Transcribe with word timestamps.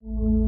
Thank 0.00 0.20
you. 0.20 0.47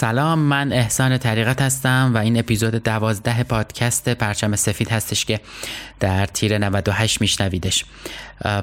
سلام 0.00 0.38
من 0.38 0.72
احسان 0.72 1.18
طریقت 1.18 1.62
هستم 1.62 2.10
و 2.14 2.18
این 2.18 2.38
اپیزود 2.38 2.74
دوازده 2.74 3.42
پادکست 3.42 4.08
پرچم 4.08 4.56
سفید 4.56 4.88
هستش 4.88 5.24
که 5.24 5.40
در 6.00 6.26
تیر 6.26 6.58
98 6.58 7.20
میشنویدش. 7.20 7.84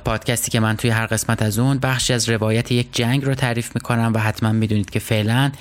پادکستی 0.06 0.52
که 0.52 0.60
من 0.60 0.76
توی 0.78 0.90
هر 0.90 1.06
قسمت 1.06 1.42
از 1.42 1.60
اون 1.60 1.78
بخشی 1.78 2.14
از 2.14 2.30
روایت 2.30 2.72
یک 2.72 2.88
جنگ 2.94 3.26
رو 3.26 3.36
تعریف 3.36 3.76
می‌کنم 3.76 4.12
و 4.16 4.20
حتما 4.20 4.52
می‌دونید 4.52 4.90
که 4.90 5.00
فعلا 5.00 5.52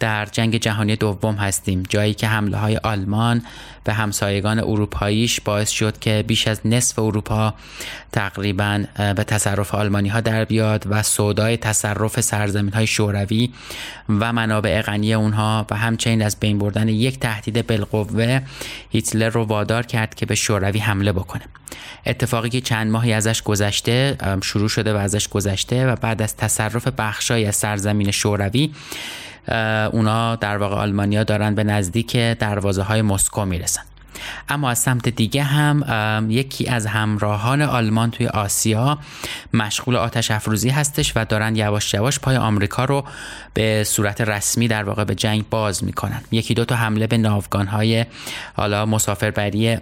در 0.00 0.26
جنگ 0.26 0.56
جهانی 0.56 0.96
دوم 0.96 1.34
هستیم. 1.34 1.82
جایی 1.88 2.14
که 2.14 2.26
حمله 2.26 2.56
های 2.56 2.76
آلمان 2.76 3.42
به 3.84 3.92
همسایگان 3.92 4.58
اروپاییش 4.58 5.40
باعث 5.40 5.70
شد 5.70 5.98
که 5.98 6.24
بیش 6.26 6.48
از 6.48 6.60
نصف 6.64 6.98
اروپا 6.98 7.54
تقریبا 8.12 8.84
به 8.96 9.24
تصرف 9.24 9.74
آلمانی 9.74 10.08
ها 10.08 10.20
در 10.20 10.44
بیاد 10.44 10.84
و 10.90 11.02
سودای 11.02 11.56
تصرف 11.56 12.20
سرزمین 12.20 12.72
های 12.72 12.86
شوروی 12.86 13.50
و 14.08 14.32
منابع 14.32 14.82
غنی 14.82 15.14
اونها 15.14 15.66
و 15.70 15.76
همچنین 15.76 16.22
از 16.22 16.36
بین 16.40 16.58
بردن 16.58 16.88
یک 16.88 17.18
تهدید 17.18 17.66
بالقوه 17.66 18.40
هیتلر 18.90 19.28
رو 19.28 19.44
وادار 19.44 19.86
کرد 19.86 20.14
که 20.14 20.26
به 20.26 20.34
شوروی 20.34 20.78
حمله 20.78 21.12
بکنه. 21.12 21.44
اتفاقی 22.06 22.48
که 22.48 22.60
چند 22.60 22.90
ماهی 22.90 23.12
ازش 23.12 23.42
گذشته 23.42 24.16
شروع 24.42 24.68
شده 24.68 24.94
و 24.94 24.96
ازش 24.96 25.28
گذشته 25.28 25.86
و 25.86 25.96
بعد 25.96 26.22
از 26.22 26.36
تصرف 26.36 26.88
بخشای 26.88 27.46
از 27.46 27.56
سرزمین 27.56 28.10
شوروی 28.10 28.70
اونا 29.92 30.36
در 30.36 30.56
واقع 30.56 30.76
آلمانیا 30.76 31.24
دارن 31.24 31.54
به 31.54 31.64
نزدیک 31.64 32.16
دروازه 32.16 32.82
های 32.82 33.02
مسکو 33.02 33.44
می‌رسن. 33.44 33.82
اما 34.48 34.70
از 34.70 34.78
سمت 34.78 35.08
دیگه 35.08 35.42
هم 35.42 36.26
یکی 36.30 36.68
از 36.68 36.86
همراهان 36.86 37.62
آلمان 37.62 38.10
توی 38.10 38.26
آسیا 38.26 38.98
مشغول 39.54 39.96
آتش 39.96 40.30
افروزی 40.30 40.68
هستش 40.68 41.12
و 41.16 41.24
دارن 41.24 41.56
یواش 41.56 41.94
یواش 41.94 42.20
پای 42.20 42.36
آمریکا 42.36 42.84
رو 42.84 43.04
به 43.54 43.84
صورت 43.84 44.20
رسمی 44.20 44.68
در 44.68 44.84
واقع 44.84 45.04
به 45.04 45.14
جنگ 45.14 45.48
باز 45.50 45.84
می‌کنن. 45.84 46.20
یکی 46.30 46.54
دو 46.54 46.64
تا 46.64 46.74
حمله 46.74 47.06
به 47.06 47.18
ناوگان 47.18 47.66
های 47.66 48.06
حالا 48.56 48.86
مسافربری 48.86 49.76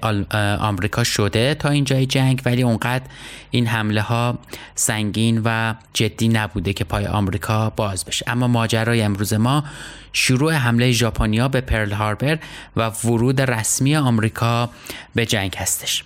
آمریکا 0.60 1.05
شده 1.05 1.55
تا 1.55 1.69
اینجای 1.69 2.06
جنگ 2.06 2.43
ولی 2.45 2.62
اونقدر 2.62 3.05
این 3.50 3.66
حمله 3.66 4.03
ها 4.03 4.39
سنگین 4.75 5.43
و 5.45 5.75
جدی 5.93 6.28
نبوده 6.28 6.72
که 6.72 6.84
پای 6.84 7.06
آمریکا 7.06 7.71
باز 7.71 8.05
بشه. 8.05 8.25
اما 8.28 8.49
ماجرای 8.49 9.03
امروز 9.03 9.34
ما 9.34 9.65
شروع 10.13 10.53
حمله 10.53 10.93
ژاپنیا 10.93 11.49
به 11.49 11.61
پرل 11.61 11.93
هاربر 11.93 12.39
و 12.77 12.91
ورود 13.05 13.41
رسمی 13.41 13.97
آمریکا 13.97 14.71
به 15.15 15.27
جنگ 15.27 15.55
هستش. 15.57 16.05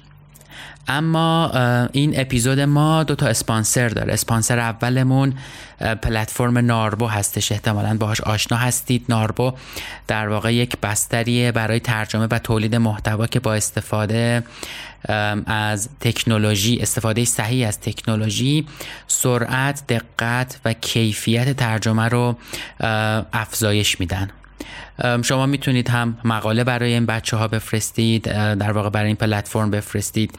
اما 0.89 1.53
این 1.93 2.21
اپیزود 2.21 2.61
ما 2.61 3.05
دو 3.05 3.15
تا 3.15 3.27
اسپانسر 3.27 3.89
داره. 3.89 4.13
اسپانسر 4.13 4.59
اولمون 4.59 5.35
پلتفرم 6.03 6.59
ناربو 6.59 7.07
هستش. 7.07 7.53
احتمالا 7.53 7.97
باهاش 7.97 8.21
آشنا 8.21 8.59
هستید. 8.59 9.05
ناربو 9.09 9.53
در 10.07 10.29
واقع 10.29 10.55
یک 10.55 10.77
بستریه 10.83 11.53
برای 11.53 11.81
ترجمه 11.81 12.27
و 12.31 12.39
تولید 12.39 12.75
محتوا 12.75 13.27
که 13.27 13.41
با 13.41 13.55
استفاده 13.55 14.43
از 15.47 15.89
تکنولوژی 16.01 16.79
استفاده 16.81 17.25
صحیح 17.25 17.69
از 17.69 17.81
تکنولوژی 17.81 18.67
سرعت 19.07 19.87
دقت 19.87 20.61
و 20.65 20.73
کیفیت 20.73 21.57
ترجمه 21.57 22.09
رو 22.09 22.37
افزایش 23.33 24.01
میدن. 24.01 24.31
شما 25.25 25.47
می‌تونید 25.47 25.89
هم 25.89 26.19
مقاله 26.25 26.65
برای 26.65 26.93
این 26.93 27.07
بچه 27.07 27.37
ها 27.37 27.49
بفرستید 27.49 28.23
در 28.55 28.73
واقع 28.73 28.91
برای 28.91 29.07
این 29.07 29.17
پلتفرم 29.17 29.71
بفرستید 29.71 30.39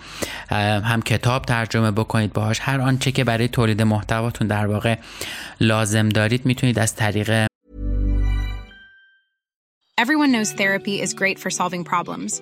هم 0.83 1.01
کتاب 1.01 1.45
ترجمه 1.45 1.91
بکنید 1.91 2.33
باهاش. 2.33 2.59
هر 2.61 2.81
آنچه 2.81 3.11
که 3.11 3.23
برای 3.23 3.47
تولید 3.47 3.81
محتواتون 3.81 4.47
در 4.47 4.65
واقع 4.65 4.97
لازم 5.61 6.09
دارید 6.09 6.45
می‌تونید 6.45 6.79
از 6.79 6.95
طریق 6.95 7.45
Everyone 10.01 10.31
knows 10.35 10.51
therapy 10.61 10.95
is 11.05 11.13
great 11.13 11.37
for 11.39 11.49
solving 11.49 11.83
problems, 11.93 12.41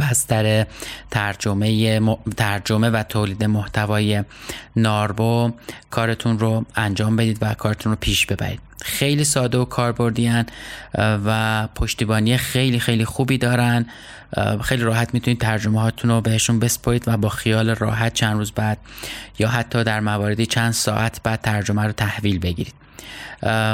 بستر 0.00 0.66
ترجمه, 1.10 2.00
ترجمه 2.36 2.90
و 2.90 3.02
تولید 3.02 3.44
محتوای 3.44 4.24
ناربو 4.76 5.52
کارتون 5.90 6.38
رو 6.38 6.64
انجام 6.76 7.16
بدید 7.16 7.38
و 7.40 7.54
کارتون 7.54 7.92
رو 7.92 7.98
پیش 8.00 8.26
ببرید. 8.26 8.60
خیلی 8.82 9.24
ساده 9.24 9.58
و 9.58 9.64
کاربردی 9.64 10.44
و 10.98 11.66
پشتیبانی 11.74 12.36
خیلی 12.36 12.78
خیلی 12.78 13.04
خوبی 13.04 13.38
دارن. 13.38 13.86
خیلی 14.62 14.82
راحت 14.82 15.14
می‌تونید 15.14 15.40
ترجمه 15.40 15.80
هاتون 15.80 16.10
رو 16.10 16.20
بهشون 16.20 16.58
بسپرید 16.58 17.04
و 17.06 17.16
با 17.16 17.28
خیال 17.28 17.70
راحت 17.70 18.14
چند 18.14 18.36
روز 18.36 18.52
بعد 18.52 18.78
یا 19.38 19.48
حتی 19.48 19.84
در 19.84 20.00
مواردی 20.00 20.46
چند 20.46 20.72
ساعت 20.72 21.20
بعد 21.22 21.40
ترجمه 21.40 21.84
رو 21.84 21.92
تحویل 21.92 22.38
بگیرید. 22.38 22.85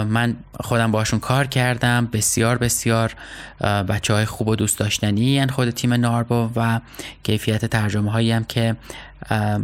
من 0.08 0.36
خودم 0.60 0.92
باشون 0.92 1.20
کار 1.20 1.46
کردم 1.46 2.08
بسیار 2.12 2.58
بسیار 2.58 3.14
بچه 3.60 4.14
های 4.14 4.24
خوب 4.24 4.48
و 4.48 4.56
دوست 4.56 4.78
داشتنی 4.78 5.24
یعنی 5.24 5.52
خود 5.52 5.70
تیم 5.70 5.92
ناربو 5.92 6.50
و 6.56 6.80
کیفیت 7.22 7.64
ترجمه 7.64 8.10
هایی 8.10 8.32
هم 8.32 8.44
که 8.44 8.76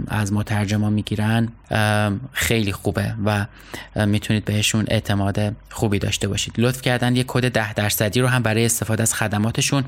از 0.08 0.32
مترجما 0.32 0.90
می‌گیرن 0.90 1.48
خیلی 2.32 2.72
خوبه 2.72 3.14
و 3.24 3.46
می‌تونید 4.06 4.44
بهشون 4.44 4.84
اعتماد 4.88 5.56
خوبی 5.70 5.98
داشته 5.98 6.28
باشید. 6.28 6.54
لطف 6.58 6.82
کردن 6.82 7.16
یه 7.16 7.24
کد 7.26 7.50
ده 7.50 7.74
درصدی 7.74 8.20
رو 8.20 8.28
هم 8.28 8.42
برای 8.42 8.64
استفاده 8.64 9.02
از 9.02 9.14
خدماتشون 9.14 9.84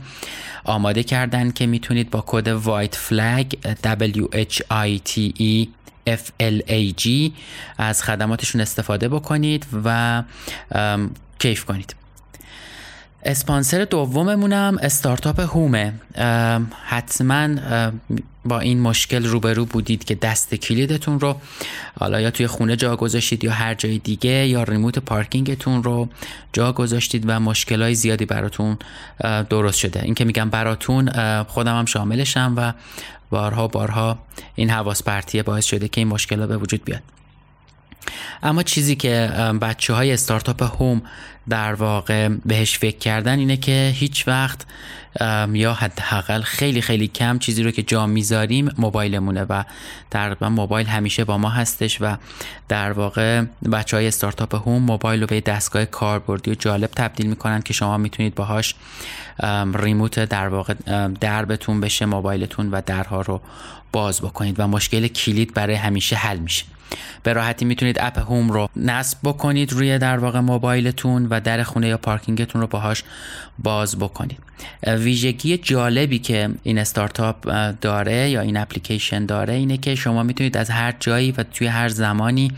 آماده 0.65 1.03
کردن 1.03 1.51
که 1.51 1.67
می‌تونید 1.67 2.11
با 2.11 2.25
کد 2.27 2.49
وایت 2.49 2.95
فلگ 2.95 3.59
W 3.83 4.37
H 4.37 4.57
I 4.71 5.09
T 5.11 5.41
E 5.41 5.69
FLAG 6.17 7.31
از 7.79 8.03
خدماتشون 8.03 8.61
استفاده 8.61 9.09
بکنید 9.09 9.67
و 9.85 10.23
کیف 11.39 11.65
کنید. 11.65 12.00
اسپانسر 13.25 13.85
دوممونم 13.85 14.79
استارتاپ 14.83 15.41
هومه. 15.41 15.93
حتما 16.85 17.49
با 18.45 18.61
این 18.61 18.81
مشکل 18.81 19.25
روبرو 19.25 19.65
بودید 19.65 20.05
که 20.05 20.15
دست 20.15 20.55
کلیدتون 20.55 21.21
رو 21.21 21.37
حالا 21.99 22.21
یا 22.21 22.31
توی 22.31 22.47
خونه 22.47 22.77
جا 22.77 22.97
گذاشتید 22.97 23.45
یا 23.45 23.53
هر 23.53 23.75
جای 23.75 23.99
دیگه 23.99 24.47
یا 24.47 24.63
ریموت 24.63 24.99
پارکینگتون 24.99 25.83
رو 25.83 26.09
جا 26.53 26.73
گذاشتید 26.73 27.25
و 27.27 27.41
مشکلای 27.41 27.95
زیادی 27.95 28.25
براتون 28.25 28.79
درست 29.51 29.79
شده. 29.79 30.03
این 30.03 30.15
که 30.15 30.25
میگم 30.25 30.51
براتون 30.51 31.11
خودم 31.43 31.79
هم 31.79 31.85
شاملشم 31.85 32.55
و 32.57 32.73
بارها 33.31 33.69
بارها 33.69 34.19
این 34.55 34.71
حواس 34.71 35.03
پرتیه 35.03 35.43
باعث 35.43 35.65
شده 35.65 35.89
که 35.89 36.01
این 36.01 36.09
مشکل 36.09 36.47
به 36.47 36.57
وجود 36.57 36.85
بیاد. 36.85 37.03
اما 38.43 38.63
چیزی 38.63 38.97
که 38.97 39.31
بچه 39.63 39.95
های 39.95 40.13
استارتاپ 40.13 40.63
هوم 40.63 41.03
در 41.49 41.75
واقع 41.75 42.29
بهش 42.29 42.79
فکر 42.79 42.99
کردن 42.99 43.39
اینه 43.39 43.57
که 43.57 43.93
هیچ 43.95 44.29
وقت 44.29 44.67
یا 45.53 45.75
حداقل 45.75 46.43
خیلی 46.43 46.83
خیلی 46.83 47.09
کم 47.09 47.39
چیزی 47.39 47.63
رو 47.63 47.71
که 47.71 47.83
جا 47.83 48.07
می‌ذاریم 48.07 48.71
موبایلمونه 48.79 49.43
و 49.43 49.65
در 50.11 50.49
موبایل 50.49 50.87
همیشه 50.87 51.25
با 51.25 51.39
ما 51.39 51.49
هستش 51.49 51.99
و 52.01 52.17
در 52.69 52.93
واقع 52.93 53.43
بچه 53.73 53.97
های 53.97 54.09
استارتاپ 54.09 54.55
هوم 54.55 54.83
موبایل 54.83 55.21
رو 55.21 55.27
به 55.27 55.41
دستگاه 55.41 55.85
کاربردی 55.85 56.51
و 56.51 56.55
جالب 56.55 56.91
تبدیل 56.97 57.27
می‌کنن 57.27 57.63
که 57.63 57.73
شما 57.73 57.97
می‌تونید 57.97 58.35
باهاش 58.35 58.75
ریموت 59.75 60.21
در 60.21 60.49
واقع 60.49 60.75
دربتون 61.21 61.81
بشه 61.81 62.07
موبایلتون 62.07 62.71
و 62.71 62.81
درها 62.87 63.21
رو 63.21 63.41
باز 63.93 64.21
بکنید 64.21 64.61
و 64.61 64.67
مشکل 64.67 65.09
کلید 65.09 65.55
برای 65.55 65.75
همیشه 65.75 66.17
حل 66.17 66.39
میشه. 66.39 66.65
به 67.23 67.33
راحتی 67.33 67.65
می‌تونید 67.65 67.97
اپ 68.01 68.19
هوم 68.19 68.51
رو 68.53 68.69
نصب 68.77 69.19
بکنید 69.25 69.73
روی 69.73 69.99
در 69.99 70.19
واقع 70.19 70.41
موبایلتون 70.41 71.27
و 71.27 71.41
در 71.41 71.63
خونه 71.63 71.89
یا 71.89 71.97
پارکینگتون 71.97 72.61
رو 72.61 72.67
باهاش 72.67 73.05
باز 73.59 73.99
بکنید. 73.99 74.39
ویژگی 74.87 75.59
جالبی 75.59 76.19
که 76.19 76.49
این 76.63 76.79
استارتاپ 76.79 77.51
داره 77.81 78.31
یا 78.31 78.41
این 78.41 78.57
اپلیکیشن 78.57 79.27
داره 79.27 79.55
اینه 79.55 79.77
که 79.77 79.95
شما 79.95 80.23
می‌تونید 80.23 80.57
از 80.57 80.71
هر 80.71 80.95
جایی 81.01 81.33
و 81.33 81.43
توی 81.43 81.67
هر 81.67 81.89
زمانی 81.89 82.53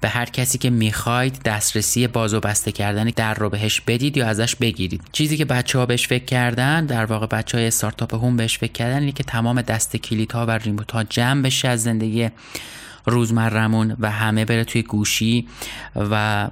به 0.00 0.10
هر 0.10 0.24
کسی 0.24 0.58
که 0.58 0.70
می‌خواید 0.70 1.42
دسترسی 1.42 2.06
باز 2.06 2.34
و 2.34 2.40
بسته 2.40 2.72
کردن 2.72 3.04
در 3.04 3.34
رو 3.34 3.50
بهش 3.50 3.80
بدید 3.80 4.16
یا 4.16 4.26
ازش 4.26 4.56
بگیرید. 4.56 5.02
چیزی 5.12 5.36
که 5.36 5.44
بچه 5.44 5.78
ها 5.78 5.86
بهش 5.86 6.08
فکر 6.08 6.24
کردن 6.24 6.86
در 6.86 7.04
واقع 7.04 7.26
بچه 7.26 7.58
های 7.58 7.66
استارتاپ 7.66 8.24
هم 8.24 8.36
بهش 8.36 8.58
فکر 8.58 8.72
کردن 8.72 8.98
اینه 8.98 9.12
که 9.12 9.24
تمام 9.24 9.62
دست 9.62 9.96
کلیت 9.96 10.32
ها 10.32 10.46
و 10.46 10.50
ریموت 10.50 10.92
ها 10.92 11.04
جمع 11.04 11.42
بشه 11.42 11.68
از 11.68 11.82
زندگی 11.82 12.30
روزمرمون 13.06 13.96
و 14.00 14.10
همه 14.10 14.44
بره 14.44 14.64
توی 14.64 14.82
گوشی 14.82 15.48
و 15.96 16.48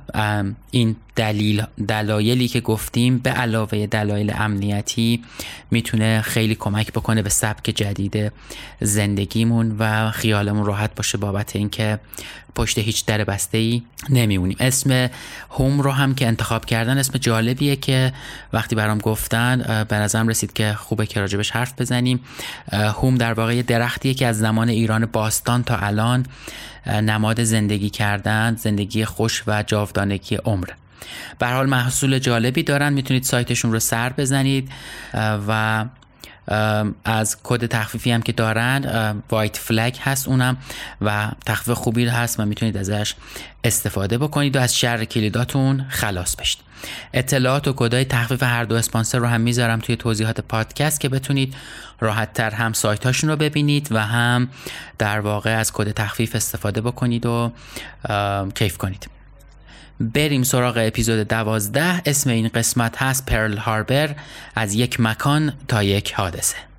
این 0.71 0.97
دلیل 1.17 1.63
دلایلی 1.89 2.49
که 2.49 2.61
گفتیم 2.61 3.19
به 3.19 3.31
علاوه 3.31 3.87
دلایل 3.87 4.33
امنیتی 4.37 5.23
می‌تونه 5.71 6.21
خیلی 6.21 6.55
کمک 6.55 6.93
بکنه 6.93 7.23
به 7.23 7.29
سبک 7.29 7.63
جدید 7.65 8.33
زندگیمون 8.81 9.77
و 9.79 10.11
خیالمون 10.11 10.67
راحت 10.67 10.95
باشه 10.95 11.19
بابت 11.19 11.57
اینکه 11.57 12.01
پشت 12.55 12.79
هیچ 12.79 13.07
در 13.07 13.25
بسته 13.25 13.59
ای 13.59 13.83
نمیمونیم. 14.11 14.57
اسم 14.61 15.11
هوم 15.51 15.81
رو 15.81 15.91
هم 15.91 16.15
که 16.15 16.27
انتخاب 16.27 16.65
کردن 16.65 16.99
اسم 16.99 17.19
جالبیه 17.19 17.77
که 17.77 18.13
وقتی 18.53 18.77
برام 18.77 18.99
گفتن 18.99 19.85
به 19.89 19.97
نظرم 19.97 20.29
رسید 20.29 20.53
که 20.53 20.73
خوبه 20.73 21.07
که 21.07 21.21
راجبش 21.21 21.51
حرف 21.51 21.81
بزنیم. 21.81 22.21
هوم 22.73 23.15
در 23.15 23.33
واقع 23.33 23.63
درختیه 23.63 24.15
که 24.15 24.27
از 24.27 24.39
زمان 24.39 24.69
ایران 24.69 25.07
باستان 25.07 25.65
تا 25.65 25.77
الان 25.77 26.27
نماد 26.87 27.45
زندگی 27.45 27.91
کردن 27.91 28.57
زندگی 28.57 29.05
خوش 29.05 29.43
و 29.47 29.63
جاودانگی 29.63 30.37
عمره 30.37 30.82
به 31.39 31.47
حال 31.47 31.69
محصول 31.69 32.19
جالبی 32.19 32.63
دارن. 32.63 32.93
می‌تونید 32.93 33.23
سایتشون 33.25 33.73
رو 33.73 33.79
سر 33.79 34.13
بزنید 34.13 34.71
و 35.49 35.85
از 37.05 37.37
کد 37.43 37.67
تخفیفی 37.67 38.11
هم 38.11 38.23
که 38.23 38.33
دارن 38.33 39.23
وایت 39.31 39.57
فلگ 39.57 39.99
هست 40.01 40.29
اونم 40.29 40.57
و 41.01 41.29
تخفیف 41.47 41.75
خوبی 41.75 42.07
هست. 42.07 42.41
و 42.41 42.45
می‌تونید 42.45 42.77
ازش 42.77 43.15
استفاده 43.65 44.19
بکنید 44.19 44.57
و 44.57 44.61
از 44.61 44.79
شر 44.79 45.05
کلیداتون 45.05 45.87
خلاص 45.89 46.37
بشید. 46.37 46.61
اطلاعات 47.13 47.69
و 47.69 47.73
کدای 47.73 48.05
تخفیف 48.05 48.43
هر 48.43 48.65
دو 48.65 48.75
اسپانسر 48.75 49.19
رو 49.19 49.27
هم 49.27 49.41
می‌ذارم 49.41 49.79
توی 49.79 49.97
توضیحات 49.97 50.41
پادکست 50.41 51.01
که 51.01 51.09
بتونید 51.09 51.55
راحت 52.01 52.33
تر 52.33 52.51
هم 52.51 52.73
سایت 52.73 53.07
هاشون 53.07 53.31
رو 53.31 53.37
ببینید 53.37 53.89
و 53.91 53.99
هم 53.99 54.49
در 54.99 55.21
واقع 55.21 55.59
از 55.59 55.73
کد 55.73 55.91
تخفیف 55.91 56.35
استفاده 56.35 56.81
بکنید 56.81 57.27
و 57.27 57.53
کیف 58.55 58.77
کنید. 58.77 59.22
بریم 60.03 60.43
سراغ 60.43 60.77
اپیزود 60.87 61.29
دوازده. 61.29 62.03
اسم 62.07 62.31
این 62.31 62.49
قسمت 62.49 63.03
هست 63.03 63.27
پرل 63.27 63.57
هاربر 63.57 64.15
از 64.55 64.75
یک 64.75 65.01
مکان 65.01 65.53
تا 65.69 65.83
یک 65.83 66.13
حادثه. 66.13 66.72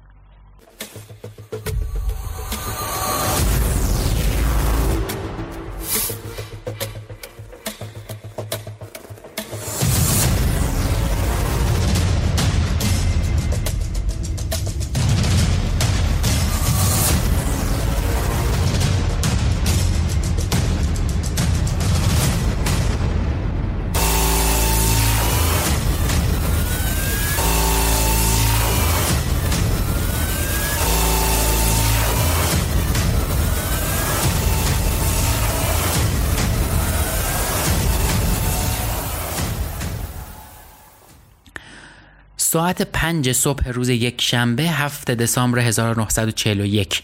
ساعت 42.53 42.81
پنج 42.81 43.31
صبح 43.31 43.69
روز 43.69 43.89
یک 43.89 44.21
شنبه 44.21 44.63
هفت 44.63 45.11
دسامبر 45.11 45.59
1941 45.59 47.03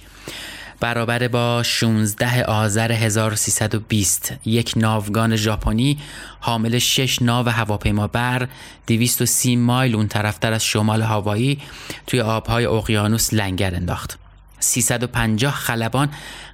برابر 0.79 1.27
با 1.27 1.63
16 1.63 2.43
آذر 2.43 2.91
1320 2.91 4.33
یک 4.45 4.73
ناوگان 4.75 5.35
ژاپنی 5.35 5.97
حامل 6.39 6.79
شش 6.79 7.21
ناو 7.21 7.49
هواپیما 7.49 8.07
بر 8.07 8.47
230 8.87 9.57
مایل 9.57 9.95
اون 9.95 10.07
طرفتر 10.07 10.53
از 10.53 10.65
شمال 10.65 11.01
هاوایی 11.01 11.59
توی 12.07 12.21
آبهای 12.21 12.65
اقیانوس 12.65 13.33
لنگر 13.33 13.75
انداخت. 13.75 14.19
350 14.59 15.53
خلبان 15.53 16.09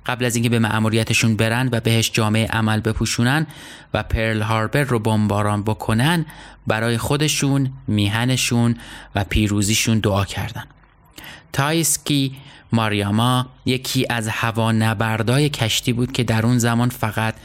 قبل 0.06 0.26
از 0.26 0.36
اینکه 0.36 0.50
به 0.50 0.60
مأموریتشون 0.60 1.36
برن 1.36 1.70
و 1.72 1.80
بهش 1.80 2.12
جامعه 2.12 2.48
عمل 2.48 2.80
بپوشونن 2.80 3.48
و 3.94 4.04
پرل 4.04 4.42
هاربر 4.42 4.84
رو 4.84 5.00
بمباران 5.00 5.64
بکنن 5.64 6.26
برای 6.68 6.98
خودشون، 6.98 7.74
میهنشون 7.88 8.76
و 9.16 9.24
پیروزیشون 9.24 10.00
دعا 10.00 10.26
کردن. 10.26 10.64
تایسکی 11.54 12.36
ماریاما 12.72 13.48
یکی 13.66 14.06
از 14.10 14.28
هوانوردای 14.28 15.50
کشتی 15.50 15.94
بود 15.94 16.12
که 16.12 16.24
در 16.24 16.46
اون 16.46 16.58
زمان 16.58 16.90
فقط 16.90 17.36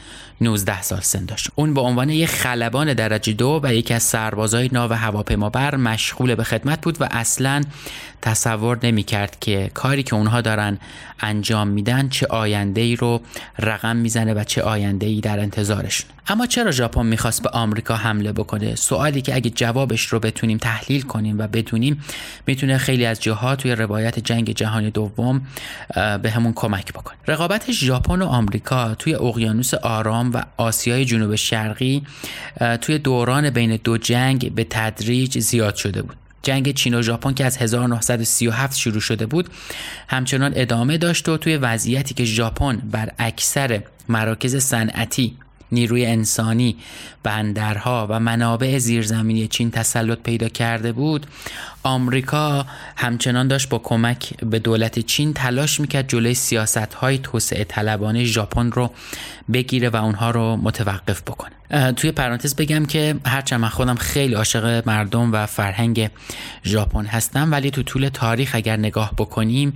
19 0.41 0.81
سال 0.81 1.01
سن 1.01 1.25
داشت. 1.25 1.49
اون 1.55 1.73
به 1.73 1.81
عنوان 1.81 2.09
یک 2.09 2.29
خلبان 2.29 2.93
درجه 2.93 3.33
دو 3.33 3.59
و 3.63 3.73
یکی 3.73 3.93
از 3.93 4.03
سربازای 4.03 4.69
ناو 4.73 4.93
هواپیمابر 4.93 5.75
مشغول 5.75 6.35
به 6.35 6.43
خدمت 6.43 6.81
بود 6.81 7.01
و 7.01 7.07
اصلا 7.11 7.61
تصور 8.21 8.79
نمی 8.83 9.03
کرد 9.03 9.37
که 9.39 9.71
کاری 9.73 10.03
که 10.03 10.15
اونها 10.15 10.41
دارن 10.41 10.77
انجام 11.19 11.67
میدن 11.67 12.09
چه 12.09 12.27
آینده 12.27 12.81
ای 12.81 12.95
رو 12.95 13.21
رقم 13.59 13.95
می‌زنه 13.95 14.33
و 14.33 14.43
چه 14.43 14.61
آینده 14.61 15.05
ای 15.05 15.21
در 15.21 15.39
انتظارشون. 15.39 16.09
اما 16.27 16.45
چرا 16.45 16.71
ژاپن 16.71 17.05
می‌خواست 17.05 17.43
به 17.43 17.49
آمریکا 17.49 17.95
حمله 17.95 18.31
بکنه؟ 18.31 18.75
سوالی 18.75 19.21
که 19.21 19.35
اگه 19.35 19.49
جوابش 19.49 20.05
رو 20.05 20.19
بتونیم 20.19 20.57
تحلیل 20.57 21.01
کنیم 21.01 21.39
و 21.39 21.47
بدونیم 21.47 22.03
می‌تونه 22.47 22.77
خیلی 22.77 23.05
از 23.05 23.21
جاها 23.21 23.55
توی 23.55 23.75
روایت 23.75 24.19
جنگ 24.19 24.51
جهانی 24.51 24.91
دوم 24.91 25.41
به 25.95 26.31
همون 26.31 26.53
کمک 26.53 26.93
بکنه. 26.93 27.17
رقابت 27.27 27.71
ژاپن 27.71 28.21
و 28.21 28.25
آمریکا 28.25 28.95
توی 28.95 29.15
اقیانوس 29.15 29.73
آرام 29.73 30.33
و 30.33 30.43
آسیای 30.57 31.05
جنوب 31.05 31.35
شرقی 31.35 32.03
توی 32.81 32.99
دوران 32.99 33.49
بین 33.49 33.79
دو 33.83 33.97
جنگ 33.97 34.55
به 34.55 34.67
تدریج 34.69 35.39
زیاد 35.39 35.75
شده 35.75 36.01
بود. 36.01 36.15
جنگ 36.43 36.73
چین 36.73 36.93
و 36.93 37.01
ژاپن 37.01 37.33
که 37.33 37.45
از 37.45 37.57
1937 37.57 38.77
شروع 38.77 38.99
شده 38.99 39.25
بود 39.25 39.49
همچنان 40.07 40.53
ادامه 40.55 40.97
داشت 40.97 41.29
و 41.29 41.37
توی 41.37 41.57
وضعیتی 41.57 42.13
که 42.13 42.25
ژاپن 42.25 42.77
بر 42.77 43.11
اکثر 43.19 43.83
مراکز 44.09 44.55
صنعتی 44.55 45.37
نیروی 45.71 46.05
انسانی 46.05 46.75
بندرها 47.23 48.07
و 48.09 48.19
منابع 48.19 48.77
زیرزمینی 48.77 49.47
چین 49.47 49.71
تسلط 49.71 50.19
پیدا 50.19 50.49
کرده 50.49 50.91
بود 50.91 51.25
آمریکا 51.83 52.65
همچنان 52.95 53.47
داشت 53.47 53.69
با 53.69 53.79
کمک 53.79 54.43
به 54.43 54.59
دولت 54.59 54.99
چین 54.99 55.33
تلاش 55.33 55.79
می‌کرد 55.79 56.09
جلوی 56.09 56.33
سیاست 56.33 56.93
های 56.93 57.17
توسعه 57.17 57.63
طلبانه 57.63 58.23
ژاپن 58.23 58.71
رو 58.71 58.91
بگیره 59.53 59.89
و 59.89 59.95
اونها 59.95 60.31
رو 60.31 60.55
متوقف 60.55 61.21
بکنه. 61.21 61.51
توی 61.95 62.11
پرانتز 62.11 62.55
بگم 62.55 62.85
که 62.85 63.15
هرچند 63.25 63.59
من 63.59 63.69
خودم 63.69 63.95
خیلی 63.95 64.33
عاشق 64.33 64.83
مردم 64.85 65.33
و 65.33 65.45
فرهنگ 65.45 66.09
ژاپن 66.65 67.05
هستم 67.05 67.51
ولی 67.51 67.71
تو 67.71 67.83
طول 67.83 68.09
تاریخ 68.09 68.51
اگر 68.53 68.77
نگاه 68.77 69.11
بکنیم 69.17 69.73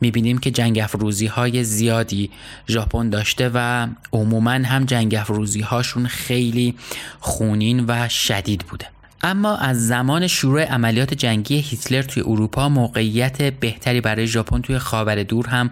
می‌بینیم 0.00 0.38
که 0.38 0.50
جنگ 0.50 0.78
افروزی 0.78 1.26
های 1.26 1.64
زیادی 1.64 2.30
ژاپن 2.68 3.10
داشته 3.10 3.50
و 3.54 3.86
عموما 4.12 4.50
هم 4.50 4.84
جنگ 4.84 5.14
افروزی 5.14 5.60
هاشون 5.60 6.06
خیلی 6.06 6.74
خونین 7.20 7.84
و 7.88 8.08
شدید 8.08 8.64
بوده. 8.70 8.93
اما 9.26 9.56
از 9.56 9.86
زمان 9.86 10.26
شروع 10.26 10.64
عملیات 10.64 11.14
جنگی 11.14 11.58
هیتلر 11.60 12.02
توی 12.02 12.22
اروپا 12.22 12.68
موقعیت 12.68 13.42
بهتری 13.42 14.00
برای 14.00 14.26
ژاپن 14.26 14.60
توی 14.60 14.78
خاور 14.78 15.22
دور 15.22 15.46
هم 15.46 15.70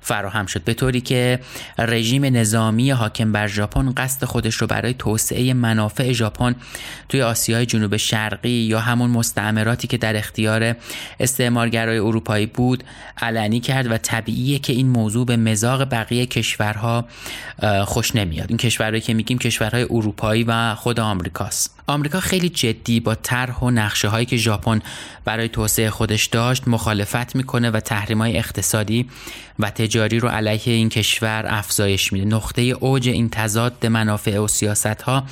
فراهم 0.00 0.46
شد. 0.46 0.64
به 0.64 0.74
طوری 0.74 1.00
که 1.00 1.40
رژیم 1.78 2.24
نظامی 2.24 2.90
حاکم 2.90 3.32
بر 3.32 3.46
ژاپن 3.46 3.92
قصد 3.92 4.24
خودش 4.24 4.54
رو 4.54 4.66
برای 4.66 4.94
توسعه 4.94 5.54
منافع 5.54 6.12
ژاپن 6.12 6.54
توی 7.08 7.22
آسیای 7.22 7.66
جنوب 7.66 7.96
شرقی 7.96 8.50
یا 8.50 8.80
همون 8.80 9.10
مستعمراتی 9.10 9.88
که 9.88 9.96
در 9.96 10.16
اختیار 10.16 10.76
استعمارگرای 11.20 11.98
اروپایی 11.98 12.46
بود 12.46 12.84
علنی 13.18 13.60
کرد 13.60 13.90
و 13.90 13.98
طبیعیه 13.98 14.58
که 14.58 14.72
این 14.72 14.88
موضوع 14.88 15.26
به 15.26 15.36
مزاق 15.36 15.90
بقیه 15.90 16.26
کشورها 16.26 17.04
خوش 17.84 18.16
نمیاد. 18.16 18.46
این 18.48 18.58
کشورهایی 18.58 19.00
که 19.00 19.14
میگیم 19.14 19.38
کشورهای 19.38 19.82
اروپایی 19.90 20.44
و 20.48 20.74
خود 20.74 21.00
آمریکاست. 21.00 21.74
آمریکا 21.86 22.20
خیلی 22.20 22.48
جدی 22.48 22.83
با 23.04 23.14
طرح 23.14 23.58
و 23.58 23.70
نقشه 23.70 24.08
هایی 24.08 24.26
که 24.26 24.36
ژاپن 24.36 24.80
برای 25.24 25.48
توسعه 25.48 25.90
خودش 25.90 26.26
داشت 26.26 26.68
مخالفت 26.68 27.36
می‌کنه 27.36 27.70
و 27.70 27.80
تحریم 27.80 28.18
های 28.18 28.38
اقتصادی 28.38 29.08
و 29.58 29.70
تجاری 29.70 30.18
رو 30.18 30.28
علیه 30.28 30.74
این 30.74 30.88
کشور 30.88 31.44
افزایش 31.48 32.12
میده. 32.12 32.26
نقطه 32.26 32.62
اوج 32.62 33.08
این 33.08 33.28
تضاد 33.28 33.86
منافع 33.86 34.38
و 34.38 34.48
سیاست 34.48 35.02
ها 35.02 35.24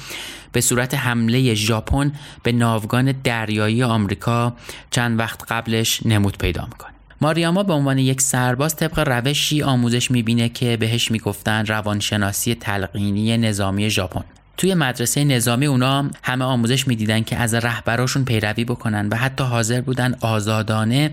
به 0.53 0.61
صورت 0.61 0.95
حمله 0.95 1.55
ژاپن 1.55 2.13
به 2.43 2.53
ناوگان 2.53 3.13
دریایی 3.13 3.83
آمریکا 3.83 4.57
چند 4.91 5.19
وقت 5.19 5.53
قبلش 5.53 6.07
نمود 6.07 6.39
پیدا 6.39 6.65
می‌کنه. 6.65 6.93
ماریاما 7.21 7.63
به 7.63 7.73
عنوان 7.73 7.99
یک 7.99 8.21
سرباز 8.21 8.77
طبق 8.77 8.99
روشی 8.99 9.63
آموزش 9.63 10.11
می‌بینه 10.11 10.49
که 10.49 10.77
بهش 10.77 11.11
می‌گفتن 11.11 11.67
روانشناسی 11.67 12.55
تلقینی 12.55 13.39
نظامی 13.39 13.91
ژاپن. 13.91 14.25
توی 14.57 14.75
مدرسه 14.75 15.25
نظامی 15.25 15.67
اونا 15.67 16.11
همه 16.23 16.45
آموزش 16.45 16.89
می‌دیدن 16.89 17.23
که 17.23 17.37
از 17.37 17.55
رهبراشون 17.55 18.25
پیروی 18.25 18.65
بکنن 18.65 19.09
و 19.09 19.17
حتی 19.17 19.45
حاضر 19.45 19.81
بودن 19.81 20.15
آزادانه 20.21 21.11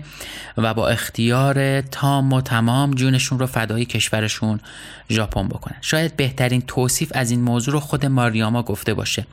و 0.56 0.74
با 0.74 0.88
اختیار 0.88 1.80
تام 1.80 2.32
و 2.32 2.40
تمام 2.40 2.94
جونشون 2.94 3.38
رو 3.38 3.46
فدای 3.46 3.84
کشورشون 3.84 4.60
ژاپن 5.10 5.48
بکنن. 5.48 5.76
شاید 5.80 6.16
بهترین 6.16 6.60
توصیف 6.60 7.12
از 7.14 7.30
این 7.30 7.40
موضوع 7.40 7.74
رو 7.74 7.80
خود 7.80 8.06
ماریاما 8.06 8.62
گفته 8.62 8.94
باشه. 8.94 9.26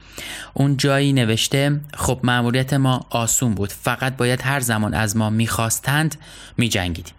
اون 0.54 0.78
جایی 0.78 1.14
نوشته 1.14 1.80
خب 1.94 2.20
مأموریت 2.24 2.74
ما 2.74 3.06
آسون 3.10 3.56
بود 3.56 3.72
فقط 3.72 4.18
باید 4.18 4.42
هر 4.42 4.60
زمان 4.60 4.94
از 4.94 5.18
ما 5.18 5.30
می‌خواستند 5.30 6.16
میجنگیدیم. 6.58 7.14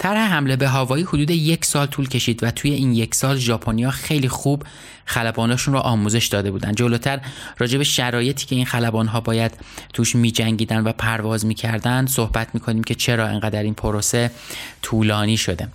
طرح 0.00 0.18
حمله 0.18 0.56
به 0.56 0.68
هوایی 0.68 1.04
حدود 1.04 1.30
یک 1.30 1.64
سال 1.64 1.86
طول 1.86 2.08
کشید 2.08 2.42
و 2.42 2.50
توی 2.50 2.70
این 2.70 2.92
یک 2.92 3.14
سال 3.14 3.36
ژاپنیا 3.36 3.90
خیلی 3.90 4.28
خوب 4.28 4.62
خلباناشون 5.04 5.74
رو 5.74 5.80
آموزش 5.80 6.26
داده 6.26 6.50
بودن. 6.50 6.74
جلوتر 6.74 7.20
راجع 7.58 7.78
به 7.78 7.84
شرایطی 7.84 8.46
که 8.46 8.56
این 8.56 8.64
خلبانها 8.64 9.20
باید 9.20 9.52
توش 9.92 10.16
میجنگیدن 10.16 10.80
و 10.80 10.92
پرواز 10.92 11.46
می‌کردن 11.46 12.06
صحبت 12.06 12.48
می‌کنیم 12.54 12.84
که 12.84 12.94
چرا 12.94 13.26
انقدر 13.26 13.62
این 13.62 13.74
پروسه 13.74 14.30
طولانی 14.82 15.36
شده. 15.36 15.68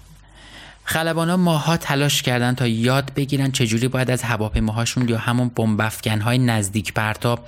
خلبان 0.88 1.30
ها 1.30 1.38
ماها 1.38 1.78
تلاش 1.78 2.22
کردن 2.22 2.56
تا 2.56 2.68
یاد 2.68 3.12
بگیرن 3.16 3.52
چجوری 3.52 3.88
باید 3.88 4.12
از 4.12 4.24
هواپیماهاشون 4.24 5.10
یا 5.10 5.18
همون 5.18 5.52
بمبافکن 5.56 6.22
های 6.22 6.38
نزدیک 6.38 6.94
پرتاب 6.94 7.48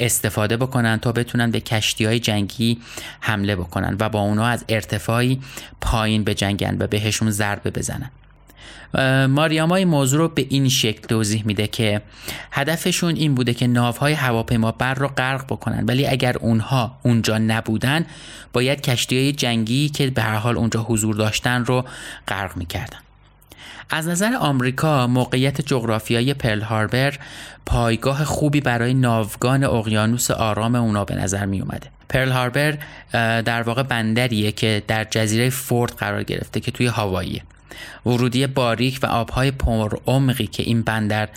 استفاده 0.00 0.56
بکنن 0.56 0.98
تا 0.98 1.12
بتونن 1.12 1.50
به 1.50 1.60
کشتی 1.60 2.04
های 2.04 2.20
جنگی 2.20 2.78
حمله 3.20 3.56
بکنن 3.56 3.96
و 4.00 4.08
با 4.08 4.20
اونا 4.20 4.46
از 4.46 4.64
ارتفاعی 4.68 5.40
پایین 5.80 6.24
بجنگن 6.24 6.76
و 6.78 6.86
بهشون 6.86 7.30
ضربه 7.30 7.70
بزنن. 7.70 8.10
ماریاما 9.28 9.76
این 9.76 9.88
موضوع 9.88 10.18
رو 10.18 10.28
به 10.28 10.46
این 10.48 10.68
شکل 10.68 11.00
توضیح 11.08 11.42
میده 11.46 11.66
که 11.66 12.02
هدفشون 12.52 13.16
این 13.16 13.34
بوده 13.34 13.54
که 13.54 13.66
ناوهای 13.66 14.12
هواپیما 14.12 14.72
بر 14.72 14.94
رو 14.94 15.08
غرق 15.08 15.44
بکنن 15.44 15.84
ولی 15.86 16.06
اگر 16.06 16.36
اونها 16.38 16.98
اونجا 17.02 17.38
نبودن 17.38 18.06
باید 18.52 18.80
کشتی 18.80 19.18
های 19.18 19.32
جنگی 19.32 19.88
که 19.88 20.10
به 20.10 20.22
هر 20.22 20.36
حال 20.36 20.56
اونجا 20.56 20.82
حضور 20.82 21.14
داشتن 21.16 21.64
رو 21.64 21.84
غرق 22.28 22.56
می‌کردن 22.56 22.98
از 23.90 24.08
نظر 24.08 24.34
آمریکا 24.34 25.06
موقعیت 25.06 25.60
جغرافیایی 25.60 26.34
پرل 26.34 26.60
هاربر 26.60 27.18
پایگاه 27.66 28.24
خوبی 28.24 28.60
برای 28.60 28.94
ناوگان 28.94 29.64
اقیانوس 29.64 30.30
آرام 30.30 30.74
اونا 30.74 31.04
به 31.04 31.14
نظر 31.14 31.46
می 31.46 31.60
اومده. 31.60 31.86
پرل 32.08 32.30
هاربر 32.30 32.78
در 33.42 33.62
واقع 33.62 33.82
بندریه 33.82 34.52
که 34.52 34.82
در 34.88 35.06
جزیره 35.10 35.50
فورد 35.50 35.92
قرار 35.92 36.22
گرفته 36.22 36.60
که 36.60 36.70
توی 36.70 36.86
هاواییه. 36.86 37.42
ورودی 38.06 38.46
باریک 38.46 38.98
و 39.02 39.06
آبهای 39.06 39.50
پر 39.50 39.96
عمقی 40.06 40.46
که 40.46 40.62
این 40.62 40.82
بندر 40.82 41.28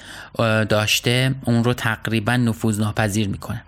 داشته 0.70 1.36
اون 1.46 1.64
رو 1.64 1.74
تقریبا 1.74 2.38
نفوذ 2.38 2.80
ناپذیر 2.80 3.28
می‌کنه. 3.28 3.62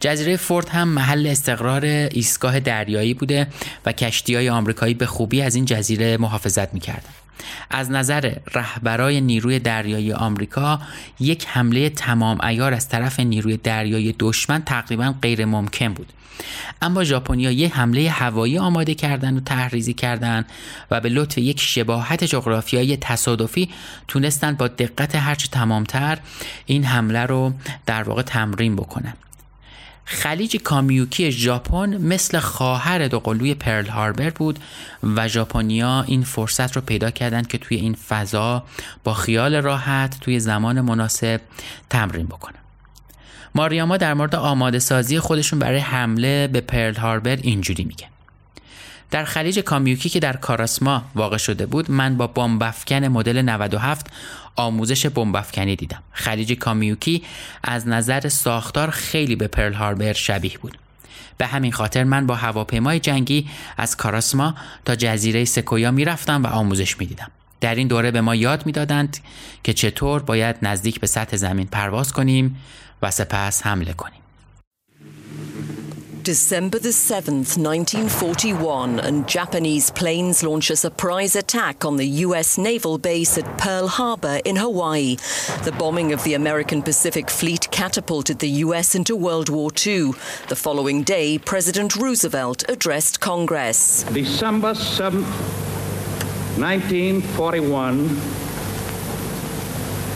جزیره 0.00 0.36
فورد 0.36 0.68
هم 0.68 0.88
محل 0.88 1.26
استقرار 1.26 1.84
ایستگاه 1.84 2.60
دریایی 2.60 3.14
بوده 3.14 3.46
و 3.86 3.92
کشتی 3.92 4.34
های 4.34 4.48
آمریکایی 4.48 4.94
به 4.94 5.06
خوبی 5.06 5.42
از 5.42 5.54
این 5.54 5.64
جزیره 5.64 6.16
محافظت 6.16 6.74
می‌کردن. 6.74 7.25
از 7.70 7.90
نظر 7.90 8.34
رهبرای 8.54 9.20
نیروی 9.20 9.58
دریایی 9.58 10.12
آمریکا 10.12 10.80
یک 11.20 11.46
حمله 11.48 11.90
تمام 11.90 12.40
ایار 12.44 12.74
از 12.74 12.88
طرف 12.88 13.20
نیروی 13.20 13.56
دریایی 13.56 14.14
دشمن 14.18 14.62
تقریبا 14.62 15.14
غیر 15.22 15.44
ممکن 15.44 15.92
بود. 15.94 16.12
اما 16.82 17.04
ژاپنیا 17.04 17.50
یک 17.50 17.72
حمله 17.72 18.10
هوایی 18.10 18.58
آماده 18.58 18.94
کردن 18.94 19.36
و 19.36 19.40
تحریزی 19.40 19.94
کردن 19.94 20.44
و 20.90 21.00
به 21.00 21.08
لطف 21.08 21.38
یک 21.38 21.60
شباهت 21.60 22.24
جغرافیایی 22.24 22.96
تصادفی 22.96 23.68
تونستن 24.08 24.54
با 24.54 24.68
دقت 24.68 25.14
هرچه 25.14 25.48
تمامتر 25.48 26.18
این 26.66 26.84
حمله 26.84 27.26
رو 27.26 27.52
در 27.86 28.02
واقع 28.02 28.22
تمرین 28.22 28.76
بکنن. 28.76 29.14
خلیج 30.08 30.56
کامیوکی 30.56 31.32
ژاپن 31.32 31.96
مثل 31.96 32.38
خواهر 32.38 33.08
دوقلوی 33.08 33.54
پرل 33.54 33.86
هاربر 33.86 34.30
بود 34.30 34.58
و 35.02 35.28
ژاپنیا 35.28 36.02
این 36.02 36.22
فرصت 36.22 36.76
رو 36.76 36.82
پیدا 36.82 37.10
کردند 37.10 37.46
که 37.46 37.58
توی 37.58 37.76
این 37.76 37.94
فضا 37.94 38.64
با 39.04 39.14
خیال 39.14 39.54
راحت 39.54 40.20
توی 40.20 40.40
زمان 40.40 40.80
مناسب 40.80 41.40
تمرین 41.90 42.26
بکنن. 42.26 42.58
ماریاما 43.54 43.96
در 43.96 44.14
مورد 44.14 44.34
آماده 44.34 44.78
سازی 44.78 45.18
خودشون 45.18 45.58
برای 45.58 45.78
حمله 45.78 46.46
به 46.46 46.60
پرل 46.60 46.94
هاربر 46.94 47.36
اینجوری 47.36 47.84
میگه. 47.84 48.06
در 49.10 49.24
خلیج 49.24 49.58
کامیوکی 49.58 50.08
که 50.08 50.20
در 50.20 50.36
کاراسما 50.36 51.04
واقع 51.14 51.36
شده 51.36 51.66
بود 51.66 51.90
من 51.90 52.16
با 52.16 52.26
بمبافکن 52.26 53.04
مدل 53.04 53.42
97 53.42 54.06
آموزش 54.56 55.06
بمبافکنی 55.06 55.76
دیدم. 55.76 56.02
خلیج 56.12 56.52
کامیوکی 56.52 57.22
از 57.64 57.88
نظر 57.88 58.28
ساختار 58.28 58.90
خیلی 58.90 59.36
به 59.36 59.48
پرل 59.48 59.72
هاربر 59.72 60.12
شبیه 60.12 60.58
بود. 60.58 60.78
به 61.38 61.46
همین 61.46 61.72
خاطر 61.72 62.04
من 62.04 62.26
با 62.26 62.34
هواپیمای 62.34 63.00
جنگی 63.00 63.48
از 63.76 63.96
کاراسما 63.96 64.54
تا 64.84 64.96
جزیره 64.96 65.44
سکویا 65.44 65.90
می‌رفتم 65.90 66.42
و 66.42 66.46
آموزش 66.46 66.98
می‌دیدم. 66.98 67.30
در 67.60 67.74
این 67.74 67.88
دوره 67.88 68.10
به 68.10 68.20
ما 68.20 68.34
یاد 68.34 68.66
می‌دادند 68.66 69.18
که 69.62 69.72
چطور 69.72 70.22
باید 70.22 70.56
نزدیک 70.62 71.00
به 71.00 71.06
سطح 71.06 71.36
زمین 71.36 71.66
پرواز 71.66 72.12
کنیم 72.12 72.56
و 73.02 73.10
سپس 73.10 73.66
حمله 73.66 73.92
کنیم. 73.92 74.20
December 76.26 76.80
the 76.80 76.88
7th, 76.88 77.56
1941, 77.56 78.98
and 78.98 79.28
Japanese 79.28 79.92
planes 79.92 80.42
launch 80.42 80.70
a 80.70 80.74
surprise 80.74 81.36
attack 81.36 81.84
on 81.84 81.98
the 81.98 82.08
U.S. 82.26 82.58
naval 82.58 82.98
base 82.98 83.38
at 83.38 83.58
Pearl 83.58 83.86
Harbor 83.86 84.40
in 84.44 84.56
Hawaii. 84.56 85.18
The 85.62 85.70
bombing 85.78 86.12
of 86.12 86.24
the 86.24 86.34
American 86.34 86.82
Pacific 86.82 87.30
Fleet 87.30 87.70
catapulted 87.70 88.40
the 88.40 88.48
U.S. 88.66 88.96
into 88.96 89.14
World 89.14 89.48
War 89.50 89.70
II. 89.86 90.14
The 90.48 90.56
following 90.56 91.04
day, 91.04 91.38
President 91.38 91.94
Roosevelt 91.94 92.68
addressed 92.68 93.20
Congress. 93.20 94.02
December 94.12 94.72
7th, 94.72 95.30
1941, 96.58 98.20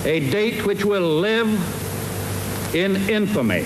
a 0.06 0.28
date 0.28 0.66
which 0.66 0.84
will 0.84 1.20
live 1.20 2.74
in 2.74 2.96
infamy 3.08 3.64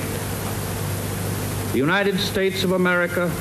the 1.74 1.78
United 1.78 2.20
States 2.20 2.64
of 2.64 2.72
America 2.72 3.32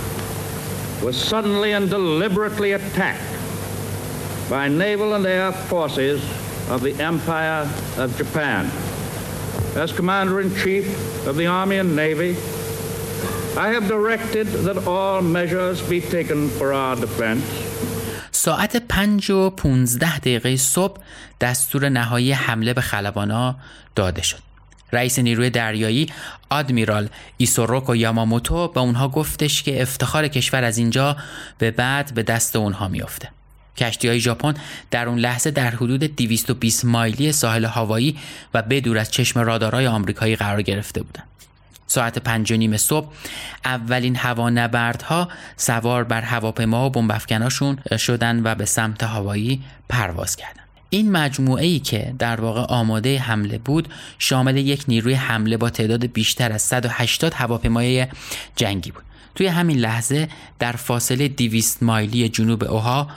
was 1.03 1.17
suddenly 1.17 1.73
and 1.73 1.89
deliberately 1.89 2.73
attacked 2.73 3.23
by 4.51 4.69
naval 4.69 5.15
and 5.15 5.27
air 5.27 5.53
forces 5.53 6.23
of 6.71 6.83
the 6.83 6.95
Empire 7.03 7.69
of 7.97 8.17
Japan. 8.17 8.71
As 9.77 9.93
Commander 9.93 10.41
in 10.41 10.55
Chief 10.57 10.85
of 11.27 11.37
the 11.37 11.47
Army 11.47 11.77
and 11.77 11.95
Navy, 11.95 12.37
I 13.57 13.69
have 13.75 13.89
directed 13.89 14.47
that 14.67 14.87
all 14.87 15.23
measures 15.23 15.83
be 15.89 16.01
taken 16.01 16.49
for 16.49 16.73
our 16.73 16.97
defense. 16.97 17.45
ساعت 18.33 18.79
5 18.93 19.31
و 19.31 19.51
15 19.51 20.09
دقیقه 20.09 20.57
صبح 20.57 21.01
دستور 21.41 21.89
نهایی 21.89 22.33
حمله 22.33 22.75
به 22.75 22.81
خلبانا 22.81 23.57
داده 23.97 24.23
شد. 24.23 24.39
رئیس 24.94 25.20
نیروی 25.20 25.50
دریایی 25.50 26.08
آدمیرال 26.50 27.10
ایسوروکو 27.38 27.96
یاماموتو 27.96 28.68
به 28.68 28.80
اونها 28.80 29.10
گفتش 29.10 29.64
که 29.64 29.82
افتخار 29.82 30.28
کشور 30.28 30.64
از 30.64 30.78
اینجا 30.78 31.18
به 31.58 31.72
بعد 31.72 32.14
به 32.14 32.24
دست 32.24 32.56
اونها 32.56 32.88
میافته. 32.88 33.30
کشتی 33.78 34.08
های 34.08 34.20
ژاپن 34.20 34.54
در 34.92 35.08
اون 35.08 35.20
لحظه 35.20 35.52
در 35.52 35.70
حدود 35.70 36.04
220 36.04 36.86
مایلی 36.86 37.32
ساحل 37.32 37.66
هوایی 37.66 38.18
و 38.54 38.62
بدور 38.62 38.98
از 38.98 39.12
چشم 39.12 39.40
رادارهای 39.40 39.88
آمریکایی 39.88 40.36
قرار 40.36 40.62
گرفته 40.62 41.04
بودند. 41.04 41.28
ساعت 41.88 42.18
پنج 42.18 42.52
و 42.52 42.56
نیم 42.56 42.78
صبح 42.78 43.08
اولین 43.66 44.16
هوانبردها 44.16 45.30
سوار 45.58 46.04
بر 46.04 46.22
هواپیما 46.22 46.86
و 46.86 46.90
بمبافکناشون 46.90 47.78
شدن 47.98 48.42
و 48.44 48.56
به 48.56 48.66
سمت 48.66 49.04
هوایی 49.04 49.64
پرواز 49.90 50.36
کردند. 50.36 50.63
این 50.94 51.12
مجموعه 51.12 51.66
ای 51.66 51.80
که 51.80 52.14
در 52.20 52.42
واقع 52.42 52.62
آماده 52.62 53.20
حمله 53.20 53.58
بود 53.58 53.88
شامل 54.20 54.58
یک 54.58 54.84
نیروی 54.88 55.14
حمله 55.14 55.58
با 55.58 55.70
تعداد 55.70 56.06
بیشتر 56.06 56.52
از 56.52 56.62
180 56.62 57.34
هواپیمای 57.34 58.08
جنگی 58.56 58.92
بود 58.92 59.04
توی 59.36 59.48
همین 59.48 59.78
لحظه 59.78 60.28
در 60.60 60.72
فاصله 60.72 61.28
200 61.28 61.84
مایلی 61.84 62.30
جنوب 62.30 62.64
اوها 62.64 63.08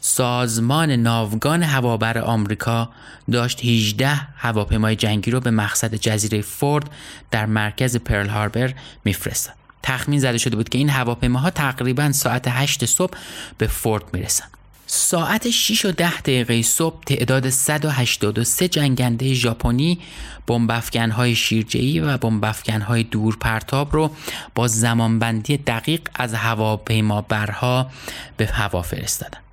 سازمان 0.00 0.90
ناوگان 0.90 1.62
هوابر 1.62 2.18
آمریکا 2.18 2.90
داشت 3.32 3.64
18 3.64 4.08
هواپیمای 4.36 4.96
جنگی 4.96 5.30
رو 5.30 5.40
به 5.40 5.50
مقصد 5.50 5.94
جزیره 5.94 6.42
فورد 6.42 6.90
در 7.30 7.46
مرکز 7.46 7.96
پرل 7.96 8.28
هاربر 8.28 8.74
میفرستاد. 9.04 9.54
تخمین 9.82 10.20
زده 10.20 10.38
شده 10.38 10.56
بود 10.56 10.68
که 10.68 10.78
این 10.78 10.90
هواپیماها 10.90 11.50
تقریبا 11.50 12.12
ساعت 12.12 12.48
8 12.48 12.84
صبح 12.84 13.18
به 13.58 13.66
فورد 13.66 14.04
می‌رسن. 14.12 14.46
ساعت 14.92 15.50
6 15.50 15.84
و 15.84 15.92
10 15.92 16.20
دقیقه 16.20 16.62
صبح 16.62 17.04
تعداد 17.04 17.50
183 17.50 18.68
جنگنده 18.68 19.34
ژاپنی 19.34 19.98
بمبافکن‌های 20.46 21.34
شیرجه‌ای 21.34 22.00
و 22.00 22.18
بمبافکن‌های 22.18 23.02
دور 23.02 23.36
پرتاب 23.40 23.92
رو 23.92 24.10
با 24.54 24.68
زمانبندی 24.68 25.56
دقیق 25.56 26.00
از 26.14 26.34
هواپیمابرها 26.34 27.90
به 28.36 28.46
هوا 28.46 28.82
فرستادند. 28.82 29.49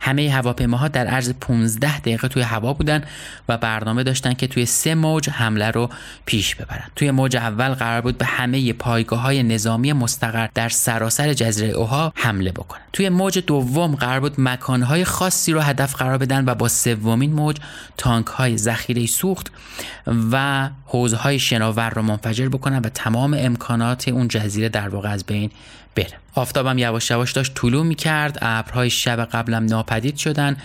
همه 0.00 0.30
هواپیماها 0.30 0.88
در 0.88 1.06
عرض 1.06 1.30
15 1.40 1.98
دقیقه 1.98 2.28
توی 2.28 2.42
هوا 2.42 2.72
بودن 2.72 3.04
و 3.48 3.58
برنامه 3.58 4.02
داشتن 4.02 4.34
که 4.34 4.46
توی 4.46 4.66
سه 4.66 4.94
موج 4.94 5.30
حمله 5.30 5.70
رو 5.70 5.90
پیش 6.26 6.54
ببرن. 6.54 6.86
توی 6.96 7.10
موج 7.10 7.36
اول 7.36 7.68
قرار 7.68 8.00
بود 8.00 8.18
به 8.18 8.24
همه 8.24 8.72
پایگاه 8.72 9.20
های 9.20 9.42
نظامی 9.42 9.92
مستقر 9.92 10.48
در 10.54 10.68
سراسر 10.68 11.32
جزیره 11.32 11.68
اوها 11.68 12.12
حمله 12.14 12.52
بکنن. 12.52 12.80
توی 12.92 13.08
موج 13.08 13.38
دوم 13.38 13.94
قرار 13.94 14.20
بود 14.20 14.34
مکانهای 14.38 15.04
خاصی 15.04 15.52
رو 15.52 15.60
هدف 15.60 15.94
قرار 15.94 16.18
بدن 16.18 16.44
و 16.44 16.54
با 16.54 16.68
سومین 16.68 17.32
موج 17.32 17.56
تانک 17.96 18.26
های 18.26 18.56
ذخیره 18.56 19.06
سوخت 19.06 19.52
و 20.32 20.68
حوزهای 20.84 21.38
شناور 21.38 21.90
رو 21.90 22.02
منفجر 22.02 22.48
بکنن 22.48 22.78
و 22.78 22.88
تمام 22.88 23.36
امکانات 23.38 24.08
اون 24.08 24.28
جزیره 24.28 24.68
در 24.68 24.88
واقع 24.88 25.10
از 25.10 25.24
بین 25.24 25.50
بره. 25.94 26.18
آفتابم 26.34 26.78
یواش 26.78 27.10
یواش 27.10 27.32
داشت 27.32 27.54
طلوع 27.54 27.84
می 27.84 27.94
کرد 27.94 28.38
ابرهای 28.42 28.90
شب 28.90 29.24
قبلم 29.24 29.64
ناپدید 29.64 30.16
شدن 30.16 30.56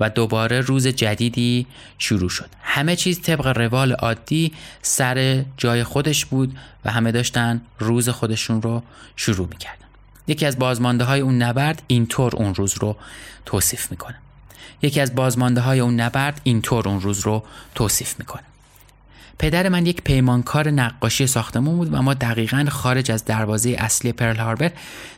و 0.00 0.10
دوباره 0.10 0.60
روز 0.60 0.86
جدیدی 0.86 1.66
شروع 1.98 2.28
شد. 2.28 2.48
همه 2.62 2.96
چیز 2.96 3.22
طبق 3.22 3.46
روال 3.46 3.92
عادی 3.92 4.52
سر 4.82 5.44
جای 5.56 5.84
خودش 5.84 6.24
بود 6.24 6.58
و 6.84 6.90
همه 6.90 7.12
داشتن 7.12 7.60
روز 7.78 8.08
خودشون 8.08 8.62
رو 8.62 8.82
شروع 9.16 9.48
می 9.48 9.56
کردن. 9.56 9.86
یکی 10.26 10.46
از 10.46 10.58
بازمانده 10.58 11.04
های 11.04 11.20
اون 11.20 11.42
نبرد 11.42 11.82
اینطور 11.86 12.36
اون 12.36 12.54
روز 12.54 12.78
رو 12.78 12.96
توصیف 13.46 13.90
می‌کنه. 13.90 14.16
یکی 14.82 15.00
از 15.00 15.14
بازمانده 15.14 15.60
های 15.60 15.80
اون 15.80 16.00
نبرد 16.00 16.40
اینطور 16.44 16.88
اون 16.88 17.00
روز 17.00 17.20
رو 17.20 17.44
توصیف 17.74 18.18
می‌کنه. 18.18 18.42
پدر 19.40 19.68
من 19.68 19.86
یک 19.86 20.02
پیمانکار 20.02 20.70
نقاشی 20.70 21.26
ساختمون 21.26 21.76
بود 21.76 21.94
و 21.94 22.02
ما 22.02 22.14
دقیقا 22.14 22.66
خارج 22.68 23.10
از 23.10 23.24
دروازه 23.24 23.76
اصلی 23.78 24.12
پرل 24.12 24.36
هاربر 24.36 24.70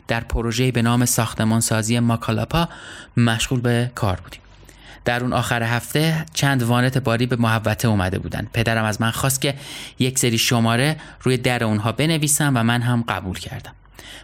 در 0.07 0.19
پروژه 0.19 0.71
به 0.71 0.81
نام 0.81 1.05
ساختمان 1.05 1.59
سازی 1.59 1.99
ماکالاپا 1.99 2.69
مشغول 3.17 3.61
به 3.61 3.91
کار 3.95 4.19
بودیم. 4.23 4.39
در 5.05 5.23
اون 5.23 5.33
آخر 5.33 5.63
هفته 5.63 6.25
چند 6.33 6.63
وانت 6.63 6.97
باری 6.97 7.25
به 7.25 7.35
محوطه 7.35 7.87
اومده 7.87 8.19
بودن 8.19 8.47
پدرم 8.53 8.85
از 8.85 9.01
من 9.01 9.11
خواست 9.11 9.41
که 9.41 9.55
یک 9.99 10.19
سری 10.19 10.37
شماره 10.37 10.95
روی 11.21 11.37
در 11.37 11.63
اونها 11.63 11.91
بنویسم 11.91 12.51
و 12.55 12.63
من 12.63 12.81
هم 12.81 13.03
قبول 13.07 13.39
کردم. 13.39 13.71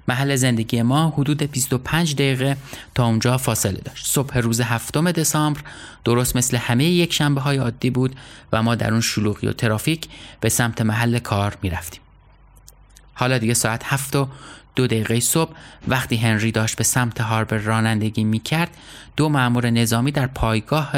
محل 0.07 0.35
زندگی 0.35 0.81
ما 0.81 1.09
حدود 1.09 1.43
25 1.43 2.15
دقیقه 2.15 2.57
تا 2.95 3.05
اونجا 3.05 3.37
فاصله 3.37 3.81
داشت 3.85 4.05
صبح 4.05 4.37
روز 4.37 4.61
هفتم 4.61 5.11
دسامبر 5.11 5.61
درست 6.05 6.35
مثل 6.35 6.57
همه 6.57 6.85
یک 6.85 7.13
شنبه 7.13 7.41
های 7.41 7.57
عادی 7.57 7.89
بود 7.89 8.15
و 8.53 8.63
ما 8.63 8.75
در 8.75 8.91
اون 8.91 9.01
شلوغی 9.01 9.47
و 9.47 9.53
ترافیک 9.53 10.07
به 10.39 10.49
سمت 10.49 10.81
محل 10.81 11.19
کار 11.19 11.57
می 11.61 11.69
رفتیم. 11.69 12.01
حالا 13.13 13.37
دیگه 13.37 13.53
ساعت 13.53 13.81
هفت 13.85 14.15
و 14.15 14.27
دو 14.75 14.87
دقیقه 14.87 15.19
صبح 15.19 15.51
وقتی 15.87 16.17
هنری 16.17 16.51
داشت 16.51 16.77
به 16.77 16.83
سمت 16.83 17.21
هاربر 17.21 17.57
رانندگی 17.57 18.23
می 18.23 18.39
کرد 18.39 18.77
دو 19.17 19.29
مأمور 19.29 19.69
نظامی 19.69 20.11
در 20.11 20.27
پایگاه 20.27 20.91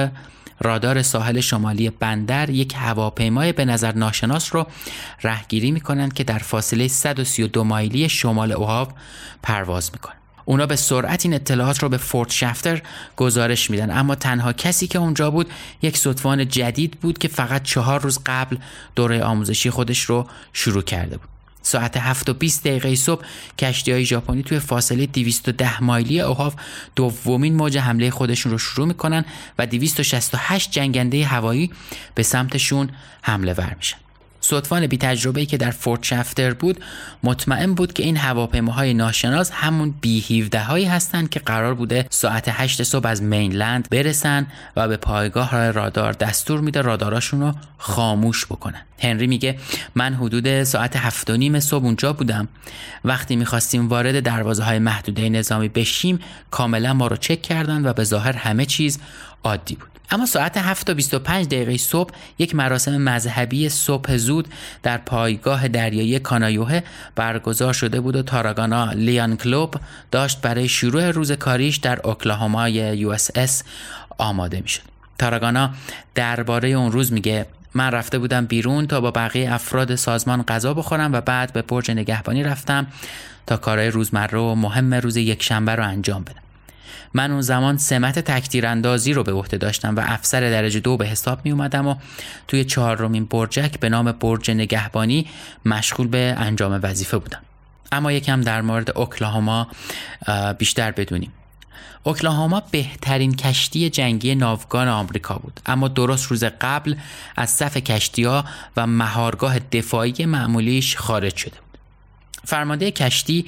رادار 0.63 1.02
ساحل 1.02 1.39
شمالی 1.39 1.89
بندر 1.89 2.50
یک 2.50 2.74
هواپیمای 2.78 3.52
به 3.52 3.65
نظر 3.65 3.93
ناشناس 3.93 4.56
رو 4.56 4.67
رهگیری 5.24 5.71
می‌کنند 5.71 6.13
که 6.13 6.24
در 6.24 6.38
فاصله 6.38 6.88
132 6.88 7.63
مایلی 7.63 8.10
شمال 8.10 8.52
اوهاو 8.52 8.88
پرواز 9.43 9.89
می‌کنه 9.93 10.15
اونا 10.45 10.65
به 10.65 10.76
سرعت 10.76 11.26
این 11.26 11.34
اطلاعات 11.34 11.84
رو 11.84 11.89
به 11.89 11.97
فورت 11.97 12.32
شفتر 12.32 12.82
گزارش 13.17 13.71
میدن. 13.71 13.97
اما 13.97 14.15
تنها 14.15 14.54
کسی 14.54 14.88
که 14.88 15.00
اونجا 15.00 15.32
بود 15.32 15.50
یک 15.82 15.97
صدفان 15.97 16.47
جدید 16.47 17.00
بود 17.02 17.17
که 17.17 17.28
فقط 17.28 17.63
چهار 17.63 18.02
روز 18.02 18.19
قبل 18.26 18.58
دوره 18.95 19.24
آموزشی 19.24 19.69
خودش 19.69 20.02
رو 20.02 20.28
شروع 20.54 20.82
کرده 20.82 21.17
بود. 21.17 21.31
ساعت 21.62 21.97
7 21.97 22.30
و 22.30 22.34
20 22.34 22.63
دقیقه 22.63 22.95
صبح 22.95 23.26
کشتی 23.60 23.91
های 23.91 24.06
ژاپنی 24.06 24.43
توی 24.43 24.60
فاصله 24.60 25.06
210 25.06 25.84
مایلی 25.84 26.21
اوهاف 26.21 26.56
دومین 26.95 27.56
موج 27.56 27.78
حمله 27.78 28.10
خودشون 28.12 28.52
رو 28.52 28.58
شروع 28.58 28.88
می‌کنن 28.88 29.26
و 29.58 29.67
268 29.67 30.71
جنگنده 30.71 31.26
هوایی 31.26 31.71
به 32.15 32.24
سمتشون 32.24 32.89
حمله 33.21 33.54
ور 33.54 33.76
میشن. 33.78 33.97
صدفان 34.41 34.88
بی 34.88 34.97
تجربه 34.97 35.45
که 35.45 35.58
در 35.58 35.71
فورت 35.71 36.04
شفتر 36.04 36.54
بود 36.54 36.80
مطمئن 37.23 37.73
بود 37.73 37.93
که 37.93 38.04
این 38.04 38.17
هواپیماهای 38.17 38.93
ناشناس 38.93 39.51
همون 39.51 39.93
بی 40.01 40.41
17 40.41 40.63
هایی 40.63 40.86
هستند 40.86 41.30
که 41.30 41.39
قرار 41.39 41.73
بوده 41.73 42.06
ساعت 42.10 42.45
8 42.47 42.84
صبح 42.84 43.08
از 43.08 43.21
مینلند 43.23 43.88
برسن 43.91 44.47
و 44.75 44.88
به 44.88 44.97
پایگاه 44.97 45.71
رادار 45.71 46.13
دستور 46.13 46.62
میده 46.62 46.82
راداراشون 46.82 47.41
رو 47.41 47.54
خاموش 47.77 48.45
بکنن. 48.45 48.82
هنری 48.99 49.27
میگه 49.27 49.58
من 49.95 50.13
حدود 50.13 50.63
ساعت 50.63 50.95
هفت 50.95 51.30
و 51.30 51.38
نیم 51.38 51.60
صبح 51.60 51.84
اونجا 51.84 52.13
بودم. 52.13 52.47
وقتی 53.06 53.36
می‌خواستیم 53.36 53.88
وارد 53.88 54.23
دروازه 54.23 54.63
های 54.63 54.80
محدوده 54.80 55.30
نظامی 55.30 55.69
بشیم 55.69 56.19
کاملا 56.51 56.93
ما 56.93 57.08
رو 57.08 57.15
چک 57.15 57.41
کردن 57.41 57.86
و 57.86 57.93
به 57.93 58.04
ظاهر 58.04 58.34
همه 58.34 58.65
چیز 58.65 58.99
عادی 59.43 59.75
بود. 59.75 59.90
اما 60.12 60.26
ساعت 60.26 60.58
7 60.58 60.88
تا 60.88 60.93
25 60.93 61.45
دقیقه 61.45 61.78
صبح 61.78 62.13
یک 62.39 62.56
مراسم 62.56 62.97
مذهبی 62.97 63.69
صبح 63.69 64.17
زود 64.17 64.47
در 64.84 64.97
پایگاه 64.97 65.67
دریایی 65.67 66.19
کانایوه 66.19 66.82
برگزار 67.15 67.74
شده 67.74 68.02
بود 68.02 68.15
و 68.15 68.24
تاراگانا 68.24 68.91
لیان 68.91 69.38
کلوب 69.38 69.76
داشت 70.12 70.41
برای 70.41 70.67
شروع 70.67 71.12
روز 71.12 71.32
کاریش 71.32 71.78
در 71.78 72.08
اوکلاهوما 72.08 72.69
یو 72.69 73.10
اس 73.36 73.63
آماده 74.17 74.62
می‌شد. 74.62 74.82
تاراگانا 75.17 75.71
درباره 76.15 76.69
اون 76.69 76.91
روز 76.91 77.13
میگه 77.13 77.45
من 77.74 77.91
رفته 77.91 78.19
بودم 78.19 78.45
بیرون 78.45 78.88
تا 78.88 79.02
با 79.02 79.12
بقیه 79.12 79.54
افراد 79.54 79.95
سازمان 79.95 80.43
غذا 80.43 80.74
بخورم 80.74 81.13
و 81.13 81.21
بعد 81.21 81.54
به 81.54 81.62
برج 81.62 81.91
نگهبانی 81.91 82.43
رفتم 82.43 82.88
تا 83.47 83.58
کارهای 83.58 83.91
روزمره 83.91 84.39
و 84.39 84.56
مهم 84.56 84.93
روز 84.93 85.17
یک 85.17 85.43
شنبه 85.43 85.76
رو 85.76 85.84
انجام 85.84 86.24
بدم. 86.24 86.51
من 87.13 87.32
اون 87.32 87.41
زمان 87.41 87.78
سمت 87.78 88.19
تکتیر 88.19 88.67
اندازی 88.67 89.13
رو 89.13 89.24
به 89.24 89.32
عهده 89.32 89.58
داشتم 89.58 89.95
و 89.95 90.02
افسر 90.06 90.41
درجه 90.41 90.80
دو 90.80 90.97
به 90.97 91.08
حساب 91.08 91.39
می 91.45 91.52
اومدم 91.52 91.88
و 91.88 91.95
توی 92.47 92.65
چهارمین 92.65 93.26
برجک 93.26 93.80
به 93.80 93.89
نام 93.89 94.12
برج 94.12 94.52
نگهبانی 94.52 95.28
مشغول 95.65 96.08
به 96.08 96.36
انجام 96.38 96.80
وظیفه 96.84 97.17
بودم. 97.17 97.41
اما 97.91 98.12
یکم 98.12 98.41
در 98.41 98.62
مورد 98.62 98.97
اوکلاهاما 98.97 99.67
بیشتر 100.58 100.91
بدونیم. 100.91 101.34
اوکلاهاما 102.04 102.63
بهترین 102.71 103.36
کشتی 103.36 103.89
جنگی 103.89 104.36
ناوگان 104.36 104.88
آمریکا 104.88 105.36
بود. 105.36 105.60
اما 105.65 105.88
درست 105.88 106.26
روز 106.26 106.43
قبل 106.43 106.95
از 107.38 107.50
صف 107.50 107.78
کشتی 107.78 108.24
ها 108.24 108.45
و 108.78 108.88
مهارگاه 108.88 109.60
دفاعی 109.60 110.26
معمولیش 110.26 110.97
خارج 110.97 111.36
شده 111.36 111.56
بود. 111.56 111.80
فرمانده 112.45 112.91
کشتی 112.91 113.45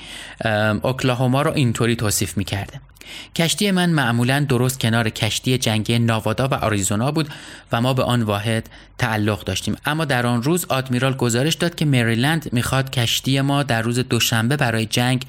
اوکلاهوما 0.81 1.41
رو 1.41 1.51
اینطوری 1.51 1.95
توصیف 1.95 2.37
می‌کرده. 2.37 2.81
کشتی 3.35 3.71
من 3.71 3.89
معمولا 3.89 4.45
درست 4.49 4.79
کنار 4.79 5.09
کشتی 5.09 5.57
جنگی 5.57 5.99
ناوادا 5.99 6.47
و 6.47 6.53
آریزونا 6.53 7.11
بود 7.11 7.29
و 7.71 7.81
ما 7.81 7.93
به 7.93 8.03
آن 8.03 8.23
واحد 8.23 8.69
تعلق 8.97 9.43
داشتیم. 9.43 9.75
اما 9.85 10.05
در 10.05 10.25
آن 10.25 10.43
روز 10.43 10.65
آدمیرال 10.69 11.13
گزارش 11.13 11.53
داد 11.53 11.75
که 11.75 11.85
مریلند 11.85 12.49
می‌خواد 12.53 12.89
کشتی 12.89 13.41
ما 13.41 13.63
در 13.63 13.81
روز 13.81 13.99
دوشنبه 13.99 14.57
برای 14.57 14.85
جنگ 14.85 15.25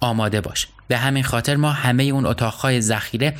آماده 0.00 0.40
باشه. 0.40 0.68
به 0.88 0.98
همین 0.98 1.22
خاطر 1.22 1.56
ما 1.56 1.72
همه 1.72 2.02
اون 2.02 2.26
اتاقهای 2.26 2.80
ذخیره 2.80 3.34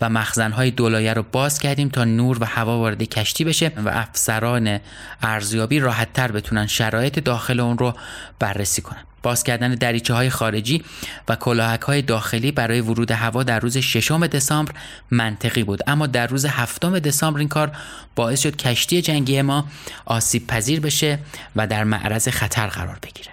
و 0.00 0.08
مخزنهای 0.08 0.70
دولایه 0.70 1.12
رو 1.12 1.24
باز 1.32 1.58
کردیم 1.58 1.88
تا 1.88 2.04
نور 2.04 2.38
و 2.40 2.44
هوا 2.44 2.78
وارد 2.78 3.02
کشتی 3.02 3.44
بشه 3.44 3.72
و 3.84 3.88
افسران 3.88 4.80
ارزیابی 5.22 5.80
راحتتر 5.80 6.32
بتونن 6.32 6.66
شرایط 6.66 7.18
داخل 7.18 7.60
اون 7.60 7.78
رو 7.78 7.94
بررسی 8.38 8.82
کنن. 8.82 9.04
باز 9.26 9.44
کردن 9.44 9.74
دریچه 9.74 10.14
های 10.14 10.30
خارجی 10.30 10.84
و 11.28 11.36
کلاهک 11.36 11.80
های 11.80 12.02
داخلی 12.02 12.52
برای 12.52 12.80
ورود 12.80 13.10
هوا 13.10 13.42
در 13.42 13.60
روز 13.60 13.78
ششم 13.78 14.26
دسامبر 14.26 14.72
منطقی 15.10 15.64
بود. 15.64 15.80
اما 15.86 16.06
در 16.06 16.26
روز 16.26 16.44
هفتم 16.44 16.98
دسامبر 16.98 17.38
این 17.38 17.48
کار 17.48 17.72
باعث 18.16 18.40
شد 18.40 18.56
کشتی 18.56 19.02
جنگی 19.02 19.42
ما 19.42 19.66
آسیب 20.04 20.46
پذیر 20.46 20.80
بشه 20.80 21.18
و 21.56 21.66
در 21.66 21.84
معرض 21.84 22.28
خطر 22.28 22.66
قرار 22.66 22.98
بگیره. 23.02 23.30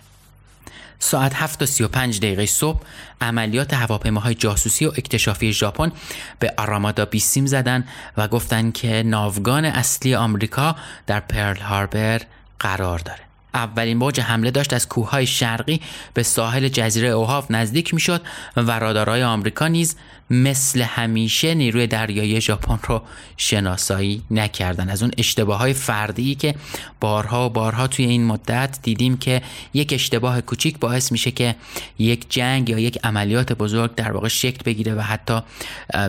ساعت 1.00 1.34
7 1.36 1.62
و 1.62 1.66
35 1.66 2.20
دقیقه 2.20 2.46
صبح 2.46 2.82
عملیات 3.22 3.74
هواپیماهای 3.74 4.36
جاسوسی 4.36 4.86
و 4.86 4.90
اکتشافی 4.90 5.54
ژاپن 5.54 5.92
به 6.40 6.54
آرامادا 6.58 7.06
بیسیم 7.06 7.46
زدن 7.46 7.88
و 8.18 8.28
گفتن 8.28 8.72
که 8.72 9.04
ناوگان 9.06 9.66
اصلی 9.66 10.16
آمریکا 10.16 10.76
در 11.08 11.20
پرل 11.20 11.58
هاربر 11.58 12.22
قرار 12.60 13.00
داره. 13.00 13.33
اولین 13.54 13.98
موج 13.98 14.20
حمله 14.20 14.52
داشت 14.52 14.74
از 14.74 14.88
کوههای 14.88 15.28
شرقی 15.28 15.82
به 16.14 16.24
ساحل 16.24 16.68
جزیره 16.68 17.08
اوهاف 17.08 17.52
نزدیک 17.52 17.94
می‌شد 17.94 18.22
و 18.58 18.80
رادارهای 18.80 19.24
آمریکا 19.24 19.68
نیز 19.68 19.96
مثل 20.30 20.82
همیشه 20.82 21.54
نیروی 21.54 21.88
دریایی 21.88 22.42
ژاپن 22.42 22.80
رو 22.84 23.02
شناسایی 23.38 24.22
نکردن 24.32 24.90
از 24.90 25.04
اون 25.04 25.12
اشتباه 25.18 25.60
های 25.60 25.74
فردی 25.74 26.36
که 26.36 26.56
بارها 27.00 27.46
و 27.46 27.50
بارها 27.50 27.88
توی 27.88 28.06
این 28.06 28.26
مدت 28.26 28.80
دیدیم 28.82 29.18
که 29.18 29.42
یک 29.74 29.94
اشتباه 29.94 30.42
کوچیک 30.42 30.80
باعث 30.80 31.12
میشه 31.12 31.32
که 31.32 31.56
یک 32.00 32.26
جنگ 32.30 32.70
یا 32.70 32.80
یک 32.80 33.00
عملیات 33.04 33.54
بزرگ 33.54 33.96
در 33.96 34.12
واقع 34.12 34.28
شکل 34.28 34.64
بگیره 34.66 34.96
و 34.96 35.02
حتی 35.02 35.40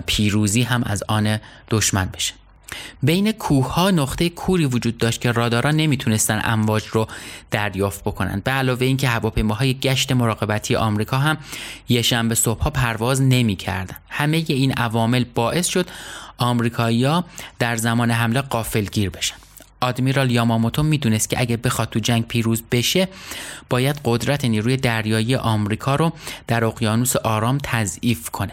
پیروزی 0.07 0.63
هم 0.63 0.83
از 0.85 1.03
آن 1.09 1.39
دشمن 1.71 2.09
بشه. 2.15 2.44
بین 3.03 3.33
کوه 3.33 3.73
ها 3.75 3.91
نقطه 3.91 4.29
کوری 4.29 4.67
وجود 4.67 4.99
داشت 4.99 5.21
که 5.21 5.33
رادارا 5.33 5.71
نمی‌تونستن 5.71 6.41
امواج 6.45 6.87
رو 6.87 7.07
دریافت 7.51 8.05
بکنند 8.05 8.45
به 8.45 8.51
علاوه 8.51 8.87
اینکه 8.87 9.09
هواپیماهای 9.09 9.75
گشت 9.75 10.13
مراقبتی 10.13 10.77
آمریکا 10.77 11.19
هم 11.19 11.37
یه 11.89 12.03
شنبه 12.03 12.35
صبحها 12.35 12.71
پرواز 12.71 13.23
نمی‌کردن. 13.23 13.97
همه 14.09 14.45
این 14.49 14.73
عوامل 14.73 15.25
باعث 15.35 15.67
شد 15.67 15.87
آمریکایی‌ها 16.39 17.25
در 17.59 17.77
زمان 17.77 18.11
حمله 18.11 18.41
قافلگیر 18.41 19.11
بشن. 19.11 19.37
آدمیرال 19.81 20.31
یاماموتو 20.31 20.83
می‌دونست 20.83 21.31
که 21.31 21.41
اگه 21.41 21.57
بخواد 21.57 21.91
تو 21.91 21.99
جنگ 21.99 22.27
پیروز 22.27 22.63
بشه 22.73 23.09
باید 23.71 24.01
قدرت 24.05 24.45
نیروی 24.45 24.77
دریایی 24.77 25.37
آمریکا 25.37 25.95
رو 25.95 26.13
در 26.47 26.65
اقیانوس 26.65 27.17
آرام 27.17 27.59
تضعیف 27.63 28.31
کنه. 28.31 28.53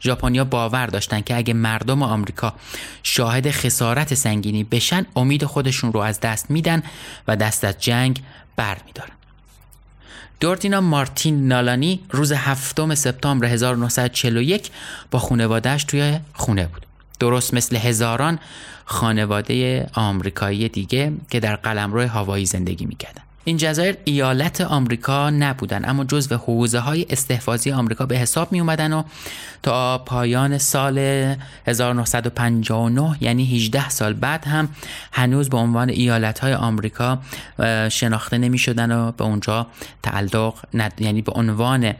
ژاپنیا 0.00 0.44
باور 0.44 0.86
داشتن 0.86 1.20
که 1.20 1.36
اگه 1.36 1.54
مردم 1.54 2.02
آمریکا 2.02 2.54
شاهد 3.02 3.50
خسارت 3.50 4.14
سنگینی 4.14 4.64
بشن 4.64 5.06
امید 5.16 5.44
خودشون 5.44 5.92
رو 5.92 6.00
از 6.00 6.20
دست 6.20 6.50
میدن 6.50 6.82
و 7.28 7.36
دست 7.36 7.64
از 7.64 7.78
جنگ 7.78 8.22
بر 8.56 8.76
میدارن 8.86 9.12
دوردینا 10.40 10.80
مارتین 10.80 11.48
نالانی 11.48 12.00
روز 12.10 12.32
هفتم 12.32 12.94
سپتامبر 12.94 13.46
1941 13.46 14.70
با 15.10 15.18
خانوادهش 15.18 15.84
توی 15.84 16.18
خونه 16.34 16.66
بود. 16.66 16.86
درست 17.20 17.54
مثل 17.54 17.76
هزاران 17.76 18.38
خانواده 18.84 19.86
آمریکایی 19.94 20.68
دیگه 20.68 21.12
که 21.30 21.40
در 21.40 21.56
قلمرو 21.56 22.00
هوایی 22.00 22.46
زندگی 22.46 22.86
می‌کردن. 22.86 23.22
این 23.48 23.56
جزایر 23.56 23.96
ایالت 24.04 24.60
آمریکا 24.60 25.30
نبودن 25.30 25.88
اما 25.88 26.04
جزو 26.04 26.36
حوزه 26.36 26.78
های 26.78 27.06
استحفاظی 27.10 27.72
آمریکا 27.72 28.06
به 28.06 28.16
حساب 28.16 28.52
می 28.52 28.60
اومدن 28.60 28.92
و 28.92 29.02
تا 29.62 29.98
پایان 29.98 30.58
سال 30.58 30.98
1959 31.66 33.16
یعنی 33.20 33.56
18 33.56 33.88
سال 33.88 34.12
بعد 34.12 34.44
هم 34.44 34.68
هنوز 35.12 35.48
به 35.48 35.56
عنوان 35.56 35.88
ایالت 35.88 36.38
های 36.38 36.54
آمریکا 36.54 37.18
شناخته 37.90 38.38
نمی 38.38 38.58
شدن 38.58 38.92
و 38.92 39.12
به 39.12 39.24
اونجا 39.24 39.66
تعلق 40.02 40.54
ند... 40.74 40.92
یعنی 40.98 41.22
به 41.22 41.32
عنوان 41.32 41.94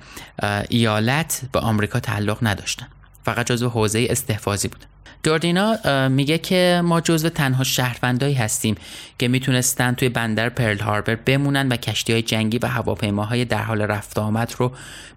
ایالت 0.68 1.40
به 1.52 1.60
آمریکا 1.60 2.00
تعلق 2.00 2.38
نداشتن. 2.42 2.86
فقط 3.24 3.46
جزو 3.46 3.68
حوزه 3.68 4.06
استحفاظی 4.10 4.68
بودن 4.68 4.86
جوردینا 5.22 6.08
میگه 6.08 6.38
که 6.38 6.80
ما 6.84 7.00
جزو 7.00 7.28
تنها 7.28 7.64
شهروندایی 7.64 8.34
هستیم 8.34 8.74
که 9.18 9.28
می‌تونستن 9.28 9.94
توی 9.94 10.08
بندر 10.08 10.48
پرل 10.48 10.78
هاربر 10.78 11.14
بمونن 11.14 11.68
و 11.68 11.76
کشتی 11.76 12.12
های 12.12 12.22
جنگی 12.22 12.58
و 12.58 12.66
هواپیماهای 12.66 13.44
در 13.44 13.62
حال 13.62 13.82
رفت 13.82 14.18
آمد 14.18 14.54
رو 14.58 14.72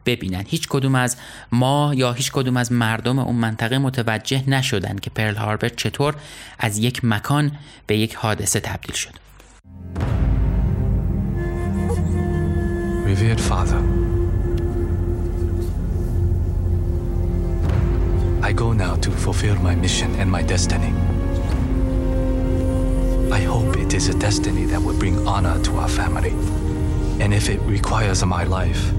ببینن. 0.06 0.44
هیچ 0.48 0.68
کدوم 0.68 0.96
از 0.96 1.18
ما 1.52 1.94
یا 1.96 2.14
هیچ 2.14 2.32
کدوم 2.32 2.58
از 2.58 2.72
مردم 2.72 3.20
اون 3.20 3.36
منطقه 3.36 3.78
متوجه 3.78 4.50
نشدن 4.50 4.96
که 4.96 5.10
پرل 5.10 5.36
هاربر 5.36 5.70
چطور 5.70 6.16
از 6.60 6.78
یک 6.78 7.06
مکان 7.06 7.52
به 7.88 7.98
یک 7.98 8.16
حادثه 8.16 8.60
تبدیل 8.60 8.96
شد. 8.96 9.14
I 18.44 18.54
go 18.54 18.74
now 18.74 18.96
to 18.96 19.12
fulfill 19.12 19.56
my 19.58 19.76
mission 19.76 20.16
and 20.16 20.30
my 20.30 20.42
destiny. 20.42 20.94
I 23.32 23.40
hope 23.42 23.78
it 23.78 23.94
is 23.94 24.10
a 24.10 24.18
destiny 24.18 24.66
that 24.66 24.82
will 24.82 24.98
bring 24.98 25.28
honor 25.28 25.62
to 25.64 25.78
our 25.78 25.88
family. 25.88 26.32
And 27.24 27.34
if 27.34 27.50
it 27.50 27.62
requires 27.62 28.26
my 28.26 28.44
life, 28.44 28.92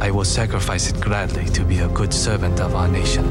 I 0.00 0.10
will 0.12 0.24
sacrifice 0.24 0.90
it 0.90 1.00
gladly 1.00 1.46
to 1.50 1.64
be 1.64 1.80
a 1.80 1.88
good 1.88 2.14
servant 2.14 2.60
of 2.60 2.74
our 2.74 2.86
nation. 2.86 3.26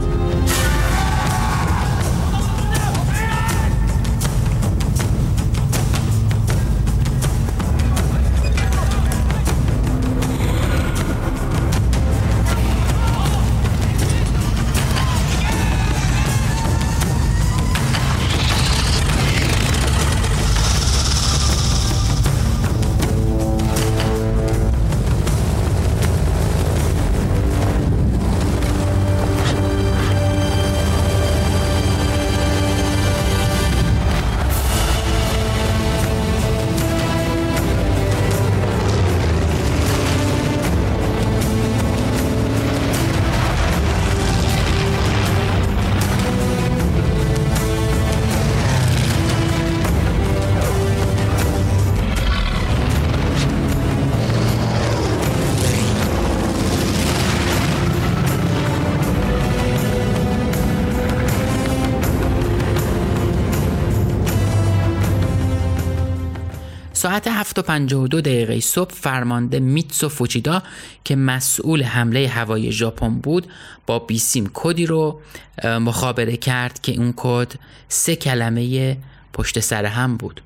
ساعت 67.56 67.90
7:52 67.90 68.22
دقیقه 68.22 68.60
صبح 68.60 68.94
فرمانده 68.94 69.60
میتسو 69.60 70.10
فوچیدا 70.10 70.64
که 71.04 71.16
مسئول 71.16 71.84
حمله 71.84 72.28
هوایی 72.28 72.72
ژاپن 72.72 73.16
بود 73.16 73.48
با 73.86 74.00
بیسیم 74.00 74.52
کدی 74.54 74.86
رو 74.86 75.22
مخابره 75.64 76.38
کرد 76.38 76.82
که 76.82 76.92
اون 76.92 77.14
کد 77.16 77.54
سه 77.88 78.16
کلمه 78.16 78.98
پشت 79.34 79.60
سر 79.60 79.86
هم 79.86 80.18
بود. 80.18 80.42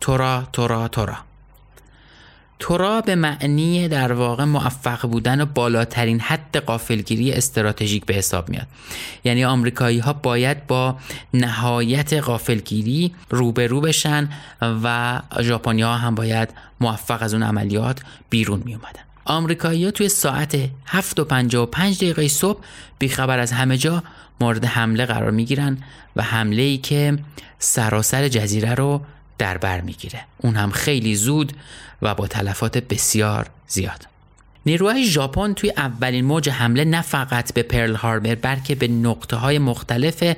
تورا 0.00 0.48
تورا 0.52 0.88
تورا. 0.88 1.29
تورا 2.60 3.00
به 3.00 3.14
معنی 3.14 3.88
در 3.88 4.12
واقع 4.12 4.44
موفق 4.44 5.06
بودن 5.06 5.40
و 5.40 5.46
بالاترین 5.46 6.20
حد 6.20 6.56
قافلگیری 6.56 7.32
استراتژیک 7.32 8.04
به 8.04 8.14
حساب 8.14 8.48
میاد. 8.48 8.66
یعنی 9.24 9.44
آمریکایی 9.44 9.98
ها 9.98 10.12
باید 10.12 10.66
با 10.66 10.96
نهایت 11.34 12.12
قافلگیری 12.12 13.14
روبرو 13.30 13.80
بشن 13.80 14.28
و 14.62 15.20
ژاپنی 15.40 15.82
هم 15.82 16.14
باید 16.14 16.48
موفق 16.80 17.22
از 17.22 17.34
اون 17.34 17.42
عملیات 17.42 18.00
بیرون 18.30 18.62
می 18.64 18.74
اومدن 18.74 19.00
آمریکایی 19.24 19.84
ها 19.84 19.90
توی 19.90 20.08
ساعت 20.08 20.56
7 20.86 21.20
و 21.20 21.24
55 21.24 21.96
دقیقه 21.96 22.28
صبح 22.28 22.60
بیخبر 22.98 23.38
از 23.38 23.52
همه 23.52 23.76
جا 23.76 24.02
مورد 24.40 24.64
حمله 24.64 25.06
قرار 25.06 25.30
می 25.30 25.44
گیرن 25.44 25.78
و 26.16 26.22
حمله 26.22 26.62
ای 26.62 26.78
که 26.78 27.18
سراسر 27.58 28.28
جزیره 28.28 28.74
رو 28.74 29.00
در 29.40 29.58
بر 29.58 29.80
می‌گیره 29.80 30.20
اون 30.38 30.56
هم 30.56 30.70
خیلی 30.70 31.14
زود 31.14 31.52
و 32.02 32.14
با 32.14 32.26
تلفات 32.26 32.78
بسیار 32.78 33.46
زیاد 33.66 34.06
نیروهای 34.66 35.04
ژاپن 35.04 35.52
توی 35.52 35.72
اولین 35.76 36.24
موج 36.24 36.48
حمله 36.48 36.84
نه 36.84 37.02
فقط 37.02 37.54
به 37.54 37.62
پرل 37.62 37.94
هاربر 37.94 38.34
بلکه 38.34 38.74
به 38.74 38.88
نقطه 38.88 39.36
های 39.36 39.58
مختلف 39.58 40.34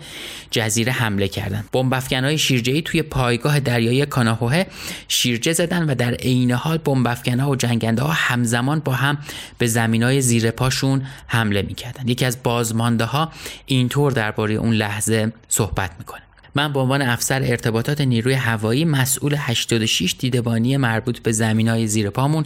جزیره 0.51 0.93
حمله 0.93 1.29
کردند. 1.29 1.69
بمب 1.73 1.93
های 2.12 2.38
شیرجه‌ای 2.38 2.83
توی 2.83 3.03
پایگاه 3.03 3.61
دریایی 3.61 4.07
کاناهوه 4.07 4.65
شیرجه 5.09 5.53
زدن 5.53 5.91
و 5.91 5.95
در 5.95 6.15
عین 6.15 6.53
حال 6.53 6.79
بمب 6.79 7.19
و 7.49 7.57
جنگنده 7.57 8.03
ها 8.03 8.12
همزمان 8.12 8.81
با 8.81 8.93
هم 8.93 9.19
به 9.59 9.67
زمین 9.67 10.03
های 10.03 10.21
زیر 10.21 10.51
پاشون 10.51 11.07
حمله 11.27 11.62
می‌کردن. 11.62 12.09
یکی 12.09 12.25
از 12.25 12.43
بازمانده 12.43 13.05
ها 13.05 13.33
اینطور 13.67 14.12
درباره 14.12 14.55
اون 14.55 14.73
لحظه 14.73 15.33
صحبت 15.49 15.91
می‌کنه. 15.99 16.23
من 16.55 16.73
به 16.73 16.81
عنوان 16.81 17.03
افسر 17.03 17.43
ارتباطات 17.43 18.01
نیروی 18.01 18.35
هوایی 18.35 18.85
مسئول 18.85 19.35
86 19.38 20.15
دیدبانی 20.19 20.77
مربوط 20.77 21.19
به 21.19 21.33
زمین 21.33 21.69
های 21.69 21.87
زیر 21.87 22.11
پامون 22.11 22.45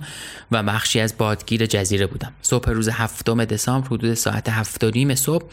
و 0.51 0.63
بخشی 0.63 1.01
از 1.01 1.19
بادگیر 1.19 1.67
جزیره 1.67 2.07
بودم. 2.07 2.33
صبح 2.43 2.71
روز 2.71 2.89
هفتم 2.89 3.45
دسامبر 3.45 3.87
حدود 3.87 4.15
ساعت 4.15 4.49
هفت 4.49 4.85
و 4.85 5.15
صبح 5.15 5.45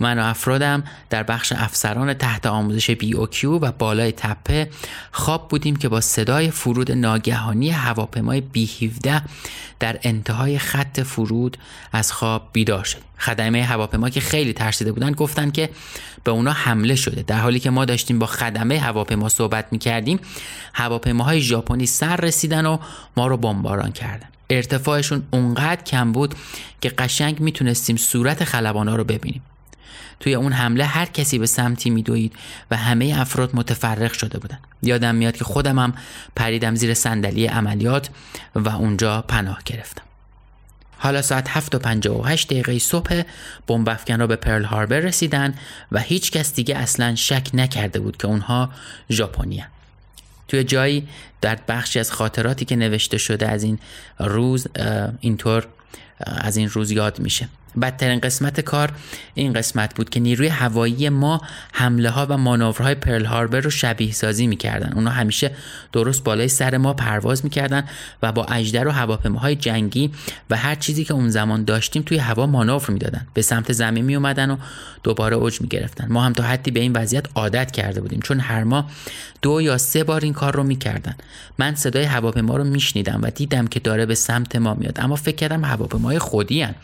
من 0.00 0.18
و 0.18 0.22
افرادم 0.22 0.84
در 1.10 1.22
بخش 1.22 1.52
افسران 1.56 2.14
تحت 2.14 2.46
آموزش 2.46 2.90
بی 2.90 3.14
او 3.14 3.26
کیو 3.26 3.58
و 3.58 3.72
بالای 3.72 4.12
تپه 4.12 4.70
خواب 5.12 5.48
بودیم 5.48 5.76
که 5.76 5.88
با 5.88 6.00
صدای 6.00 6.50
فرود 6.50 6.92
ناگهانی 6.92 7.70
هواپیمای 7.70 8.40
بی 8.40 8.70
17 8.80 9.22
در 9.80 9.98
انتهای 10.02 10.58
خط 10.58 11.00
فرود 11.00 11.56
از 11.92 12.12
خواب 12.12 12.48
بیدار 12.52 12.84
شد. 12.84 13.07
خدمه 13.18 13.64
هواپیما 13.64 14.10
که 14.10 14.20
خیلی 14.20 14.52
ترسیده 14.52 14.92
بودن 14.92 15.12
گفتن 15.12 15.50
که 15.50 15.70
به 16.24 16.30
اونا 16.30 16.52
حمله 16.52 16.94
شده. 16.94 17.22
در 17.22 17.38
حالی 17.38 17.60
که 17.60 17.70
ما 17.70 17.84
داشتیم 17.84 18.18
با 18.18 18.26
خدمه 18.26 18.78
هواپیما 18.78 19.28
صحبت 19.28 19.66
می‌کردیم 19.72 20.20
هواپیماهای 20.74 21.40
ژاپنی 21.40 21.86
سر 21.86 22.16
رسیدن 22.16 22.66
و 22.66 22.78
ما 23.16 23.26
رو 23.26 23.36
بمباران 23.36 23.92
کردن. 23.92 24.28
ارتفاعشون 24.50 25.22
اونقدر 25.30 25.82
کم 25.82 26.12
بود 26.12 26.34
که 26.80 26.88
قشنگ 26.88 27.40
می‌تونستیم 27.40 27.96
صورت 27.96 28.44
خلبانا 28.44 28.96
رو 28.96 29.04
ببینیم. 29.04 29.42
توی 30.20 30.34
اون 30.34 30.52
حمله 30.52 30.84
هر 30.84 31.06
کسی 31.06 31.38
به 31.38 31.46
سمتی 31.46 31.90
میدوید 31.90 32.32
و 32.70 32.76
همه 32.76 33.14
افراد 33.18 33.50
متفرق 33.54 34.12
شده 34.12 34.38
بودن. 34.38 34.58
یادم 34.82 35.14
میاد 35.14 35.36
که 35.36 35.44
خودم 35.44 35.78
هم 35.78 35.94
پریدم 36.36 36.74
زیر 36.74 36.94
صندلی 36.94 37.46
عملیات 37.46 38.10
و 38.54 38.68
اونجا 38.68 39.22
پناه 39.22 39.58
گرفتم. 39.64 40.07
حالا 40.98 41.22
ساعت 41.22 41.48
7 41.48 41.74
و 41.74 41.78
58 41.78 42.46
دقیقه 42.46 42.78
صبح 42.78 43.22
بمب 43.66 43.98
را 44.08 44.26
به 44.26 44.36
پرل 44.36 44.64
هاربر 44.64 45.00
رسیدن 45.00 45.54
و 45.92 46.00
هیچ 46.00 46.30
کس 46.30 46.54
دیگه 46.54 46.76
اصلا 46.76 47.14
شک 47.14 47.50
نکرده 47.54 48.00
بود 48.00 48.16
که 48.16 48.26
اونها 48.26 48.70
ژاپنی 49.10 49.64
توی 50.48 50.64
جایی 50.64 51.08
در 51.40 51.58
بخشی 51.68 51.98
از 52.00 52.12
خاطراتی 52.12 52.64
که 52.64 52.76
نوشته 52.76 53.18
شده 53.18 53.48
از 53.48 53.62
این 53.62 53.78
روز 54.18 54.66
اینطور 55.20 55.66
از 56.20 56.56
این 56.56 56.68
روز 56.68 56.90
یاد 56.90 57.18
میشه. 57.18 57.48
بدترین 57.82 58.20
قسمت 58.20 58.60
کار 58.60 58.92
این 59.34 59.52
قسمت 59.52 59.94
بود 59.94 60.10
که 60.10 60.20
نیروی 60.20 60.48
هوایی 60.48 61.08
ما 61.08 61.40
حمله 61.72 62.10
ها 62.10 62.26
و 62.30 62.36
مانورهای 62.36 62.94
پرل 62.94 63.24
هاربر 63.24 63.60
رو 63.60 63.70
شبیه 63.70 64.12
سازی 64.12 64.46
می‌کردن. 64.46 64.92
اونا 64.92 65.10
همیشه 65.10 65.50
درست 65.92 66.24
بالای 66.24 66.48
سر 66.48 66.76
ما 66.76 66.92
پرواز 66.92 67.44
می‌کردن 67.44 67.84
و 68.22 68.32
با 68.32 68.44
اجدر 68.44 68.88
و 68.88 68.90
هواپیماهای 68.90 69.56
جنگی 69.56 70.10
و 70.50 70.56
هر 70.56 70.74
چیزی 70.74 71.04
که 71.04 71.14
اون 71.14 71.28
زمان 71.28 71.64
داشتیم 71.64 72.02
توی 72.02 72.18
هوا 72.18 72.46
مانور 72.46 72.90
می‌دادن. 72.90 73.26
به 73.34 73.42
سمت 73.42 73.72
زمین 73.72 74.04
می 74.04 74.16
اومدن 74.16 74.50
و 74.50 74.56
دوباره 75.02 75.36
اوج 75.36 75.60
می‌گرفتن. 75.60 76.06
ما 76.08 76.22
هم 76.22 76.32
تا 76.32 76.42
حدی 76.42 76.70
به 76.70 76.80
این 76.80 76.92
وضعیت 76.92 77.26
عادت 77.34 77.70
کرده 77.70 78.00
بودیم. 78.00 78.20
چون 78.20 78.40
هر 78.40 78.64
ماه 78.64 78.90
دو 79.42 79.60
یا 79.62 79.78
سه 79.78 80.04
بار 80.04 80.20
این 80.20 80.32
کار 80.32 80.56
رو 80.56 80.62
می‌کردن. 80.62 81.14
من 81.58 81.74
صدای 81.74 82.04
هواپیما 82.04 82.56
رو 82.56 82.64
میشنیدم 82.64 83.20
و 83.22 83.30
دیدم 83.30 83.66
که 83.66 83.80
داره 83.80 84.06
به 84.06 84.14
سمت 84.14 84.56
ما 84.56 84.74
میاد. 84.74 85.00
اما 85.00 85.16
فکر 85.16 85.36
کردم 85.36 85.64
هواپیمای 85.64 86.18
خودی 86.18 86.62
هن. 86.62 86.74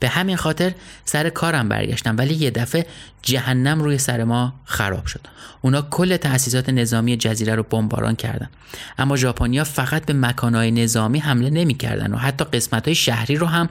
به 0.00 0.08
همین 0.08 0.36
خاطر 0.36 0.72
سر 1.04 1.28
کارم 1.28 1.68
برگشتم 1.68 2.16
ولی 2.16 2.34
یه 2.34 2.50
دفعه 2.50 2.86
جهنم 3.22 3.82
روی 3.82 3.98
سر 3.98 4.24
ما 4.24 4.54
خراب 4.64 5.06
شد. 5.06 5.20
اونا 5.60 5.82
کل 5.82 6.16
تأسیسات 6.16 6.68
نظامی 6.68 7.16
جزیره 7.16 7.54
رو 7.54 7.62
بمباران 7.62 8.16
کردن. 8.16 8.50
اما 8.98 9.16
ژاپنیا 9.16 9.64
فقط 9.64 10.06
به 10.06 10.12
مکانهای 10.12 10.70
نظامی 10.70 11.18
حمله 11.18 11.50
نمی‌کردن 11.50 12.12
و 12.12 12.16
حتی 12.16 12.44
قسمت 12.44 12.92
شهری 12.92 13.36
رو 13.36 13.46
هم 13.46 13.68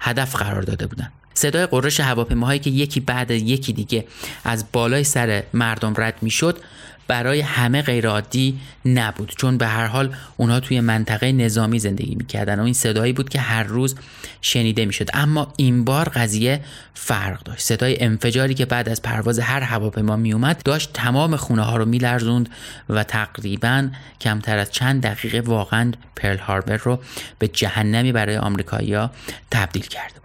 هدف 0.00 0.36
قرار 0.36 0.62
داده 0.62 0.86
بودن. 0.86 1.12
صدای 1.34 1.66
قررش 1.66 2.00
هواپیماهایی 2.00 2.60
که 2.60 2.70
یکی 2.70 3.00
بعد 3.00 3.30
یکی 3.30 3.72
دیگه 3.72 4.06
از 4.44 4.64
بالای 4.72 5.04
سر 5.04 5.42
مردم 5.54 5.94
رد 5.96 6.14
می‌شد 6.22 6.58
برای 7.12 7.40
همه 7.40 7.82
غیرعادی 7.82 8.60
نبود. 8.84 9.34
چون 9.38 9.58
به 9.58 9.66
هر 9.66 9.86
حال 9.86 10.14
اونها 10.36 10.60
توی 10.60 10.80
منطقه 10.80 11.32
نظامی 11.32 11.78
زندگی 11.78 12.14
می‌کردن 12.14 12.60
و 12.60 12.64
این 12.64 12.74
صدایی 12.74 13.12
بود 13.12 13.28
که 13.28 13.40
هر 13.40 13.62
روز 13.62 13.94
شنیده 14.40 14.84
می‌شد. 14.84 15.08
اما 15.14 15.52
این 15.56 15.84
بار 15.84 16.08
قضیه 16.08 16.60
فرق 16.94 17.42
داشت. 17.42 17.62
صدای 17.62 18.02
انفجاری 18.02 18.54
که 18.54 18.66
بعد 18.66 18.88
از 18.88 19.02
پرواز 19.02 19.38
هر 19.38 19.60
هواپیما 19.60 20.16
میومد 20.16 20.62
داشت 20.64 20.92
تمام 20.92 21.36
خونه 21.36 21.62
ها 21.62 21.76
رو 21.76 21.84
میلرزوند 21.84 22.48
و 22.88 23.04
تقریبا 23.04 23.88
کمتر 24.20 24.58
از 24.58 24.70
چند 24.70 25.02
دقیقه 25.02 25.40
واقعا 25.40 25.92
پرل 26.16 26.38
هاربر 26.38 26.76
رو 26.76 26.98
به 27.38 27.48
جهنمی 27.48 28.12
برای 28.12 28.36
آمریکایی‌ها 28.36 29.10
تبدیل 29.50 29.86
کرده 29.86 30.21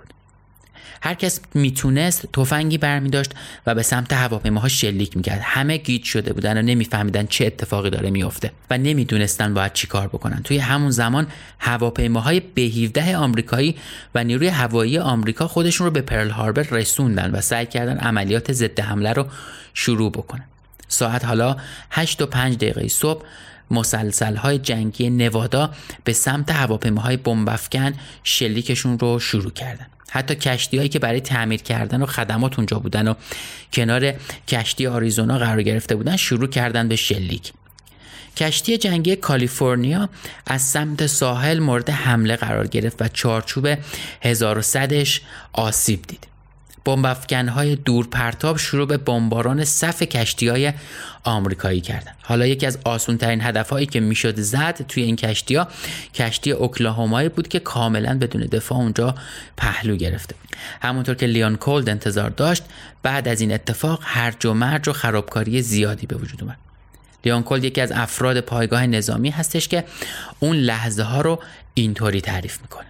هر 1.01 1.13
کس 1.13 1.39
می‌تونست 1.53 2.25
تفنگی 2.33 2.77
برمی 2.77 3.09
داشت 3.09 3.31
و 3.65 3.75
به 3.75 3.83
سمت 3.83 4.13
هواپیماها 4.13 4.67
شلیک 4.67 5.17
می‌کرد. 5.17 5.41
همه 5.43 5.77
گیج 5.77 6.03
شده 6.03 6.33
بودن 6.33 6.57
و 6.57 6.61
نمیفهمیدن 6.61 7.25
چه 7.25 7.45
اتفاقی 7.45 7.89
داره 7.89 8.09
میافته 8.09 8.51
و 8.69 8.77
نمی‌دونستن 8.77 9.53
باید 9.53 9.73
چیکار 9.73 10.07
بکنن. 10.07 10.41
توی 10.43 10.57
همون 10.57 10.91
زمان 10.91 11.27
هواپیماهای 11.59 12.39
به 12.39 12.61
17 12.61 13.17
آمریکایی 13.17 13.75
و 14.15 14.23
نیروی 14.23 14.47
هوایی 14.47 14.97
آمریکا 14.97 15.47
خودشون 15.47 15.87
رو 15.87 15.91
به 15.91 16.01
پرل 16.01 16.29
هاربر 16.29 16.63
رسوندن 16.71 17.31
و 17.31 17.41
سعی 17.41 17.65
کردن 17.65 17.97
عملیات 17.97 18.51
ضد 18.51 18.79
حمله 18.79 19.13
رو 19.13 19.25
شروع 19.73 20.11
بکنن. 20.11 20.43
ساعت 20.87 21.25
حالا 21.25 21.55
8 21.91 22.21
و 22.21 22.25
5 22.25 22.55
دقیقه 22.55 22.87
صبح 22.87 23.25
مسلسل 23.71 24.35
های 24.35 24.59
جنگی 24.59 25.09
نوادا 25.09 25.73
به 26.03 26.13
سمت 26.13 26.51
هواپیماهای 26.51 27.17
بمبافکن 27.17 27.93
شلیکشون 28.23 28.99
رو 28.99 29.19
شروع 29.19 29.51
کردن. 29.51 29.85
حتی 30.09 30.35
کشتی 30.35 30.77
هایی 30.77 30.89
که 30.89 30.99
برای 30.99 31.21
تعمیر 31.21 31.61
کردن 31.61 32.01
و 32.01 32.05
خدمات 32.05 32.59
اونجا 32.59 32.79
بودن 32.79 33.07
و 33.07 33.13
کنار 33.73 34.13
کشتی 34.47 34.87
آریزونا 34.87 35.37
قرار 35.37 35.61
گرفته 35.61 35.95
بودن 35.95 36.15
شروع 36.15 36.47
کردن 36.47 36.87
به 36.87 36.95
شلیک. 36.95 37.53
کشتی 38.37 38.77
جنگی 38.77 39.15
کالیفرنیا 39.15 40.09
از 40.47 40.61
سمت 40.61 41.07
ساحل 41.07 41.59
مورد 41.59 41.89
حمله 41.89 42.35
قرار 42.35 42.67
گرفت 42.67 43.01
و 43.01 43.07
چارچوب 43.07 43.75
1100ش 44.23 45.19
آسیب 45.53 46.01
دید. 46.01 46.36
های 47.31 47.75
دور 47.75 48.07
پرتاب 48.07 48.57
شروع 48.57 48.87
به 48.87 48.97
بمباران 48.97 49.65
صف 49.65 50.03
کشتی 50.03 50.47
های 50.47 50.73
آمریکایی 51.23 51.81
کردن 51.81 52.11
حالا 52.21 52.47
یکی 52.47 52.65
از 52.65 52.79
آسون 52.85 53.17
ترین 53.17 53.41
هدف 53.41 53.73
که 53.73 53.99
می‌شد 53.99 54.39
زد 54.39 54.85
توی 54.87 55.03
این 55.03 55.15
کشتی 55.15 55.55
ها 55.55 55.67
کشتی 56.13 56.51
اوکلاهومایی 56.51 57.29
بود 57.29 57.47
که 57.47 57.59
کاملا 57.59 58.17
بدون 58.17 58.41
دفاع 58.41 58.77
اونجا 58.77 59.15
پهلو 59.57 59.95
گرفته. 59.95 60.35
همونطور 60.81 61.15
که 61.15 61.25
لیون 61.25 61.55
کولد 61.55 61.89
انتظار 61.89 62.29
داشت 62.29 62.63
بعد 63.03 63.27
از 63.27 63.41
این 63.41 63.53
اتفاق 63.53 63.99
هرج 64.03 64.45
و 64.45 64.53
مرج 64.53 64.87
و 64.87 64.93
خرابکاری 64.93 65.61
زیادی 65.61 66.07
به 66.07 66.15
وجود 66.15 66.43
اومد. 66.43 66.57
لیون 67.25 67.43
کولد 67.43 67.63
یکی 67.63 67.81
از 67.81 67.91
افراد 67.91 68.39
پایگاه 68.39 68.87
نظامی 68.87 69.29
هستش 69.29 69.67
که 69.67 69.83
اون 70.39 70.55
لحظه 70.55 71.03
ها 71.03 71.21
رو 71.21 71.39
اینطوری 71.73 72.21
تعریف 72.21 72.61
می‌کنه. 72.61 72.87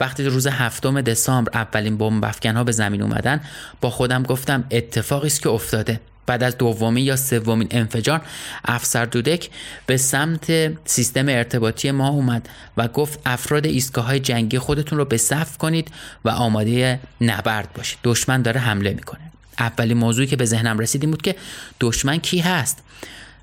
وقتی 0.00 0.24
روز 0.24 0.46
هفتم 0.46 1.00
دسامبر 1.00 1.50
اولین 1.54 1.98
بمب 1.98 2.24
ها 2.44 2.64
به 2.64 2.72
زمین 2.72 3.02
اومدن 3.02 3.40
با 3.80 3.90
خودم 3.90 4.22
گفتم 4.22 4.64
اتفاقی 4.70 5.26
است 5.26 5.42
که 5.42 5.48
افتاده. 5.48 6.00
بعد 6.26 6.42
از 6.42 6.58
دومین 6.58 7.04
یا 7.04 7.16
سومین 7.16 7.68
انفجار 7.70 8.20
افسر 8.64 9.04
دودک 9.04 9.50
به 9.86 9.96
سمت 9.96 10.72
سیستم 10.88 11.28
ارتباطی 11.28 11.90
ما 11.90 12.08
اومد 12.08 12.48
و 12.76 12.88
گفت 12.88 13.20
افراد 13.26 13.66
ایستگاه 13.66 14.04
های 14.04 14.20
جنگی 14.20 14.58
خودتون 14.58 14.98
رو 14.98 15.04
به 15.04 15.16
صف 15.16 15.58
کنید 15.58 15.90
و 16.24 16.28
آماده 16.28 17.00
نبرد 17.20 17.72
باشید. 17.72 17.98
دشمن 18.04 18.42
داره 18.42 18.60
حمله 18.60 18.94
می‌کنه. 18.94 19.20
اولین 19.58 19.96
موضوعی 19.96 20.26
که 20.26 20.36
به 20.36 20.44
ذهنم 20.44 20.78
رسید 20.78 21.02
این 21.02 21.10
بود 21.10 21.22
که 21.22 21.34
دشمن 21.80 22.18
کی 22.18 22.38
هست؟ 22.38 22.78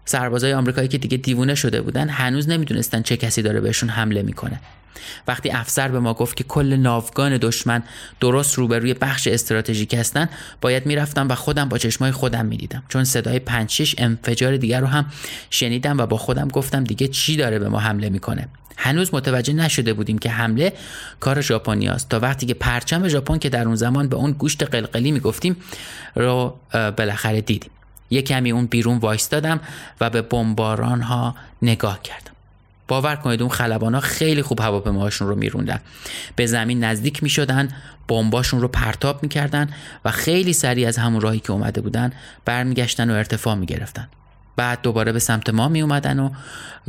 سربازای 0.05 0.53
آمریکایی 0.53 0.87
که 0.87 0.97
دیگه 0.97 1.17
دیوونه 1.17 1.55
شده 1.55 1.81
بودن 1.81 2.09
هنوز 2.09 2.49
نمی‌دونستن 2.49 3.01
چه 3.01 3.17
کسی 3.17 3.41
داره 3.41 3.61
بهشون 3.61 3.89
حمله 3.89 4.21
می‌کنه. 4.21 4.59
وقتی 5.27 5.51
افسر 5.51 5.87
به 5.87 5.99
ما 5.99 6.13
گفت 6.13 6.37
که 6.37 6.43
کل 6.43 6.75
ناوگان 6.75 7.37
دشمن 7.37 7.83
درست 8.19 8.55
روبروی 8.55 8.93
بخش 8.93 9.27
استراتژیک 9.27 9.93
هستن 9.93 10.29
باید 10.61 10.85
می‌رفتم 10.85 11.29
و 11.29 11.35
خودم 11.35 11.69
با 11.69 11.77
چشمای 11.77 12.11
خودم 12.11 12.45
می‌دیدم. 12.45 12.83
چون 12.89 13.03
صدای 13.03 13.39
پنج 13.39 13.69
شش 13.69 13.95
انفجار 13.97 14.57
دیگر 14.57 14.81
رو 14.81 14.87
هم 14.87 15.05
شنیدم 15.49 15.97
و 15.97 16.05
با 16.05 16.17
خودم 16.17 16.47
گفتم 16.47 16.83
دیگه 16.83 17.07
چی 17.07 17.37
داره 17.37 17.59
به 17.59 17.69
ما 17.69 17.79
حمله 17.79 18.09
می‌کنه. 18.09 18.47
هنوز 18.77 19.13
متوجه 19.13 19.53
نشده 19.53 19.93
بودیم 19.93 20.17
که 20.17 20.29
حمله 20.29 20.73
کار 21.19 21.41
ژاپنیاست 21.41 22.09
تا 22.09 22.19
وقتی 22.19 22.45
که 22.45 22.53
پرچم 22.53 23.07
ژاپن 23.07 23.37
که 23.37 23.49
در 23.49 23.65
اون 23.65 23.75
زمان 23.75 24.07
به 24.07 24.15
اون 24.15 24.31
گوشت 24.31 24.63
قلقلی 24.63 25.11
می‌گفتیم 25.11 25.57
رو 26.15 26.59
بالاخره 26.71 27.41
دیدیم. 27.41 27.71
یه 28.09 28.21
کمی 28.21 28.51
اون 28.51 28.65
بیرون 28.65 28.97
وایستادم 28.97 29.59
و 30.01 30.09
به 30.09 30.21
بمباران 30.21 31.01
ها 31.01 31.35
نگاه 31.61 32.01
کردم. 32.01 32.31
باور 32.87 33.15
کنید 33.15 33.41
اون 33.41 33.51
خلبان 33.51 33.93
ها 33.93 33.99
خیلی 33.99 34.41
خوب 34.41 34.61
هواپیماهاشون 34.61 35.27
رو 35.27 35.35
میروندن. 35.35 35.79
به 36.35 36.45
زمین 36.45 36.83
نزدیک 36.83 37.23
می‌شدن 37.23 37.69
بمباشون 38.07 38.61
رو 38.61 38.67
پرتاب 38.67 39.23
می‌کردن 39.23 39.69
و 40.05 40.11
خیلی 40.11 40.53
سریع 40.53 40.87
از 40.87 40.97
همون 40.97 41.21
راهی 41.21 41.39
که 41.39 41.51
اومده 41.51 41.81
بودن 41.81 42.11
برمیگشتن 42.45 43.09
و 43.09 43.13
ارتفاع 43.13 43.55
می‌گرفتن. 43.55 44.07
بعد 44.55 44.81
دوباره 44.81 45.11
به 45.11 45.19
سمت 45.19 45.49
ما 45.49 45.67
می 45.67 45.81
اومدن 45.81 46.19
و 46.19 46.29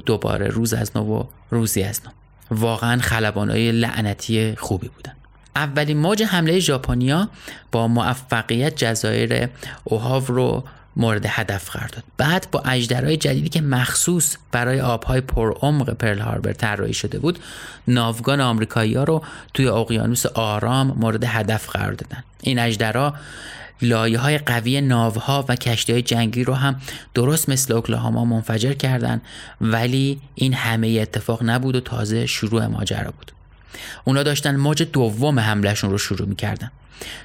دوباره 0.06 0.48
روز 0.48 0.74
از 0.74 0.96
نو 0.96 1.02
و 1.02 1.24
روزی 1.50 1.82
از 1.82 2.00
نو. 2.04 2.10
واقعا 2.50 3.00
های 3.34 3.72
لعنتی 3.72 4.54
خوبی 4.56 4.88
بودن. 4.88 5.12
اولین 5.56 5.98
موج 5.98 6.22
حمله 6.22 6.58
ژاپنیا 6.60 7.28
با 7.72 7.88
موفقیت 7.88 8.76
جزایر 8.76 9.48
اوهاو 9.84 10.24
رو 10.26 10.64
مورد 10.96 11.26
هدف 11.28 11.70
قرار 11.70 11.88
داد. 11.88 12.04
بعد 12.16 12.46
با 12.52 12.60
اجدرهای 12.60 13.16
جدیدی 13.16 13.48
که 13.48 13.60
مخصوص 13.60 14.36
برای 14.52 14.80
آبهای 14.80 15.20
پرعمق 15.20 15.90
پرل 15.90 16.18
هاربر 16.18 16.52
طراحی 16.52 16.94
شده 16.94 17.18
بود 17.18 17.38
ناوگان 17.88 18.40
آمریکایی 18.40 18.94
ها 18.94 19.04
رو 19.04 19.24
توی 19.54 19.68
اقیانوس 19.68 20.26
آرام 20.26 20.86
مورد 20.96 21.24
هدف 21.24 21.68
قرار 21.68 21.92
دادن. 21.92 22.24
این 22.42 22.58
اجدرها 22.58 23.14
لایه 23.82 24.18
های 24.18 24.38
قوی 24.38 24.80
ناوها 24.80 25.44
و 25.48 25.56
کشتی 25.56 25.92
های 25.92 26.02
جنگی 26.02 26.44
رو 26.44 26.54
هم 26.54 26.80
درست 27.14 27.48
مثل 27.48 27.72
اوکلاهاما 27.72 28.24
منفجر 28.24 28.72
کردند 28.72 29.22
ولی 29.60 30.20
این 30.34 30.54
همه 30.54 30.88
اتفاق 30.88 31.40
نبود 31.42 31.76
و 31.76 31.80
تازه 31.80 32.26
شروع 32.26 32.66
ماجرا 32.66 33.10
بود. 33.10 33.32
اونا 34.04 34.22
داشتن 34.22 34.56
موج 34.56 34.82
دوم 34.82 35.40
حملهشون 35.40 35.90
رو 35.90 35.98
شروع 35.98 36.28
می‌کردن. 36.28 36.70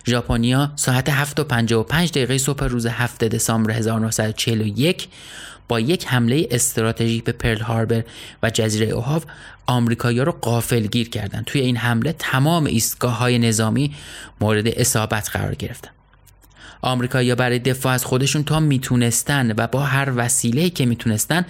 ژاپنیا 0.08 0.72
ساعت 0.76 1.10
7 1.10 1.40
و 1.40 1.44
55 1.44 2.10
دقیقه 2.10 2.38
صبح 2.38 2.64
روز 2.64 2.86
7 2.86 3.24
دسامبر 3.24 3.72
1941 3.72 5.08
با 5.68 5.80
یک 5.80 6.08
حمله 6.08 6.48
استراتژیک 6.52 7.24
به 7.24 7.32
پرل 7.32 7.62
هاربر 7.62 8.04
و 8.44 8.50
جزیره 8.50 8.88
اوهاو 8.88 9.22
آمریکایی‌ها 9.66 10.24
رو 10.24 10.32
قافلگیر 10.32 11.10
کردند. 11.10 11.46
توی 11.46 11.62
این 11.62 11.78
حمله 11.78 12.16
تمام 12.20 12.66
ایستگاه 12.66 13.18
های 13.18 13.40
نظامی 13.40 13.96
مورد 14.42 14.68
اصابت 14.68 15.30
قرار 15.30 15.56
گرفتن. 15.56 15.92
آمریکایی‌ها 16.82 17.36
برای 17.36 17.60
دفاع 17.60 17.94
از 17.94 18.06
خودشون 18.06 18.44
تا 18.44 18.60
می‌تونستن 18.60 19.52
و 19.58 19.68
با 19.68 19.84
هر 19.84 20.12
وسیله‌ای 20.16 20.70
که 20.70 20.86
می‌تونستن 20.86 21.46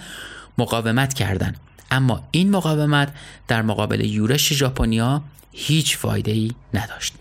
مقاومت 0.58 1.14
کردند. 1.14 1.56
اما 1.90 2.28
این 2.30 2.50
مقاومت 2.50 3.12
در 3.48 3.62
مقابل 3.62 4.00
یورش 4.00 4.52
ژاپنیا 4.52 5.22
هیچ 5.52 5.96
فایده 5.96 6.32
ای 6.32 6.52
نداشت. 6.74 7.14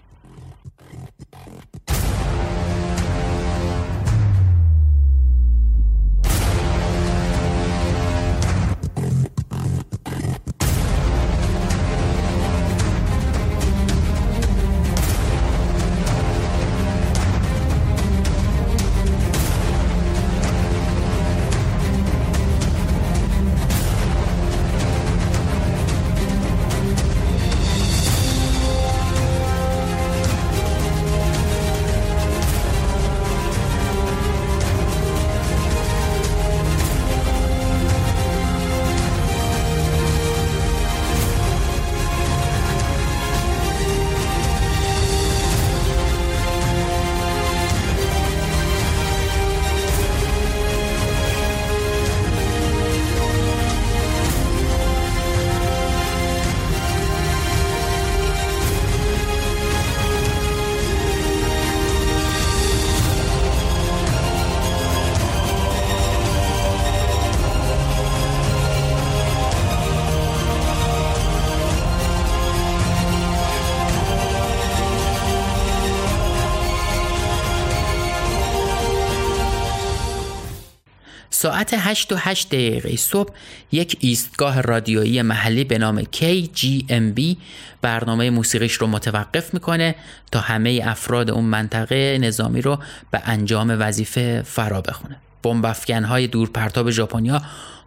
ساعت 81.41 81.73
8 81.77 82.13
و 82.13 82.15
8 82.19 82.47
دقیقه 82.47 82.95
صبح 82.95 83.33
یک 83.71 83.97
ایستگاه 83.99 84.61
رادیویی 84.61 85.21
محلی 85.21 85.63
به 85.63 85.77
نام 85.77 86.03
KGMB 86.03 87.37
برنامه 87.81 88.29
موسیقیش 88.29 88.73
رو 88.73 88.87
متوقف 88.87 89.53
می‌کنه 89.53 89.95
تا 90.31 90.39
همه 90.39 90.81
افراد 90.83 91.31
اون 91.31 91.45
منطقه 91.45 92.17
نظامی 92.21 92.61
رو 92.61 92.79
به 93.11 93.21
انجام 93.25 93.75
وظیفه 93.79 94.41
فرا 94.45 94.81
بخونه. 94.81 95.17
بمب 95.43 95.65
های 95.89 96.27
دور 96.27 96.49
پرتاب 96.49 96.91
ژاپنیا 96.91 97.41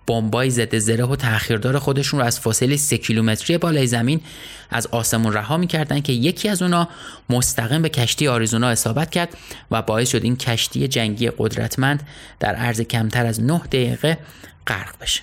بمبای 0.07 0.51
ضد 0.51 0.79
زره 0.79 1.05
و 1.05 1.17
تأخیردار 1.17 1.79
خودشون 1.79 2.21
رو 2.21 2.27
از 2.27 2.41
فاصله 2.41 2.77
سه 2.77 2.99
کیلومتری 2.99 3.59
بالای 3.59 3.87
زمین 3.87 4.21
از 4.71 4.87
آسمون 4.87 5.33
رها 5.33 5.57
می‌کردن 5.57 6.01
که 6.01 6.13
یکی 6.13 6.49
از 6.49 6.63
اونا 6.63 6.89
مستقیم 7.31 7.83
به 7.83 7.89
کشتی 7.89 8.29
آریزونا 8.29 8.69
اصابت 8.69 9.11
کرد 9.11 9.37
و 9.71 9.83
باعث 9.83 10.11
شد 10.11 10.25
این 10.25 10.37
کشتی 10.37 10.89
جنگی 10.89 11.31
قدرتمند 11.39 12.07
در 12.41 12.55
عرض 12.55 12.81
کمتر 12.81 13.27
از 13.27 13.41
9 13.41 13.59
دقیقه 13.59 14.19
غرق 14.67 14.95
بشه. 15.01 15.23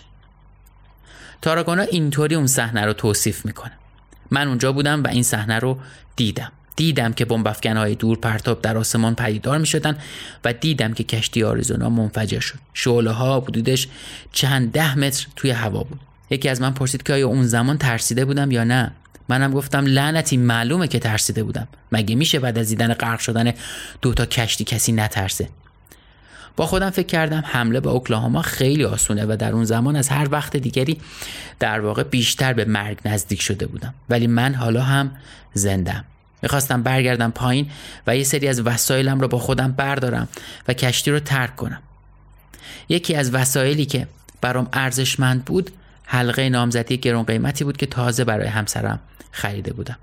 تاراگونا 1.42 1.82
اینطوری 1.82 2.36
اون 2.36 2.48
صحنه 2.48 2.86
رو 2.86 2.94
توصیف 2.94 3.46
می‌کنه. 3.46 3.72
من 4.32 4.48
اونجا 4.48 4.72
بودم 4.72 5.04
و 5.04 5.08
این 5.08 5.24
صحنه 5.24 5.60
رو 5.60 5.78
دیدم. 6.16 6.52
دیدم 6.76 7.14
که 7.14 7.26
بمب 7.26 7.48
های 7.66 7.96
دور 7.96 8.18
پرتاب 8.18 8.62
در 8.62 8.78
آسمان 8.78 9.16
پدیدار 9.16 9.58
می 9.58 9.66
شدن 9.66 9.98
و 10.46 10.54
دیدم 10.54 10.94
که 10.94 11.04
کشتی 11.04 11.44
آریزونا 11.44 11.90
منفجر 11.90 12.40
شد. 12.40 12.60
شعله 12.74 13.12
ها 13.12 13.40
حدودش 13.40 13.88
چند 14.32 14.72
ده 14.72 14.98
متر 14.98 15.28
توی 15.36 15.52
هوا 15.52 15.84
بود. 15.84 16.00
یکی 16.30 16.50
از 16.50 16.62
من 16.62 16.72
پرسید 16.74 17.04
که 17.04 17.14
آیا 17.14 17.28
اون 17.28 17.44
زمان 17.44 17.78
ترسیده 17.78 18.26
بودم 18.26 18.52
یا 18.52 18.64
نه؟ 18.64 18.92
منم 19.30 19.52
گفتم 19.52 19.86
لعنتی 19.86 20.38
معلومه 20.38 20.88
که 20.88 21.00
ترسیده 21.00 21.44
بودم. 21.44 21.68
مگه 21.92 22.16
میشه 22.16 22.40
بعد 22.40 22.58
از 22.58 22.68
دیدن 22.68 22.94
غرق 22.94 23.20
شدن 23.20 23.54
دو 24.02 24.14
تا 24.14 24.26
کشتی 24.26 24.64
کسی 24.64 24.92
نترسه؟ 24.92 25.50
با 26.56 26.66
خودم 26.66 26.90
فکر 26.90 27.08
کردم 27.08 27.44
حمله 27.46 27.80
به 27.80 27.90
اوکلاهاما 27.90 28.42
خیلی 28.42 28.86
آسونه 28.86 29.26
و 29.26 29.36
در 29.40 29.52
اون 29.52 29.66
زمان 29.66 29.96
از 29.96 30.10
هر 30.10 30.28
وقت 30.32 30.58
دیگری 30.58 30.98
در 31.60 31.80
واقع 31.80 32.04
بیشتر 32.04 32.54
به 32.54 32.66
مرگ 32.66 33.00
نزدیک 33.06 33.42
شده 33.42 33.68
بودم. 33.68 33.94
ولی 34.10 34.28
من 34.28 34.54
حالا 34.54 34.82
هم 34.82 35.12
زندم 35.54 36.06
می‌خواستم 36.42 36.84
برگردم 36.84 37.32
پایین 37.32 37.70
و 38.08 38.18
یه 38.18 38.24
سری 38.24 38.48
از 38.48 38.62
وسایلم 38.62 39.20
رو 39.20 39.28
با 39.28 39.40
خودم 39.40 39.72
بردارم 39.72 40.28
و 40.68 40.74
کشتی 40.74 41.12
رو 41.12 41.20
ترک 41.20 41.56
کنم. 41.56 41.82
یکی 42.90 43.16
از 43.16 43.34
وسایلی 43.34 43.86
که 43.86 44.08
برام 44.42 44.70
ارزشمند 44.74 45.46
بود 45.46 45.72
حلقه 46.04 46.50
نامزدی 46.50 46.98
گرون 46.98 47.24
قیمتی 47.24 47.64
بود 47.64 47.78
که 47.78 47.86
تازه 47.86 48.24
برای 48.24 48.48
همسرم 48.48 49.00
خریده 49.32 49.74
بودم. 49.74 49.98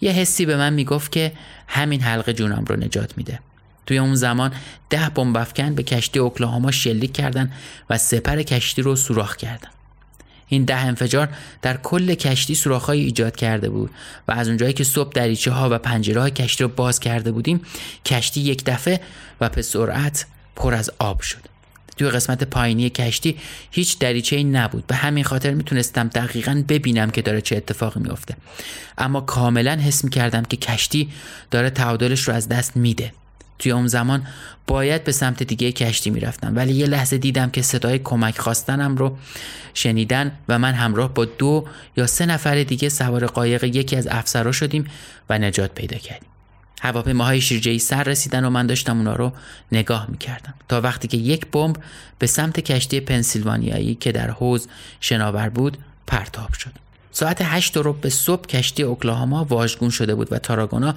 یه 0.00 0.12
حسی 0.12 0.46
به 0.46 0.56
من 0.56 0.72
می‌گفت 0.72 1.12
که 1.12 1.32
همین 1.66 2.00
حلقه 2.00 2.32
جونم 2.32 2.64
رو 2.68 2.76
نجات 2.76 3.18
میده. 3.18 3.40
توی 3.86 3.98
اون 3.98 4.14
زمان 4.14 4.52
ده 4.90 5.08
بمب 5.08 5.36
افکن 5.36 5.74
به 5.74 5.82
کشتی 5.82 6.18
اوکلاهاما 6.18 6.70
شلیک 6.70 7.12
کردن 7.12 7.52
و 7.90 7.98
سپر 7.98 8.42
کشتی 8.42 8.82
رو 8.82 8.96
سوراخ 8.96 9.36
کردن. 9.36 9.68
این 10.48 10.64
ده 10.64 10.76
انفجار 10.76 11.28
در 11.62 11.76
کل 11.76 12.14
کشتی 12.14 12.54
سوراخ‌های 12.54 13.00
ایجاد 13.00 13.36
کرده 13.36 13.68
بود 13.70 13.90
و 14.28 14.32
از 14.32 14.48
اونجایی 14.48 14.72
که 14.72 14.84
صبح 14.84 15.12
دریچه 15.12 15.50
ها 15.50 15.68
و 15.70 15.78
پنجره 15.78 16.20
های 16.20 16.30
کشتی 16.30 16.64
رو 16.64 16.70
باز 16.70 17.00
کرده 17.00 17.32
بودیم 17.32 17.60
کشتی 18.04 18.40
یک 18.40 18.64
دفعه 18.64 19.00
و 19.40 19.48
به 19.48 19.62
سرعت 19.62 20.26
پر 20.56 20.74
از 20.74 20.90
آب 20.98 21.20
شد. 21.20 21.48
توی 21.96 22.10
قسمت 22.10 22.44
پایینی 22.44 22.90
کشتی 22.90 23.36
هیچ 23.70 23.98
دریچه 23.98 24.36
ای 24.36 24.44
نبود. 24.44 24.86
به 24.86 24.94
همین 24.94 25.24
خاطر 25.24 25.54
می‌تونستم 25.54 26.08
دقیقا 26.08 26.64
ببینم 26.68 27.10
که 27.10 27.22
داره 27.22 27.40
چه 27.40 27.56
اتفاقی 27.56 28.00
میفته 28.00 28.36
اما 28.98 29.20
کاملا 29.20 29.72
حس 29.72 30.04
می‌کردم 30.04 30.42
که 30.42 30.56
کشتی 30.56 31.08
داره 31.50 31.70
تعادلش 31.70 32.20
رو 32.20 32.34
از 32.34 32.48
دست 32.48 32.76
میده. 32.76 33.12
توی 33.58 33.72
اون 33.72 33.86
زمان 33.86 34.26
باید 34.66 35.04
به 35.04 35.12
سمت 35.12 35.42
دیگه 35.42 35.72
کشتی 35.72 36.10
می‌رفتم. 36.10 36.56
ولی 36.56 36.72
یه 36.72 36.86
لحظه 36.86 37.18
دیدم 37.18 37.50
که 37.50 37.62
صدای 37.62 37.98
کمک 37.98 38.38
خواستنم 38.38 38.96
رو 38.96 39.18
شنیدن 39.74 40.32
و 40.48 40.58
من 40.58 40.72
همراه 40.74 41.14
با 41.14 41.24
دو 41.24 41.66
یا 41.96 42.06
سه 42.06 42.26
نفر 42.26 42.62
دیگه 42.62 42.88
سوار 42.88 43.26
قایق 43.26 43.64
یکی 43.64 43.96
از 43.96 44.06
افسرا 44.06 44.52
شدیم 44.52 44.84
و 45.30 45.38
نجات 45.38 45.74
پیدا 45.74 45.98
کردیم. 45.98 46.28
هواپیماهای 46.80 47.40
شیرجه‌ای 47.40 47.78
سر 47.78 48.02
رسیدن 48.02 48.44
و 48.44 48.50
من 48.50 48.66
داشتم 48.66 48.96
اونا 48.96 49.16
رو 49.16 49.32
نگاه 49.72 50.06
می‌کردم. 50.10 50.54
تا 50.68 50.80
وقتی 50.80 51.08
که 51.08 51.16
یک 51.16 51.46
بمب 51.46 51.76
به 52.18 52.26
سمت 52.26 52.60
کشتی 52.60 53.00
پنسیلوانیایی 53.00 53.94
که 53.94 54.12
در 54.12 54.30
حوز 54.30 54.68
شناور 55.00 55.48
بود 55.48 55.78
پرتاب 56.06 56.52
شد. 56.52 56.72
ساعت 57.18 57.38
هشت 57.42 57.76
رو 57.76 57.92
به 57.92 58.10
صبح 58.10 58.46
کشتی 58.46 58.82
اوکلاهاما 58.82 59.44
واژگون 59.44 59.90
شده 59.90 60.14
بود 60.14 60.32
و 60.32 60.38
تاراگونا 60.38 60.94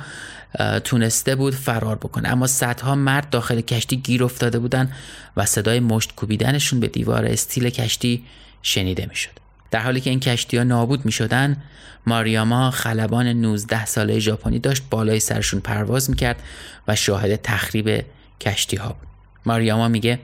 تونسته 0.83 1.35
بود 1.35 1.55
فرار 1.55 1.95
بکنه. 1.95 2.29
اما 2.29 2.47
صدها 2.47 2.95
مرد 2.95 3.29
داخل 3.29 3.61
کشتی 3.61 3.97
گیر 3.97 4.23
افتاده 4.23 4.59
بودن 4.59 4.91
و 5.37 5.45
صدای 5.45 5.79
مشت 5.79 6.15
کوبیدنشون 6.15 6.79
به 6.79 6.87
دیوار 6.87 7.25
استیل 7.25 7.69
کشتی 7.69 8.23
شنیده 8.61 9.05
می‌شد. 9.05 9.31
در 9.71 9.79
حالی 9.79 10.01
که 10.01 10.09
این 10.09 10.19
کشتی 10.19 10.57
ها 10.57 10.63
نابود 10.63 11.05
می 11.05 11.11
شدن 11.11 11.63
ماریاما 12.07 12.71
خلبان 12.71 13.27
19 13.27 13.85
ساله 13.85 14.19
ژاپنی 14.19 14.59
داشت 14.59 14.83
بالای 14.89 15.19
سرشون 15.19 15.59
پرواز 15.59 16.09
می‌کرد 16.09 16.43
و 16.87 16.95
شاهد 16.95 17.35
تخریب 17.35 18.05
کشتی 18.41 18.77
ها 18.77 18.89
بود. 18.89 19.10
ماریاما 19.45 19.87
میگه 19.87 20.19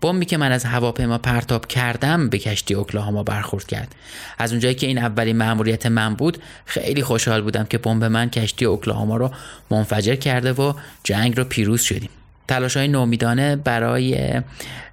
بمبی 0.00 0.26
که 0.26 0.36
من 0.36 0.52
از 0.52 0.64
هواپیما 0.64 1.18
پرتاب 1.18 1.66
کردم 1.66 2.28
به 2.28 2.38
کشتی 2.38 2.74
اوکلاهاما 2.74 3.22
برخورد 3.22 3.66
کرد. 3.66 3.94
از 4.38 4.52
اونجایی 4.52 4.74
که 4.74 4.86
این 4.86 4.98
اولین 4.98 5.36
مأموریت 5.36 5.86
من 5.86 6.14
بود 6.14 6.38
خیلی 6.64 7.02
خوشحال 7.02 7.42
بودم 7.42 7.64
که 7.64 7.78
بمب 7.78 8.04
من 8.04 8.30
کشتی 8.30 8.64
اوکلاهاما 8.64 9.16
رو 9.16 9.30
منفجر 9.70 10.14
کرده 10.14 10.52
و 10.52 10.72
جنگ 11.04 11.36
رو 11.36 11.44
پیروز 11.44 11.82
شدیم. 11.82 12.10
تلاش 12.48 12.76
های 12.76 12.88
نومیدانه 12.88 13.56
برای 13.56 14.40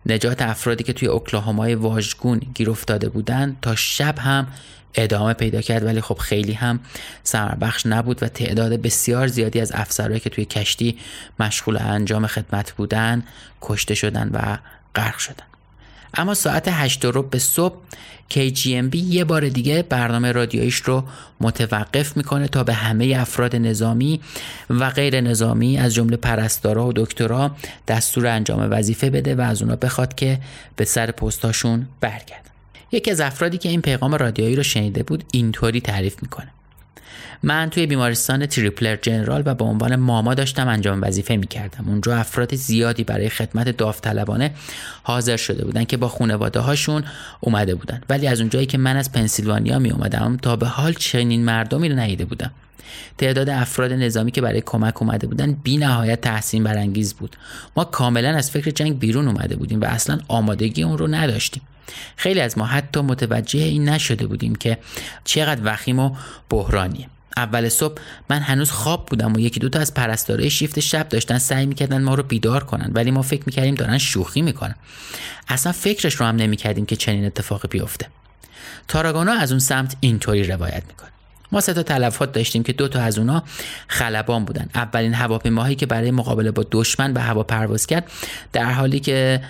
نجات 0.05 0.41
افرادی 0.41 0.84
که 0.84 0.93
توی 0.93 1.07
اوکلاهامای 1.07 1.75
واژگون 1.75 2.41
گیر 2.55 2.69
افتاده 2.69 3.09
بودند 3.09 3.57
تا 3.61 3.75
شب 3.75 4.19
هم 4.19 4.47
ادامه 4.97 5.33
پیدا 5.33 5.61
کرد 5.61 5.85
ولی 5.85 6.01
خب 6.01 6.17
خیلی 6.17 6.53
هم 6.53 6.79
سمربخش 7.23 7.85
نبود 7.85 8.23
و 8.23 8.27
تعداد 8.27 8.73
بسیار 8.73 9.27
زیادی 9.27 9.61
از 9.61 9.71
افسرهایی 9.75 10.19
که 10.19 10.29
توی 10.29 10.45
کشتی 10.45 10.97
مشغول 11.39 11.77
انجام 11.77 12.27
خدمت 12.27 12.71
بودن 12.71 13.23
کشته 13.61 13.95
شدن 13.95 14.29
و 14.33 14.57
غرق 14.95 15.17
شدن. 15.17 15.45
اما 16.13 16.33
ساعت 16.33 16.67
هشت 16.67 17.05
رو 17.05 17.23
به 17.23 17.39
صبح 17.39 17.75
KGMB 18.31 18.95
یه 18.95 19.23
بار 19.23 19.49
دیگه 19.49 19.83
برنامه 19.83 20.31
رادیویش 20.31 20.75
رو 20.75 21.03
متوقف 21.41 22.17
می‌کنه 22.17 22.47
تا 22.47 22.63
به 22.63 22.73
همه 22.73 23.15
افراد 23.19 23.55
نظامی 23.55 24.21
و 24.69 24.89
غیر 24.89 25.21
نظامی 25.21 25.77
از 25.77 25.93
جمله 25.93 26.17
پرستارا 26.17 26.87
و 26.87 26.93
دکترا 26.93 27.51
دستور 27.87 28.27
انجام 28.27 28.67
وظیفه 28.71 29.09
بده 29.09 29.35
و 29.35 29.41
از 29.41 29.61
اونا 29.61 29.75
بخواد 29.75 30.15
که 30.15 30.39
به 30.75 30.85
سر 30.85 31.11
پستاشون 31.11 31.87
برگردن 32.01 32.46
یکی 32.91 33.11
از 33.11 33.21
افرادی 33.21 33.57
که 33.57 33.69
این 33.69 33.81
پیغام 33.81 34.15
رادیویی 34.15 34.55
رو 34.55 34.63
شنیده 34.63 35.03
بود 35.03 35.23
اینطوری 35.31 35.81
تعریف 35.81 36.15
می‌کنه. 36.21 36.47
من 37.43 37.69
توی 37.69 37.85
بیمارستان 37.85 38.45
تریپلر 38.45 38.95
جنرال 38.95 39.43
و 39.45 39.55
به 39.55 39.63
عنوان 39.63 39.95
ماما 39.95 40.33
داشتم 40.33 40.67
انجام 40.67 41.01
وظیفه 41.01 41.35
می‌کردم. 41.35 41.85
اونجا 41.88 42.17
افراد 42.17 42.55
زیادی 42.55 43.03
برای 43.03 43.29
خدمت 43.29 43.69
داوطلبانه 43.69 44.51
حاضر 45.03 45.38
شده 45.38 45.65
بودن 45.65 45.83
که 45.83 45.97
با 45.97 46.07
خانواده 46.07 46.59
هاشون 46.59 47.03
اومده 47.41 47.75
بودن. 47.75 48.01
ولی 48.09 48.27
از 48.27 48.39
اونجایی 48.39 48.65
که 48.65 48.77
من 48.77 48.95
از 48.95 49.11
پنسیلوانیا 49.11 49.79
می 49.79 49.91
اومدم 49.91 50.38
تا 50.38 50.55
به 50.55 50.67
حال 50.67 50.93
چنین 50.93 51.45
مردمی 51.45 51.89
رو 51.89 51.99
ندیده 51.99 52.25
بودم. 52.25 52.51
تعداد 53.17 53.49
افراد 53.49 53.93
نظامی 53.93 54.31
که 54.31 54.41
برای 54.41 54.61
کمک 54.65 55.01
اومده 55.01 55.27
بودن 55.27 55.53
بی 55.53 55.77
نهایت 55.77 56.21
تحسین 56.21 56.63
برانگیز 56.63 57.13
بود. 57.13 57.35
ما 57.75 57.83
کاملا 57.83 58.29
از 58.29 58.51
فکر 58.51 58.71
جنگ 58.71 58.99
بیرون 58.99 59.27
اومده 59.27 59.55
بودیم 59.55 59.81
و 59.81 59.85
اصلا 59.85 60.19
آمادگی 60.27 60.83
اون 60.83 60.97
رو 60.97 61.07
نداشتیم. 61.07 61.63
خیلی 62.15 62.39
از 62.39 62.57
ما 62.57 62.65
حتی 62.65 63.01
متوجه 63.01 63.59
این 63.59 63.89
نشده 63.89 64.27
بودیم 64.27 64.55
که 64.55 64.77
چقدر 65.23 65.61
وخیم 65.63 65.99
و 65.99 66.15
بحرانیه. 66.49 67.07
اول 67.38 67.69
صبح 67.69 68.01
من 68.29 68.39
هنوز 68.39 68.71
خواب 68.71 69.05
بودم 69.05 69.33
و 69.33 69.39
یکی 69.39 69.59
دوتا 69.59 69.79
از 69.79 69.93
پرستارای 69.93 70.49
شیفت 70.49 70.79
شب 70.79 71.09
داشتن 71.09 71.38
سعی 71.38 71.65
می‌کردن 71.65 72.03
ما 72.03 72.15
رو 72.15 72.23
بیدار 72.23 72.63
کنن 72.63 72.91
ولی 72.93 73.11
ما 73.11 73.21
فکر 73.21 73.43
می‌کردیم 73.45 73.75
دارن 73.75 73.97
شوخی 73.97 74.41
می‌کنن. 74.41 74.75
اصلا 75.47 75.71
فکرش 75.71 76.15
رو 76.15 76.25
هم 76.25 76.35
نمی‌کردیم 76.35 76.85
که 76.85 76.95
چنین 76.95 77.25
اتفاقی 77.25 77.67
بیفته. 77.67 78.07
تاراگانا 78.88 79.31
از 79.31 79.51
اون 79.51 79.59
سمت 79.59 79.95
اینطوری 79.99 80.43
روایت 80.43 80.83
می‌کنه. 80.88 81.09
ما 81.51 81.61
سه 81.61 81.73
تا 81.73 81.83
تلفات 81.83 82.31
داشتیم 82.31 82.63
که 82.63 82.73
دو 82.73 82.87
تا 82.87 82.99
از 82.99 83.17
اونا 83.17 83.43
خلبان 83.87 84.45
بودن. 84.45 84.69
اولین 84.75 85.13
هواپیماهایی 85.13 85.75
که 85.75 85.85
برای 85.85 86.11
مقابله 86.11 86.51
با 86.51 86.65
دشمن 86.71 87.13
به 87.13 87.21
هوا 87.21 87.43
پرواز 87.43 87.87
کرد 87.87 88.11
در 88.53 88.71
حالی 88.71 88.99
که 88.99 89.41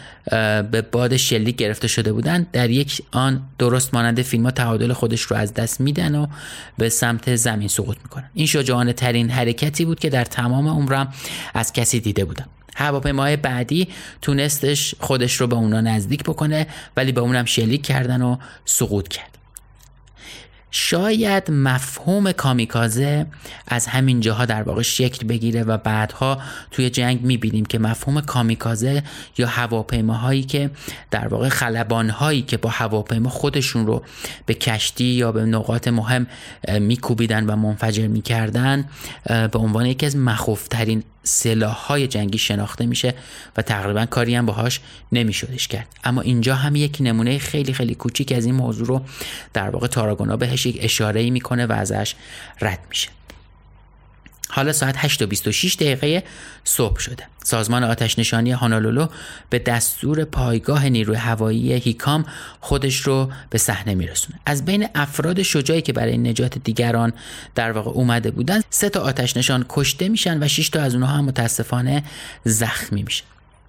به 0.72 0.86
باد 0.92 1.18
شلیک 1.18 1.56
گرفته 1.56 1.88
شده 1.88 2.14
بودن 2.14 2.48
در 2.54 2.70
یک 2.70 3.02
آن 3.12 3.42
درست 3.60 3.94
مانند 3.94 4.22
فیلم 4.22 4.44
ها 4.44 4.52
تعادل 4.52 4.94
خودش 4.94 5.22
رو 5.22 5.38
از 5.38 5.54
دست 5.54 5.82
میدن 5.82 6.16
و 6.16 6.28
به 6.78 6.90
سمت 6.90 7.36
زمین 7.36 7.68
سقوط 7.68 7.98
می‌کنن. 8.04 8.30
این 8.34 8.48
شجاعانه 8.48 8.94
ترین 8.94 9.30
حرکتی 9.30 9.86
بود 9.86 10.00
که 10.00 10.10
در 10.10 10.26
تمام 10.26 10.68
عمرم 10.68 11.14
از 11.54 11.74
کسی 11.74 12.00
دیده 12.00 12.26
بودم. 12.26 12.46
هواپیماهای 12.76 13.36
بعدی 13.36 13.88
تونستش 14.22 14.96
خودش 15.00 15.36
رو 15.36 15.48
به 15.48 15.56
اونا 15.56 15.82
نزدیک 15.82 16.24
بکنه 16.24 16.68
ولی 16.98 17.12
به 17.12 17.22
اونم 17.22 17.46
شلیک 17.46 17.86
کردن 17.86 18.22
و 18.22 18.38
سقوط 18.66 19.08
کرد. 19.08 19.37
شاید 20.72 21.52
مفهوم 21.52 22.32
کامیکازه 22.32 23.26
از 23.68 23.88
همین 23.88 24.20
جاها 24.20 24.46
در 24.46 24.64
واقع 24.64 24.82
شکل 24.82 25.28
بگیره 25.28 25.64
و 25.64 25.78
بعدها 25.78 26.42
توی 26.72 26.90
جنگ 26.90 27.22
می‌بینیم 27.22 27.66
که 27.66 27.80
مفهوم 27.80 28.22
کامیکازه 28.22 29.04
یا 29.38 29.48
هواپیماهایی 29.48 30.44
که 30.44 30.70
در 31.12 31.28
واقع 31.28 31.50
خلبانهایی 31.50 32.42
که 32.42 32.58
با 32.58 32.70
هواپیما 32.70 33.30
خودشون 33.30 33.88
رو 33.88 34.04
به 34.46 34.54
کشتی 34.54 35.06
یا 35.06 35.32
به 35.32 35.46
نقاط 35.46 35.88
مهم 35.88 36.28
میکوبیدن 36.80 37.46
و 37.46 37.56
منفجر 37.56 38.08
می‌کردن 38.08 38.86
به 39.26 39.60
عنوان 39.60 39.86
یکی 39.86 40.06
از 40.06 40.16
مخوفترین 40.16 41.04
سلاح 41.28 41.76
های 41.76 42.08
جنگی 42.08 42.38
شناخته 42.38 42.86
میشه 42.86 43.14
و 43.58 43.62
تقریبا 43.62 44.06
کاری 44.06 44.36
هم 44.36 44.46
باهاش 44.46 44.80
نمیشدش 45.12 45.68
کرد. 45.68 45.88
اما 46.04 46.22
اینجا 46.22 46.56
هم 46.56 46.76
یک 46.76 46.98
نمونه 47.00 47.38
خیلی 47.38 47.74
خیلی 47.74 47.96
کوچیک 47.96 48.32
از 48.32 48.46
این 48.46 48.56
موضوع 48.56 48.88
رو 48.88 49.02
در 49.54 49.70
واقع 49.70 49.88
تاراگونا 49.88 50.38
بهش 50.38 50.66
یک 50.66 50.78
اشاره 50.82 51.30
می‌کنه 51.30 51.66
و 51.66 51.72
ازش 51.72 52.16
رد 52.62 52.80
میشه. 52.90 53.10
حالا 54.50 54.74
ساعت 54.74 54.96
8 54.98 55.22
و 55.22 55.28
26 55.28 55.76
دقیقه 55.76 56.24
صبح 56.64 57.00
شده. 57.00 57.24
سازمان 57.44 57.84
آتش 57.84 58.20
نشانی 58.20 58.52
هانالولو 58.52 59.08
به 59.50 59.60
دستور 59.60 60.24
پایگاه 60.24 60.90
نیروی 60.90 61.16
هوایی 61.16 61.74
هیکام 61.74 62.26
خودش 62.60 62.96
رو 62.96 63.32
به 63.50 63.58
صحنه 63.58 63.96
میرسونه. 63.96 64.40
از 64.46 64.66
بین 64.66 64.88
افراد 64.96 65.42
شجاعی 65.42 65.82
که 65.82 65.94
برای 65.94 66.18
نجات 66.18 66.58
دیگران 66.58 67.14
در 67.56 67.72
واقع 67.72 67.92
اومده 67.92 68.32
بودن، 68.32 68.62
سه 68.70 68.90
تا 68.90 69.02
آتش 69.02 69.38
نشان 69.38 69.66
کشته 69.70 70.10
میشن 70.10 70.44
و 70.44 70.48
6 70.48 70.70
تا 70.70 70.82
از 70.82 70.96
اونها 70.96 71.18
هم 71.18 71.26
متاسفانه 71.26 72.04
زخمی 72.44 73.04
میشن. 73.04 73.26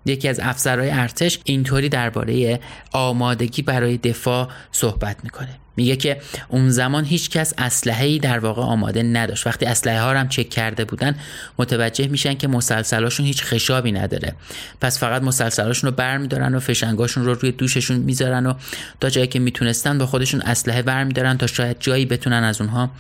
یکی 0.07 0.29
از 0.29 0.41
افسرهای 0.41 0.91
ارتش 0.91 1.39
اینطوری 1.45 1.89
درباره 1.89 2.61
آمادگی 2.93 3.63
برای 3.63 3.97
دفاع 3.97 4.49
صحبت 4.73 5.25
می‌کنه 5.25 5.59
میگه 5.79 5.97
که 5.97 6.21
اون 6.49 6.71
زمان 6.71 7.05
هیچ 7.05 7.31
کس 7.31 7.55
اسلحه‌ای 7.59 8.19
در 8.19 8.39
واقع 8.39 8.63
آماده 8.63 9.03
نداشت. 9.03 9.47
وقتی 9.47 9.67
اسلحه 9.67 10.01
ها 10.01 10.13
رو 10.13 10.19
هم 10.19 10.29
چک 10.29 10.51
کرده 10.51 10.85
بودن 10.85 11.15
متوجه 11.59 12.07
میشن 12.07 12.35
که 12.35 12.49
مسلسلاشون 12.49 13.27
هیچ 13.27 13.45
خشابی 13.45 13.93
نداره. 13.93 14.35
پس 14.81 14.99
فقط 14.99 15.23
مسلسلاشون 15.23 15.91
رو 15.91 15.97
برمیدارن 15.97 16.55
و 16.55 16.61
فشنگاشون 16.61 17.25
رو 17.25 17.35
روی 17.35 17.53
دوششون 17.53 17.97
می‌ذارن 17.97 18.47
و 18.47 18.55
تا 19.01 19.11
جایی 19.11 19.27
که 19.27 19.39
می‌تونستن 19.39 19.99
با 19.99 20.07
خودشون 20.07 20.41
اسلحه 20.41 20.83
برمیدارن 20.83 21.37
تا 21.37 21.47
شاید 21.47 21.77
جایی 21.81 22.07
بتونن 22.07 22.43
از 22.45 22.61
اونها 22.61 22.91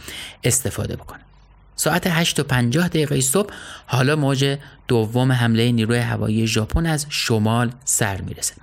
استفاده 0.44 0.96
بکنن. 0.96 1.27
ساعت 1.78 2.06
8 2.06 2.40
و 2.40 2.42
50 2.42 2.88
دقیقه 2.88 3.20
صبح 3.20 3.52
حالا 3.86 4.16
موج 4.16 4.58
دوم 4.88 5.32
حمله 5.32 5.72
نیروی 5.72 5.98
هوایی 5.98 6.46
ژاپن 6.46 6.86
از 6.86 7.06
شمال 7.08 7.70
سر 7.84 8.20
می‌رسه. 8.20 8.54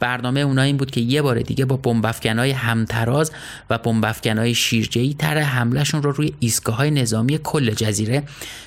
برنامه 0.00 0.40
اونا 0.40 0.62
این 0.62 0.76
بود 0.76 0.90
که 0.90 1.00
یه 1.00 1.22
بار 1.22 1.40
دیگه 1.40 1.64
با 1.64 1.76
بمبافکنای 1.76 2.50
همتراز 2.50 3.32
و 3.70 3.78
بمبافکنای 3.78 4.54
شیرجه‌ای 4.54 5.14
طرح 5.14 5.42
حملهشون 5.42 6.02
رو 6.02 6.12
روی 6.12 6.34
ایستگاه 6.40 6.90
نظامی 6.90 7.38
کل 7.38 7.70
جزیره 7.70 8.22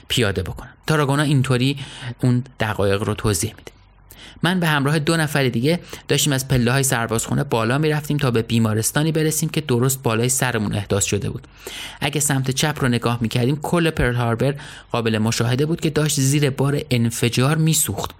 پیاده 0.07 0.43
بکنن. 0.43 0.73
تاراگونا 0.87 1.23
اینطوری 1.23 1.77
اون 2.21 2.43
دقایق 2.59 3.03
رو 3.03 3.13
توضیح 3.13 3.53
میده. 3.57 3.71
من 4.43 4.59
به 4.59 4.67
همراه 4.67 4.99
دو 4.99 5.17
نفر 5.17 5.47
دیگه 5.47 5.79
داشتیم 6.07 6.33
از 6.33 6.47
پله 6.47 6.71
های 6.71 6.83
سربازخونه 6.83 7.43
بالا 7.43 7.77
می‌رفتیم 7.77 8.17
تا 8.17 8.31
به 8.31 8.41
بیمارستانی 8.41 9.11
برسیم 9.11 9.49
که 9.49 9.61
درست 9.61 10.03
بالای 10.03 10.29
سرمون 10.29 10.73
احداث 10.73 11.05
شده 11.05 11.29
بود. 11.29 11.47
اگه 12.01 12.19
سمت 12.19 12.51
چپ 12.51 12.77
رو 12.81 12.87
نگاه 12.87 13.17
می‌کردیم 13.21 13.55
کل 13.61 13.89
پرل 13.89 14.15
هاربر 14.15 14.55
قابل 14.91 15.17
مشاهده 15.17 15.65
بود 15.65 15.81
که 15.81 15.89
داشت 15.89 16.19
زیر 16.19 16.49
بار 16.49 16.81
انفجار 16.91 17.57
میسوخت. 17.57 18.11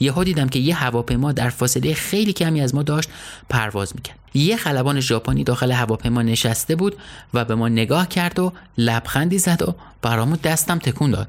یهو 0.00 0.24
دیدم 0.24 0.48
که 0.48 0.58
یه 0.58 0.74
هواپیما 0.74 1.32
در 1.32 1.50
فاصله 1.50 1.94
خیلی 1.94 2.32
کمی 2.32 2.60
از 2.60 2.74
ما 2.74 2.82
داشت 2.82 3.08
پرواز 3.48 3.92
می‌کرد. 3.94 4.18
یه 4.34 4.56
خلبان 4.56 5.00
ژاپنی 5.00 5.44
داخل 5.44 5.72
هواپیما 5.72 6.22
نشسته 6.22 6.76
بود 6.76 6.96
و 7.34 7.44
به 7.44 7.54
ما 7.54 7.68
نگاه 7.68 8.08
کرد 8.08 8.38
و 8.38 8.52
لبخندی 8.78 9.38
زد 9.38 9.62
و 9.68 9.74
برامون 10.02 10.38
دستم 10.44 10.78
تکون 10.78 11.10
داد. 11.10 11.28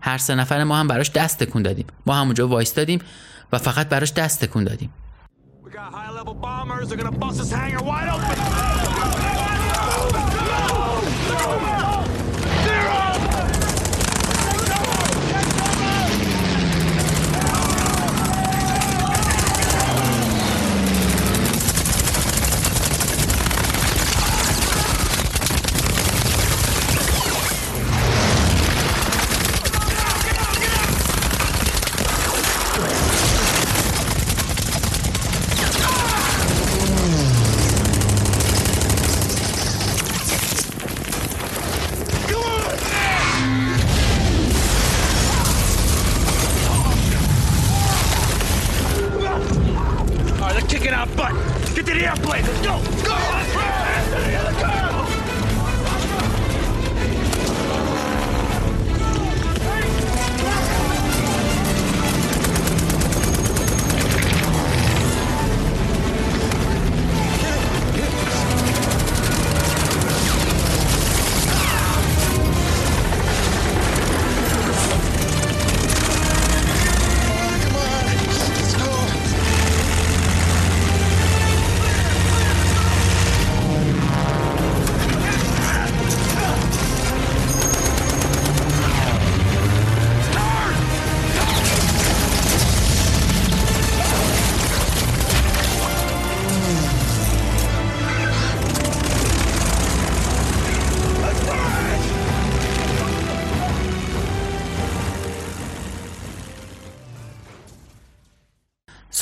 هر 0.00 0.18
سه 0.18 0.34
نفر 0.34 0.64
ما 0.64 0.76
هم 0.76 0.88
براش 0.88 1.10
دست 1.10 1.38
تکون 1.38 1.62
دادیم. 1.62 1.86
ما 2.06 2.14
همونجا 2.14 2.48
وایستادیم. 2.48 3.00
و 3.54 3.58
فقط 3.58 3.88
براش 3.88 4.12
دست 4.12 4.44
تکون 4.44 4.64
دادیم. 4.64 4.90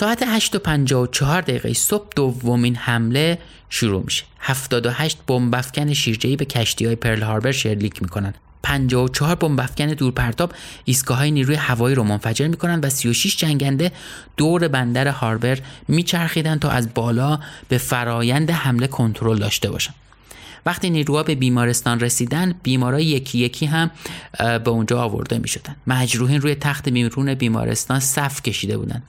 ساعت 0.03 0.23
8 0.27 0.57
و 0.57 0.59
54 0.59 1.41
دقیقه 1.41 1.73
صبح 1.73 2.09
دومین 2.17 2.77
حمله 2.77 3.39
شروع 3.71 4.03
میشه. 4.05 4.25
78 4.39 5.19
بمب 5.27 5.55
افکن 5.55 5.93
شیرجه‌ای 5.93 6.37
به 6.37 6.45
کشتی 6.45 6.87
های 6.87 6.97
پرل 6.97 7.23
هاربر 7.23 7.53
شلیک 7.53 8.03
می‌کنن. 8.03 8.35
54 8.63 9.35
بمب 9.35 9.61
افکن 9.61 9.87
دورپرتاب 9.87 10.53
ایستگاه 10.85 11.19
های 11.19 11.31
نیروی 11.31 11.55
هوایی 11.55 11.95
رو 11.95 12.05
منفجر 12.05 12.49
می‌کنن 12.49 12.81
و 12.81 12.89
36 12.89 13.37
جنگنده 13.37 13.93
دور 14.37 14.69
بندر 14.69 15.09
هاربر 15.09 15.59
میچرخیدن 15.89 16.59
تا 16.59 16.71
از 16.71 16.95
بالا 16.95 17.41
به 17.69 17.79
فرایند 17.79 18.51
حمله 18.51 18.87
کنترل 18.87 19.39
داشته 19.39 19.71
باشن. 19.71 19.95
وقتی 20.67 20.91
نیروها 20.91 21.23
به 21.23 21.35
بیمارستان 21.35 22.01
رسیدن 22.01 22.55
بیمارای 22.63 23.05
یکی 23.05 23.39
یکی 23.39 23.67
هم 23.67 23.91
به 24.39 24.71
اونجا 24.71 25.03
آورده 25.03 25.39
می 25.39 25.49
شدن 25.49 25.77
مجروحین 25.87 26.41
روی 26.41 26.55
تخت 26.55 26.89
بیرون 26.89 27.35
بیمارستان 27.35 28.01
صف 28.01 28.43
کشیده 28.43 28.79
بودند 28.79 29.03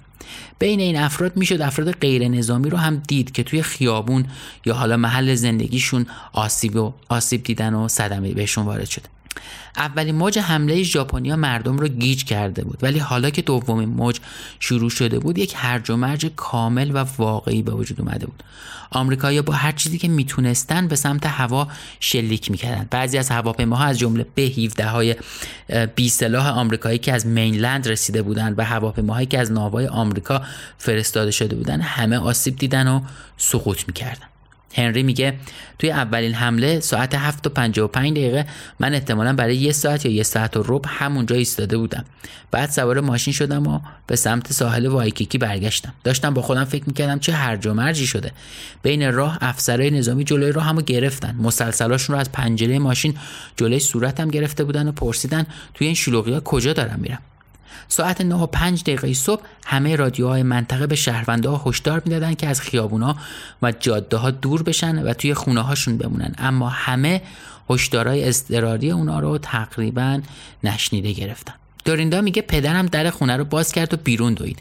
بین 0.59 0.79
این 0.79 0.97
افراد 0.97 1.37
می‌شد 1.37 1.61
افراد 1.61 1.91
غیر 1.91 2.27
نظامی 2.27 2.69
رو 2.69 2.77
هم 2.77 3.01
دید 3.07 3.31
که 3.31 3.43
توی 3.43 3.61
خیابون 3.61 4.25
یا 4.65 4.73
حالا 4.73 4.97
محل 4.97 5.35
زندگیشون 5.35 6.05
آسیب 6.33 6.75
و 6.75 6.93
آسیب 7.09 7.43
دیدن 7.43 7.73
و 7.73 7.87
صدمه 7.87 8.33
بهشون 8.33 8.65
وارد 8.65 8.85
شده. 8.85 9.05
اولین 9.77 10.15
موج 10.15 10.39
حمله 10.39 10.83
ژاپنیا 10.83 11.35
مردم 11.35 11.77
رو 11.77 11.87
گیج 11.87 12.23
کرده 12.23 12.63
بود. 12.63 12.79
ولی 12.81 12.99
حالا 12.99 13.29
که 13.29 13.41
دومین 13.41 13.89
موج 13.89 14.19
شروع 14.59 14.89
شده 14.89 15.19
بود 15.19 15.37
یک 15.37 15.53
هرج 15.57 15.89
و 15.89 15.97
مرج 15.97 16.31
کامل 16.35 16.91
و 16.93 17.05
واقعی 17.17 17.61
به 17.61 17.71
وجود 17.71 18.01
اومده 18.01 18.25
بود. 18.25 18.43
آمریکایی‌ها 18.91 19.41
با 19.43 19.53
هر 19.53 19.71
چیزی 19.71 19.97
که 19.97 20.07
می‌تونستن 20.07 20.87
به 20.87 20.95
سمت 20.95 21.25
هوا 21.25 21.67
شلیک 21.99 22.51
می‌کردن. 22.51 22.87
بعضی 22.91 23.17
از 23.17 23.29
هواپیماها 23.29 23.83
از 23.83 23.99
جمله 23.99 24.25
به 24.35 24.41
17 24.41 24.85
های 24.85 25.15
بی 25.95 26.09
سلاح 26.09 26.47
آمریکایی 26.47 26.97
که 26.97 27.13
از 27.13 27.25
مینلند 27.25 27.87
رسیده 27.87 28.21
بودند 28.21 28.59
و 28.59 28.65
هواپیماهایی 28.65 29.27
که 29.27 29.39
از 29.39 29.51
ناوهای 29.51 29.87
آمریکا 29.87 30.41
فرستاده 30.77 31.31
شده 31.31 31.55
بودند 31.55 31.81
همه 31.81 32.17
آسیب 32.17 32.55
دیدن 32.55 32.87
و 32.87 33.01
سقوط 33.37 33.87
می‌کردن. 33.87 34.32
هنری 34.73 35.03
میگه 35.03 35.33
توی 35.79 35.91
اولین 35.91 36.33
حمله 36.33 36.79
ساعت 36.79 37.15
7 37.15 37.47
و 37.47 37.49
55 37.49 38.11
دقیقه 38.11 38.45
من 38.79 38.93
احتمالا 38.93 39.33
برای 39.33 39.55
یه 39.55 39.71
ساعت 39.71 40.05
یا 40.05 40.11
یه 40.11 40.23
ساعت 40.23 40.57
و 40.57 40.63
ربع 40.67 40.89
همونجا 40.89 41.35
ایستاده 41.35 41.77
بودم. 41.77 42.05
بعد 42.51 42.69
سوار 42.69 42.99
ماشین 42.99 43.33
شدم 43.33 43.67
و 43.67 43.79
به 44.07 44.15
سمت 44.15 44.53
ساحل 44.53 44.87
وایکیکی 44.87 45.37
برگشتم. 45.37 45.93
داشتم 46.03 46.33
با 46.33 46.41
خودم 46.41 46.63
فکر 46.63 46.83
می‌کردم 46.87 47.19
چه 47.19 47.33
هرج 47.33 47.67
و 47.67 47.73
مرجی 47.73 48.07
شده. 48.07 48.31
بین 48.83 49.13
راه 49.13 49.37
افسرهای 49.41 49.91
نظامی 49.91 50.23
جلوی 50.23 50.51
راه 50.51 50.65
همو 50.65 50.81
گرفتن. 50.81 51.35
مسلسلاشون 51.39 52.15
رو 52.15 52.19
از 52.19 52.31
پنجره 52.31 52.79
ماشین 52.79 53.17
جلوی 53.55 53.79
صورتم 53.79 54.27
گرفته 54.29 54.63
بودن 54.63 54.87
و 54.87 54.91
پرسیدن 54.91 55.45
توی 55.73 55.87
این 55.87 55.95
شلوغی 55.95 56.33
ها 56.33 56.39
کجا 56.39 56.73
دارم 56.73 56.99
میرم. 56.99 57.19
ساعت 57.87 58.21
9 58.21 58.35
و 58.35 58.45
5 58.45 58.81
دقیقه 58.81 59.13
صبح 59.13 59.41
همه 59.65 59.95
رادیوهای 59.95 60.43
منطقه 60.43 60.87
به 60.87 60.95
شهرونده 60.95 61.49
ها 61.49 61.61
هشدار 61.65 62.01
می‌دادن 62.05 62.33
که 62.33 62.47
از 62.47 62.61
خیابونا 62.61 63.15
و 63.61 63.71
جاده 63.71 64.17
ها 64.17 64.31
دور 64.31 64.63
بشن 64.63 65.03
و 65.03 65.13
توی 65.13 65.33
خونه 65.33 65.61
هاشون 65.61 65.97
بمونن. 65.97 66.35
اما 66.37 66.69
همه 66.69 67.21
هشدارهای 67.69 68.27
اضطراری 68.27 68.91
اونا 68.91 69.19
رو 69.19 69.37
تقریبا 69.37 70.21
نشنیده 70.63 71.11
گرفتن. 71.11 71.53
دوریندا 71.85 72.21
میگه 72.21 72.41
پدرم 72.41 72.85
در 72.85 73.09
خونه 73.09 73.37
رو 73.37 73.45
باز 73.45 73.71
کرد 73.71 73.93
و 73.93 73.97
بیرون 73.97 74.33
دوید. 74.33 74.59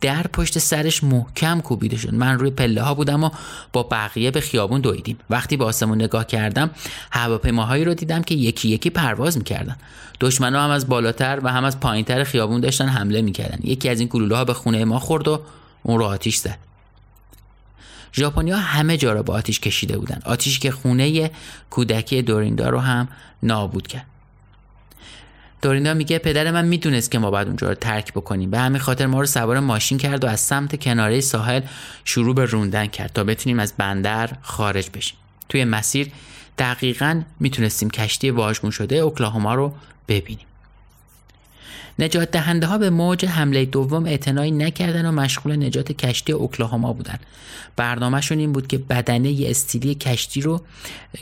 در 0.00 0.22
پشت 0.22 0.58
سرش 0.58 1.04
محکم 1.04 1.60
کوبیده 1.60 1.96
شد. 1.96 2.14
من 2.14 2.38
روی 2.38 2.50
پله 2.50 2.82
ها 2.82 2.94
بودم 2.94 3.24
و 3.24 3.30
با 3.72 3.82
بقیه 3.82 4.30
به 4.30 4.40
خیابون 4.40 4.80
دویدیم. 4.80 5.18
وقتی 5.30 5.56
به 5.56 5.64
آسمون 5.64 6.02
نگاه 6.02 6.26
کردم 6.26 6.70
هواپیماهایی 7.10 7.84
رو 7.84 7.94
دیدم 7.94 8.22
که 8.22 8.34
یکی 8.34 8.68
یکی 8.68 8.90
پرواز 8.90 9.38
می‌کردن. 9.38 9.76
دشمن 10.20 10.54
هم 10.54 10.70
از 10.70 10.88
بالاتر 10.88 11.40
و 11.42 11.52
هم 11.52 11.64
از 11.64 11.80
پایینتر 11.80 12.24
خیابون 12.24 12.60
داشتن 12.60 12.88
حمله 12.88 13.22
می‌کردن. 13.22 13.58
یکی 13.62 13.88
از 13.88 14.00
این 14.00 14.08
گلوله 14.12 14.36
ها 14.36 14.44
به 14.44 14.54
خونه 14.54 14.84
ما 14.84 14.98
خورد 14.98 15.28
و 15.28 15.40
اون 15.82 15.98
رو 15.98 16.04
آتیش 16.04 16.36
زد. 16.36 16.58
ژاپنیا 18.14 18.56
همه 18.56 18.96
جا 18.96 19.12
را 19.12 19.22
با 19.22 19.34
آتیش 19.34 19.60
کشیده 19.60 19.98
بودن. 19.98 20.20
آتیش 20.24 20.58
که 20.58 20.70
خونه 20.70 21.30
کودکی 21.70 22.22
دوریندا 22.22 22.68
رو 22.68 22.78
هم 22.78 23.08
نابود 23.42 23.86
کرد. 23.86 24.06
دوریندا 25.62 25.94
میگه 25.94 26.18
پدر 26.18 26.50
من 26.50 26.64
می‌دونست 26.64 27.10
که 27.10 27.18
ما 27.18 27.30
باید 27.30 27.46
اونجا 27.46 27.68
رو 27.68 27.74
ترک 27.74 28.12
بکنیم. 28.12 28.50
به 28.50 28.58
همین 28.58 28.80
خاطر 28.80 29.06
ما 29.06 29.20
رو 29.20 29.26
سوار 29.26 29.60
ماشین 29.60 29.98
کرد 29.98 30.24
و 30.24 30.26
از 30.26 30.40
سمت 30.40 30.82
کناره 30.82 31.20
ساحل 31.20 31.62
شروع 32.04 32.34
به 32.34 32.44
روندن 32.44 32.86
کرد 32.86 33.12
تا 33.12 33.24
بتونیم 33.24 33.58
از 33.58 33.74
بندر 33.78 34.30
خارج 34.42 34.90
بشیم. 34.94 35.16
توی 35.48 35.64
مسیر 35.64 36.10
دقیقا 36.58 37.22
می‌تونستیم 37.40 37.90
کشتی 37.90 38.30
واژگون 38.30 38.70
شده 38.70 38.96
اوکلاهوما 38.96 39.54
رو 39.54 39.74
ببینیم. 40.08 40.46
نجات 41.98 42.30
دهنده 42.30 42.66
ها 42.66 42.78
به 42.78 42.90
موج 42.90 43.24
حمله 43.24 43.64
دوم 43.64 44.06
اعتنایی 44.06 44.50
نکردن 44.50 45.06
و 45.06 45.12
مشغول 45.12 45.66
نجات 45.66 45.92
کشتی 45.92 46.32
اوکلاهوما 46.32 46.92
بودن. 46.92 47.18
برنامهشون 47.76 48.38
این 48.38 48.52
بود 48.52 48.66
که 48.66 48.78
بدنه 48.78 49.44
استیلی 49.46 49.94
کشتی 49.94 50.40
رو 50.40 50.60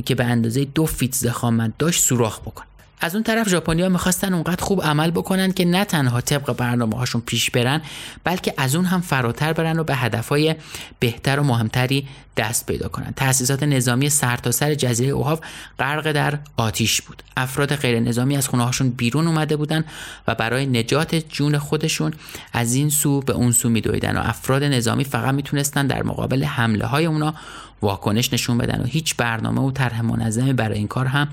که 0.05 0.15
به 0.15 0.25
اندازه 0.25 0.65
دو 0.65 0.87
فیت 0.87 1.15
زخامت 1.15 1.73
داشت 1.79 2.05
سوراخ 2.05 2.41
بکن. 2.41 2.65
از 3.01 3.15
اون 3.15 3.25
طرف 3.25 3.49
ژاپنیا 3.49 3.89
می‌خواستن 3.89 4.35
اونقدر 4.35 4.65
خوب 4.65 4.83
عمل 4.83 5.11
بکنن 5.11 5.53
که 5.53 5.65
نه 5.65 5.85
تنها 5.85 6.21
طبق 6.21 6.53
برنامه 6.53 6.97
هاشون 6.97 7.21
پیش 7.21 7.51
برن 7.51 7.83
بلکه 8.25 8.55
از 8.57 8.75
اون 8.75 8.85
هم 8.85 9.01
فراتر 9.01 9.53
برن 9.53 9.79
و 9.79 9.85
به 9.85 9.95
هدفهای 9.95 10.55
بهتر 11.01 11.41
و 11.41 11.43
مهمتری 11.43 12.09
دست 12.37 12.67
پیدا 12.67 12.89
کنن. 12.89 13.13
تأسیسات 13.17 13.63
نظامی 13.63 14.11
سرتاسر 14.11 14.67
سر 14.67 14.75
جزیره 14.75 15.11
اوهاو 15.11 15.39
غرق 15.79 16.13
در 16.13 16.39
آتیش 16.57 17.03
بود. 17.03 17.23
افراد 17.37 17.77
غیر 17.77 18.01
نظامی 18.01 18.37
از 18.37 18.49
خونه 18.49 18.65
هاشون 18.65 18.91
بیرون 18.91 19.27
اومده 19.27 19.57
بودن 19.57 19.85
و 20.29 20.35
برای 20.35 20.67
نجات 20.67 21.15
جون 21.15 21.59
خودشون 21.59 22.13
از 22.53 22.75
این 22.75 22.91
سو 22.91 23.21
به 23.21 23.33
اون 23.33 23.53
سو 23.53 23.69
میدویدن 23.69 24.17
و 24.17 24.21
افراد 24.25 24.65
نظامی 24.65 25.05
فقط 25.05 25.35
می‌تونستن 25.35 25.87
در 25.87 26.03
مقابل 26.03 26.45
حمله 26.45 26.87
های 26.87 27.07
اونا 27.07 27.35
واکنش 27.83 28.33
نشون 28.33 28.59
بدن 28.59 28.81
و 28.81 28.85
هیچ 28.85 29.17
برنامه 29.17 29.61
و 29.61 29.71
طرح 29.71 30.03
منظمی 30.03 30.53
برای 30.53 30.79
این 30.79 30.89
کار 30.89 31.07
هم 31.07 31.29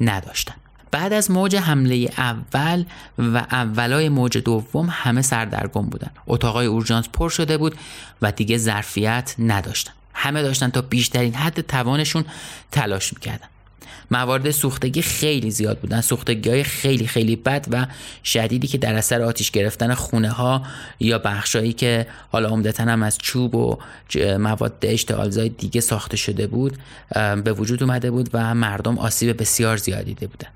نداشتن. 0.00 0.54
بعد 0.90 1.12
از 1.12 1.30
موج 1.30 1.56
حمله 1.56 2.10
اول 2.18 2.84
و 3.18 3.36
اولای 3.36 4.08
موج 4.08 4.38
دوم 4.38 4.88
همه 4.90 5.22
سردرگم 5.22 5.86
بودن. 5.86 6.10
اتاقای 6.26 6.66
اورژانس 6.66 7.08
پر 7.12 7.28
شده 7.28 7.58
بود 7.58 7.74
و 8.22 8.32
دیگه 8.32 8.58
ظرفیت 8.58 9.34
نداشتن. 9.38 9.92
همه 10.14 10.42
داشتن 10.42 10.68
تا 10.68 10.82
بیشترین 10.82 11.34
حد 11.34 11.60
توانشون 11.60 12.24
تلاش 12.72 13.14
می‌کردن. 13.14 13.46
موارد 14.10 14.50
سوختگی 14.50 15.02
خیلی 15.02 15.50
زیاد 15.50 15.78
بودن. 15.78 16.00
سوختگی 16.00 16.50
های 16.50 16.64
خیلی 16.64 17.06
خیلی 17.06 17.36
بد 17.36 17.66
و 17.70 17.86
شدیدی 18.24 18.66
که 18.66 18.78
در 18.78 18.94
اثر 18.94 19.22
آتیش 19.22 19.50
گرفتن 19.50 19.94
خونه 19.94 20.30
ها 20.30 20.62
یا 21.00 21.18
بخشایی 21.18 21.72
که 21.72 22.06
حالا 22.32 22.48
عمدتا 22.48 22.84
هم 22.84 23.02
از 23.02 23.18
چوب 23.18 23.54
و 23.54 23.78
مواد 24.38 24.72
اشتعالزای 24.82 25.48
دیگه 25.48 25.80
ساخته 25.80 26.16
شده 26.16 26.46
بود 26.46 26.78
به 27.44 27.52
وجود 27.52 27.82
اومده 27.82 28.10
بود 28.10 28.30
و 28.32 28.54
مردم 28.54 28.98
آسیب 28.98 29.40
بسیار 29.40 29.76
زیادی 29.76 30.14
دیده 30.14 30.26
بودن. 30.26 30.48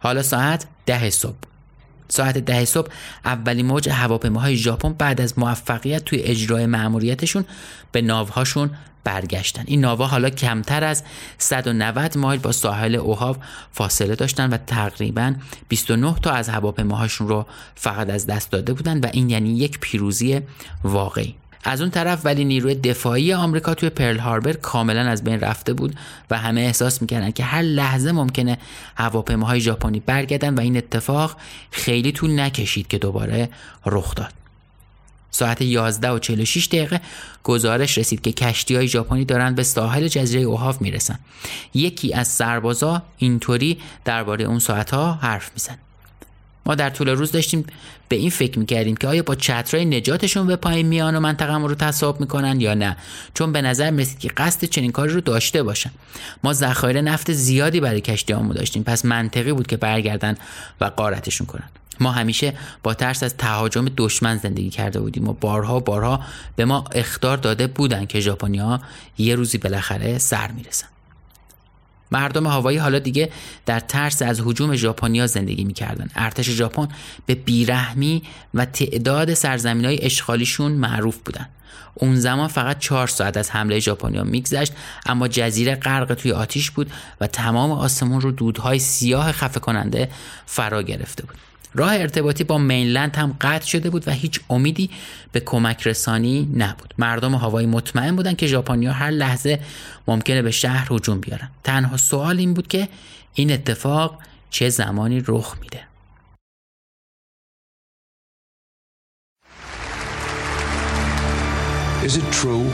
حالا 0.00 0.22
ساعت 0.22 0.66
ده 0.86 1.10
صبح. 1.10 1.36
ساعت 2.08 2.38
ده 2.38 2.64
صبح 2.64 2.88
اولین 3.24 3.66
موج 3.66 3.88
هواپیماهای 3.88 4.56
ژاپن 4.56 4.92
بعد 4.92 5.20
از 5.20 5.38
موفقیت 5.38 6.04
توی 6.04 6.18
اجرای 6.18 6.66
مأموریتشون 6.66 7.44
به 7.92 8.02
ناوهاشون 8.02 8.70
برگشتن. 9.04 9.64
این 9.66 9.80
ناوها 9.80 10.06
حالا 10.06 10.30
کمتر 10.30 10.84
از 10.84 11.04
190 11.38 12.18
مایل 12.18 12.40
با 12.40 12.52
ساحل 12.52 12.94
اوهاو 12.94 13.36
فاصله 13.72 14.14
داشتن 14.14 14.50
و 14.50 14.56
تقریبا 14.56 15.34
29 15.68 16.14
تا 16.22 16.30
از 16.30 16.48
هواپیماهاشون 16.48 17.28
رو 17.28 17.46
فقط 17.74 18.10
از 18.10 18.26
دست 18.26 18.50
داده 18.50 18.72
بودن 18.72 19.00
و 19.00 19.06
این 19.12 19.30
یعنی 19.30 19.58
یک 19.58 19.78
پیروزی 19.80 20.40
واقعی. 20.84 21.34
از 21.64 21.80
اون 21.80 21.90
طرف 21.90 22.20
ولی 22.24 22.44
نیروی 22.44 22.74
دفاعی 22.74 23.32
آمریکا 23.32 23.74
توی 23.74 23.90
پرل 23.90 24.18
هاربر 24.18 24.52
کاملا 24.52 25.00
از 25.00 25.24
بین 25.24 25.40
رفته 25.40 25.72
بود 25.72 25.94
و 26.30 26.38
همه 26.38 26.60
احساس 26.60 27.02
می‌کردن 27.02 27.30
که 27.30 27.44
هر 27.44 27.62
لحظه 27.62 28.12
ممکنه 28.12 28.58
هواپیماهای 28.96 29.60
ژاپنی 29.60 30.00
برگردن 30.00 30.54
و 30.54 30.60
این 30.60 30.76
اتفاق 30.76 31.36
خیلی 31.70 32.12
طول 32.12 32.40
نکشید 32.40 32.88
که 32.88 32.98
دوباره 32.98 33.48
رخ 33.86 34.14
داد. 34.14 34.32
ساعت 35.30 35.62
11 35.62 36.10
و 36.10 36.18
46 36.18 36.66
دقیقه 36.66 37.00
گزارش 37.44 37.98
رسید 37.98 38.20
که 38.20 38.32
کشتی 38.32 38.76
های 38.76 38.88
ژاپنی 38.88 39.24
دارند 39.24 39.56
به 39.56 39.62
ساحل 39.62 40.08
جزیره 40.08 40.42
اوهاف 40.42 40.82
می‌رسن. 40.82 41.18
یکی 41.74 42.14
از 42.14 42.28
سربازا 42.28 43.02
اینطوری 43.18 43.78
درباره 44.04 44.44
اون 44.44 44.58
ساعت 44.58 44.90
ها 44.90 45.12
حرف 45.12 45.50
میزن. 45.54 45.78
ما 46.66 46.74
در 46.74 46.90
طول 46.90 47.08
روز 47.08 47.32
داشتیم 47.32 47.66
به 48.08 48.16
این 48.16 48.30
فکر 48.30 48.58
می‌کردیم 48.58 48.96
که 48.96 49.08
آیا 49.08 49.22
با 49.22 49.34
چترهای 49.34 49.84
نجاتشون 49.84 50.46
به 50.46 50.56
پایین 50.56 50.86
میان 50.86 51.16
و 51.16 51.20
منطقه 51.20 51.58
رو 51.58 51.74
تصاحب 51.74 52.20
می‌کنن 52.20 52.60
یا 52.60 52.74
نه. 52.74 52.96
چون 53.34 53.52
به 53.52 53.62
نظر 53.62 53.90
می‌رسید 53.90 54.18
که 54.18 54.28
قصد 54.28 54.64
چنین 54.64 54.92
کاری 54.92 55.12
رو 55.12 55.20
داشته 55.20 55.62
باشن. 55.62 55.90
ما 56.44 56.52
ذخایر 56.52 57.00
نفت 57.00 57.32
زیادی 57.32 57.80
برای 57.80 58.00
کشتیامون 58.00 58.56
داشتیم. 58.56 58.82
پس 58.82 59.04
منطقی 59.04 59.52
بود 59.52 59.66
که 59.66 59.76
برگردن 59.76 60.34
و 60.80 60.84
قارتشون 60.84 61.46
کنن. 61.46 61.68
ما 62.00 62.10
همیشه 62.12 62.54
با 62.82 62.94
ترس 62.94 63.22
از 63.22 63.36
تهاجم 63.36 63.88
دشمن 63.96 64.36
زندگی 64.36 64.70
کرده 64.70 65.00
بودیم 65.00 65.28
و 65.28 65.32
بارها 65.32 65.80
بارها 65.80 66.20
به 66.56 66.64
ما 66.64 66.84
اختار 66.92 67.36
داده 67.36 67.66
بودن 67.66 68.06
که 68.06 68.20
ژاپنیا 68.20 68.80
یه 69.18 69.34
روزی 69.34 69.58
بالاخره 69.58 70.18
سر 70.18 70.50
می‌رسن. 70.50 70.86
مردم 72.12 72.46
هوایی 72.46 72.78
حالا 72.78 72.98
دیگه 72.98 73.30
در 73.66 73.80
ترس 73.80 74.22
از 74.22 74.40
حجوم 74.44 74.76
ژاپنیا 74.76 75.26
زندگی 75.26 75.64
می‌کردن. 75.64 76.08
ارتش 76.14 76.50
ژاپن 76.50 76.88
به 77.26 77.34
بیرحمی 77.34 78.22
و 78.54 78.64
تعداد 78.64 79.34
سرزمین 79.34 79.84
های 79.84 80.04
اشغالیشون 80.04 80.72
معروف 80.72 81.16
بودن. 81.16 81.48
اون 81.94 82.16
زمان 82.16 82.48
فقط 82.48 82.78
چهار 82.78 83.06
ساعت 83.06 83.36
از 83.36 83.50
حمله 83.50 83.78
ژاپنیا 83.78 84.24
میگذشت 84.24 84.72
اما 85.06 85.28
جزیره 85.28 85.74
غرق 85.74 86.14
توی 86.14 86.32
آتیش 86.32 86.70
بود 86.70 86.90
و 87.20 87.26
تمام 87.26 87.70
آسمون 87.70 88.20
رو 88.20 88.32
دودهای 88.32 88.78
سیاه 88.78 89.32
خفه 89.32 89.60
کننده 89.60 90.08
فرا 90.46 90.82
گرفته 90.82 91.26
بود. 91.26 91.49
راه 91.74 91.92
ارتباطی 91.94 92.44
با 92.44 92.58
مینلند 92.58 93.16
هم 93.16 93.36
قطع 93.40 93.66
شده 93.66 93.90
بود 93.90 94.08
و 94.08 94.10
هیچ 94.10 94.40
امیدی 94.50 94.90
به 95.32 95.40
کمک 95.40 95.86
رسانی 95.86 96.48
نبود 96.56 96.94
مردم 96.98 97.34
هوایی 97.34 97.66
مطمئن 97.66 98.16
بودن 98.16 98.34
که 98.34 98.46
ژاپنیا 98.46 98.92
هر 98.92 99.10
لحظه 99.10 99.60
ممکنه 100.08 100.42
به 100.42 100.50
شهر 100.50 100.88
هجوم 100.92 101.20
بیارن 101.20 101.48
تنها 101.64 101.96
سوال 101.96 102.38
این 102.38 102.54
بود 102.54 102.68
که 102.68 102.88
این 103.34 103.52
اتفاق 103.52 104.18
چه 104.50 104.68
زمانی 104.68 105.22
رخ 105.26 105.56
میده 105.60 105.80
Is 112.02 112.16
it 112.16 112.32
true? 112.32 112.66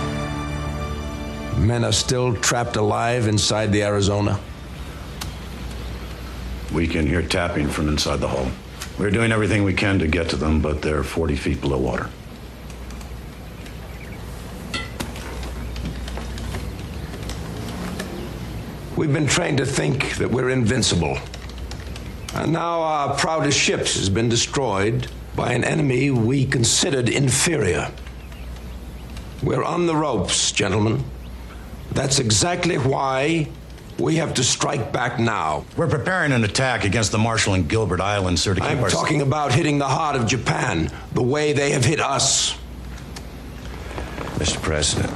Men 1.58 1.84
are 1.84 1.92
still 1.92 2.28
trapped 2.36 2.76
alive 2.76 3.26
inside 3.26 3.72
the 3.72 3.82
Arizona? 3.82 4.38
We 6.72 6.86
can 6.86 7.06
hear 7.06 7.22
tapping 7.22 7.68
from 7.68 7.88
inside 7.88 8.20
the 8.20 8.28
hull. 8.28 8.48
We're 8.98 9.10
doing 9.10 9.30
everything 9.30 9.62
we 9.62 9.74
can 9.74 9.98
to 9.98 10.08
get 10.08 10.30
to 10.30 10.36
them, 10.36 10.62
but 10.62 10.80
they're 10.80 11.02
40 11.02 11.36
feet 11.36 11.60
below 11.60 11.76
water. 11.76 12.08
We've 18.96 19.12
been 19.12 19.26
trained 19.26 19.58
to 19.58 19.66
think 19.66 20.16
that 20.16 20.30
we're 20.30 20.48
invincible. 20.48 21.18
And 22.34 22.52
now 22.52 22.80
our 22.80 23.14
proudest 23.14 23.58
ships 23.58 23.96
has 23.96 24.08
been 24.08 24.30
destroyed 24.30 25.08
by 25.34 25.52
an 25.52 25.64
enemy 25.64 26.10
we 26.10 26.46
considered 26.46 27.10
inferior. 27.10 27.92
We're 29.42 29.62
on 29.62 29.86
the 29.86 29.94
ropes, 29.94 30.50
gentlemen. 30.52 31.04
That's 31.92 32.18
exactly 32.18 32.78
why 32.78 33.48
we 33.98 34.16
have 34.16 34.34
to 34.34 34.44
strike 34.44 34.92
back 34.92 35.18
now. 35.18 35.64
We're 35.76 35.88
preparing 35.88 36.32
an 36.32 36.44
attack 36.44 36.84
against 36.84 37.12
the 37.12 37.18
Marshall 37.18 37.54
and 37.54 37.68
Gilbert 37.68 38.00
Islands, 38.00 38.42
sir, 38.42 38.54
to 38.54 38.60
keep 38.60 38.70
I'm 38.70 38.82
our... 38.82 38.90
talking 38.90 39.22
about 39.22 39.52
hitting 39.52 39.78
the 39.78 39.88
heart 39.88 40.16
of 40.16 40.26
Japan 40.26 40.90
the 41.12 41.22
way 41.22 41.52
they 41.52 41.70
have 41.70 41.84
hit 41.84 42.00
us. 42.00 42.56
Mr. 44.36 44.60
President, 44.60 45.12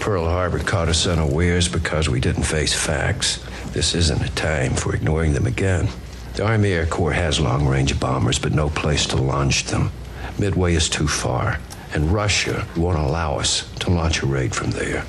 Pearl 0.00 0.26
Harbor 0.26 0.58
caught 0.58 0.88
us 0.88 1.06
unawares 1.06 1.68
because 1.68 2.08
we 2.08 2.20
didn't 2.20 2.42
face 2.42 2.74
facts. 2.74 3.44
This 3.72 3.94
isn't 3.94 4.22
a 4.22 4.30
time 4.30 4.74
for 4.74 4.94
ignoring 4.94 5.32
them 5.32 5.46
again. 5.46 5.88
The 6.34 6.46
Army 6.46 6.72
Air 6.72 6.86
Corps 6.86 7.12
has 7.12 7.40
long 7.40 7.66
range 7.66 7.98
bombers, 7.98 8.38
but 8.38 8.52
no 8.52 8.68
place 8.68 9.06
to 9.06 9.16
launch 9.16 9.64
them. 9.64 9.90
Midway 10.38 10.74
is 10.74 10.88
too 10.88 11.08
far, 11.08 11.58
and 11.94 12.12
Russia 12.12 12.66
won't 12.76 12.98
allow 12.98 13.38
us 13.38 13.68
to 13.80 13.90
launch 13.90 14.22
a 14.22 14.26
raid 14.26 14.54
from 14.54 14.70
there. 14.70 15.04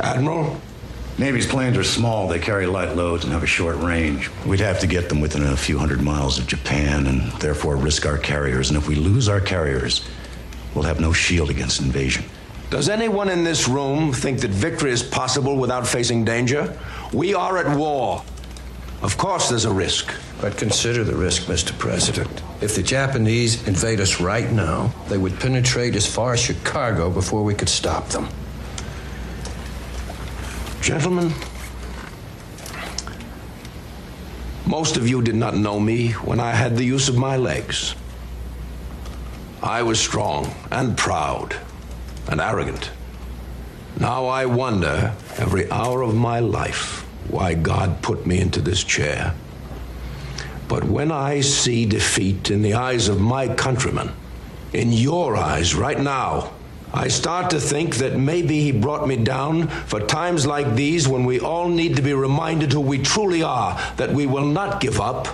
Admiral? 0.00 0.60
Navy's 1.18 1.46
planes 1.46 1.78
are 1.78 1.84
small. 1.84 2.28
They 2.28 2.38
carry 2.38 2.66
light 2.66 2.94
loads 2.94 3.24
and 3.24 3.32
have 3.32 3.42
a 3.42 3.46
short 3.46 3.76
range. 3.76 4.30
We'd 4.44 4.60
have 4.60 4.80
to 4.80 4.86
get 4.86 5.08
them 5.08 5.20
within 5.20 5.42
a 5.42 5.56
few 5.56 5.78
hundred 5.78 6.02
miles 6.02 6.38
of 6.38 6.46
Japan 6.46 7.06
and 7.06 7.32
therefore 7.40 7.76
risk 7.76 8.04
our 8.04 8.18
carriers. 8.18 8.68
And 8.68 8.76
if 8.76 8.86
we 8.86 8.96
lose 8.96 9.26
our 9.26 9.40
carriers, 9.40 10.06
we'll 10.74 10.84
have 10.84 11.00
no 11.00 11.14
shield 11.14 11.48
against 11.48 11.80
invasion. 11.80 12.24
Does 12.68 12.90
anyone 12.90 13.30
in 13.30 13.44
this 13.44 13.66
room 13.66 14.12
think 14.12 14.40
that 14.40 14.50
victory 14.50 14.90
is 14.90 15.02
possible 15.02 15.56
without 15.56 15.86
facing 15.86 16.22
danger? 16.24 16.76
We 17.14 17.32
are 17.32 17.56
at 17.56 17.78
war. 17.78 18.22
Of 19.00 19.16
course, 19.16 19.48
there's 19.48 19.64
a 19.64 19.72
risk. 19.72 20.12
But 20.42 20.58
consider 20.58 21.02
the 21.02 21.14
risk, 21.14 21.44
Mr. 21.44 21.78
President. 21.78 22.42
If 22.60 22.74
the 22.74 22.82
Japanese 22.82 23.66
invade 23.66 24.00
us 24.00 24.20
right 24.20 24.50
now, 24.52 24.92
they 25.08 25.16
would 25.16 25.40
penetrate 25.40 25.96
as 25.96 26.06
far 26.06 26.34
as 26.34 26.40
Chicago 26.40 27.08
before 27.08 27.42
we 27.42 27.54
could 27.54 27.70
stop 27.70 28.08
them. 28.08 28.28
Gentlemen, 30.80 31.32
most 34.66 34.96
of 34.96 35.08
you 35.08 35.22
did 35.22 35.34
not 35.34 35.56
know 35.56 35.80
me 35.80 36.12
when 36.12 36.40
I 36.40 36.52
had 36.52 36.76
the 36.76 36.84
use 36.84 37.08
of 37.08 37.16
my 37.16 37.36
legs. 37.36 37.94
I 39.62 39.82
was 39.82 39.98
strong 39.98 40.54
and 40.70 40.96
proud 40.96 41.56
and 42.28 42.40
arrogant. 42.40 42.90
Now 43.98 44.26
I 44.26 44.46
wonder 44.46 45.14
every 45.38 45.70
hour 45.70 46.02
of 46.02 46.14
my 46.14 46.40
life 46.40 47.04
why 47.28 47.54
God 47.54 48.02
put 48.02 48.26
me 48.26 48.40
into 48.40 48.60
this 48.60 48.84
chair. 48.84 49.34
But 50.68 50.84
when 50.84 51.10
I 51.10 51.40
see 51.40 51.86
defeat 51.86 52.50
in 52.50 52.62
the 52.62 52.74
eyes 52.74 53.08
of 53.08 53.20
my 53.20 53.48
countrymen, 53.54 54.12
in 54.72 54.92
your 54.92 55.36
eyes 55.36 55.74
right 55.74 55.98
now, 55.98 56.52
I 56.96 57.08
start 57.08 57.50
to 57.50 57.60
think 57.60 57.96
that 57.96 58.16
maybe 58.16 58.60
he 58.60 58.72
brought 58.72 59.06
me 59.06 59.16
down 59.16 59.68
for 59.68 60.00
times 60.00 60.46
like 60.46 60.74
these 60.74 61.06
when 61.06 61.24
we 61.24 61.38
all 61.38 61.68
need 61.68 61.94
to 61.96 62.02
be 62.02 62.14
reminded 62.14 62.72
who 62.72 62.80
we 62.80 62.98
truly 62.98 63.42
are, 63.42 63.78
that 63.98 64.10
we 64.10 64.24
will 64.24 64.46
not 64.46 64.80
give 64.80 64.98
up 64.98 65.28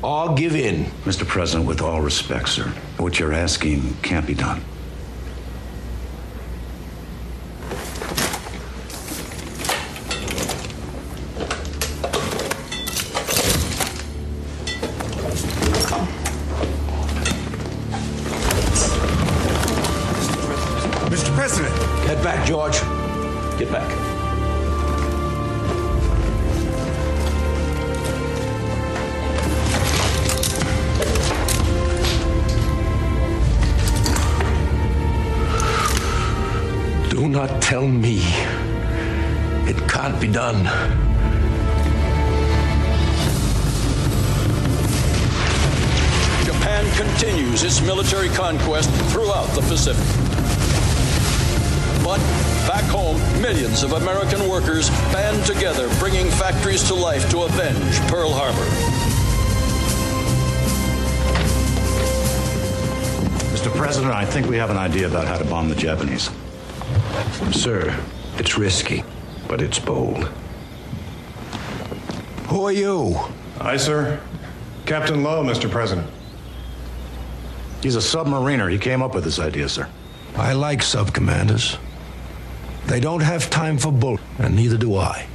or 0.00 0.34
give 0.34 0.56
in. 0.56 0.86
Mr. 1.04 1.26
President, 1.26 1.68
with 1.68 1.82
all 1.82 2.00
respect, 2.00 2.48
sir, 2.48 2.64
what 2.96 3.18
you're 3.18 3.34
asking 3.34 3.94
can't 4.02 4.26
be 4.26 4.32
done. 4.32 4.62
George. 22.52 22.80
Get 23.58 23.72
back. 23.72 23.88
Do 37.08 37.26
not 37.26 37.62
tell 37.62 37.88
me 37.88 38.18
it 39.66 39.88
can't 39.88 40.20
be 40.20 40.28
done. 40.28 40.64
Japan 46.44 46.84
continues 46.98 47.62
its 47.62 47.80
military 47.80 48.28
conquest 48.28 48.90
throughout 49.10 49.48
the 49.54 49.62
Pacific. 49.62 50.21
Millions 53.52 53.82
of 53.82 53.92
American 53.92 54.48
workers 54.48 54.88
band 55.12 55.44
together, 55.44 55.86
bringing 55.98 56.30
factories 56.30 56.82
to 56.84 56.94
life 56.94 57.28
to 57.30 57.42
avenge 57.42 58.00
Pearl 58.08 58.32
Harbor. 58.32 58.64
Mr. 63.54 63.70
President, 63.76 64.14
I 64.14 64.24
think 64.24 64.46
we 64.46 64.56
have 64.56 64.70
an 64.70 64.78
idea 64.78 65.06
about 65.06 65.26
how 65.26 65.36
to 65.36 65.44
bomb 65.44 65.68
the 65.68 65.74
Japanese. 65.74 66.30
Sir, 67.50 67.94
it's 68.38 68.56
risky, 68.56 69.04
but 69.48 69.60
it's 69.60 69.78
bold. 69.78 70.24
Who 72.48 72.64
are 72.64 72.72
you? 72.72 73.18
Aye, 73.60 73.76
sir. 73.76 74.18
Captain 74.86 75.22
Lowe, 75.22 75.44
Mr. 75.44 75.70
President. 75.70 76.08
He's 77.82 77.96
a 77.96 77.98
submariner. 77.98 78.72
He 78.72 78.78
came 78.78 79.02
up 79.02 79.14
with 79.14 79.24
this 79.24 79.38
idea, 79.38 79.68
sir. 79.68 79.86
I 80.36 80.54
like 80.54 80.82
sub 80.82 81.12
commanders. 81.12 81.76
They 82.87 82.99
don't 82.99 83.23
have 83.23 83.49
time 83.49 83.77
for 83.77 83.91
bull, 83.91 84.19
and 84.39 84.55
neither 84.55 84.77
do 84.77 84.95
I. 84.95 85.25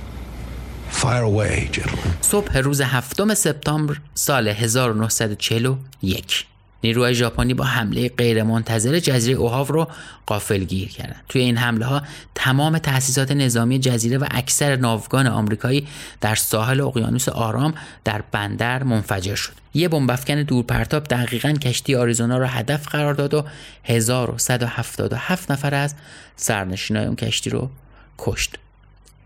Fire 0.90 1.24
away, 1.24 1.68
gentlemen. 1.72 2.12
صبح 2.22 2.56
روز 2.56 2.82
هفتم 2.82 3.34
سپتامبر 3.34 4.00
سال 4.14 4.48
1941 4.48 6.44
نیروهای 6.83 7.15
ژاپنی 7.15 7.53
با 7.53 7.63
حمله 7.63 8.09
غیرمنتظره 8.09 9.01
جزیره 9.01 9.39
اوهاو 9.39 9.67
رو 9.67 9.87
غافلگیر 10.27 10.89
کردند. 10.89 11.23
توی 11.29 11.41
این 11.41 11.57
حمله 11.57 11.85
ها 11.85 12.01
تمام 12.35 12.77
تأسیسات 12.77 13.31
نظامی 13.31 13.79
جزیره 13.79 14.17
و 14.17 14.25
اکثر 14.31 14.75
ناوگان 14.75 15.27
آمریکایی 15.27 15.87
در 16.21 16.35
ساحل 16.35 16.81
اقیانوس 16.81 17.29
آرام 17.29 17.73
در 18.03 18.23
بندر 18.31 18.83
منفجر 18.83 19.35
شد. 19.35 19.53
یه 19.73 19.87
بمب 19.87 20.11
افکن 20.11 20.43
دورپرتاب 20.43 21.03
دقیقا 21.03 21.51
کشتی 21.51 21.95
آریزونا 21.95 22.37
را 22.37 22.47
هدف 22.47 22.87
قرار 22.87 23.13
داد 23.13 23.33
و 23.33 23.45
1177 23.83 25.51
نفر 25.51 25.75
از 25.75 25.95
سرنشینای 26.35 27.05
اون 27.05 27.15
کشتی 27.15 27.49
رو 27.49 27.69
کشت. 28.17 28.57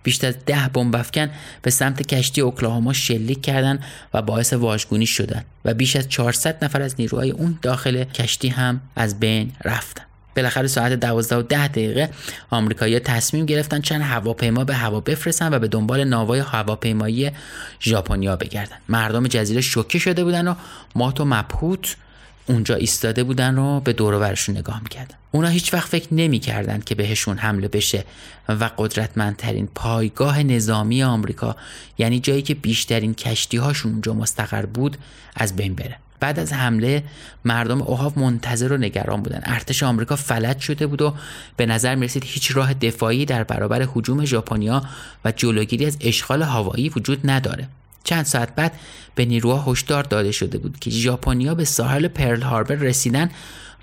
بیشتر 0.03 0.27
از 0.27 0.35
ده 0.45 0.69
بمب 0.73 0.95
افکن 0.95 1.29
به 1.61 1.71
سمت 1.71 2.07
کشتی 2.07 2.41
اوکلاهاما 2.41 2.93
شلیک 2.93 3.41
کردند 3.41 3.83
و 4.13 4.21
باعث 4.21 4.53
واژگونی 4.53 5.05
شدند 5.05 5.45
و 5.65 5.73
بیش 5.73 5.95
از 5.95 6.09
400 6.09 6.63
نفر 6.63 6.81
از 6.81 6.95
نیروهای 6.99 7.31
اون 7.31 7.59
داخل 7.61 8.03
کشتی 8.03 8.47
هم 8.47 8.81
از 8.95 9.19
بین 9.19 9.51
رفتن. 9.65 10.03
بالاخره 10.35 10.67
ساعت 10.67 10.91
12 10.91 11.35
و 11.35 11.41
10 11.41 11.67
دقیقه 11.67 12.09
آمریکایی‌ها 12.49 12.99
تصمیم 12.99 13.45
گرفتن 13.45 13.81
چند 13.81 14.01
هواپیما 14.01 14.63
به 14.63 14.73
هوا 14.75 14.99
بفرستن 14.99 15.53
و 15.53 15.59
به 15.59 15.67
دنبال 15.67 16.03
ناوای 16.03 16.39
هواپیمایی 16.39 17.31
ژاپنیا 17.81 18.35
بگردن. 18.35 18.77
مردم 18.89 19.27
جزیره 19.27 19.61
شوکه 19.61 19.99
شده 19.99 20.23
بودن 20.23 20.47
و 20.47 20.55
مات 20.95 21.21
و 21.21 21.25
مبهوت 21.25 21.95
اونجا 22.45 22.75
ایستاده 22.75 23.23
بودن 23.23 23.57
و 23.57 23.79
به 23.79 23.93
دور 23.93 24.19
برشون 24.19 24.57
نگاه 24.57 24.83
می‌کردن. 24.83 25.15
اونا 25.31 25.47
هیچ 25.47 25.73
وقت 25.73 25.89
فکر 25.89 26.13
نمی‌کردند 26.13 26.83
که 26.83 26.95
بهشون 26.95 27.37
حمله 27.37 27.67
بشه 27.67 28.05
و 28.49 28.69
قدرتمندترین 28.77 29.69
پایگاه 29.75 30.43
نظامی 30.43 31.03
آمریکا 31.03 31.55
یعنی 31.97 32.19
جایی 32.19 32.41
که 32.41 32.55
بیشترین 32.55 33.13
کشتی 33.13 33.57
هاشون 33.57 33.91
اونجا 33.91 34.13
مستقر 34.13 34.65
بود 34.65 34.97
از 35.35 35.55
بین 35.55 35.75
بره. 35.75 35.97
بعد 36.19 36.39
از 36.39 36.53
حمله 36.53 37.03
مردم 37.45 37.81
اوهاو 37.81 38.19
منتظر 38.19 38.71
و 38.71 38.77
نگران 38.77 39.21
بودن. 39.21 39.41
ارتش 39.43 39.83
آمریکا 39.83 40.15
فلج 40.15 40.59
شده 40.59 40.87
بود 40.87 41.01
و 41.01 41.13
به 41.57 41.65
نظر 41.65 41.95
می‌رسید 41.95 42.23
هیچ 42.25 42.55
راه 42.55 42.73
دفاعی 42.73 43.25
در 43.25 43.43
برابر 43.43 43.87
هجوم 43.95 44.25
ژاپنیا 44.25 44.83
و 45.25 45.31
جلوگیری 45.31 45.85
از 45.85 45.97
اشغال 46.01 46.43
هوایی 46.43 46.89
وجود 46.89 47.29
نداره. 47.29 47.67
چند 48.03 48.25
ساعت 48.25 48.55
بعد 48.55 48.73
به 49.15 49.25
نیروها 49.25 49.71
هشدار 49.71 50.03
داده 50.03 50.31
شده 50.31 50.57
بود 50.57 50.79
که 50.79 50.89
ژاپنیا 50.89 51.55
به 51.55 51.65
ساحل 51.65 52.07
پرل 52.07 52.41
هاربر 52.41 52.75
رسیدن 52.75 53.29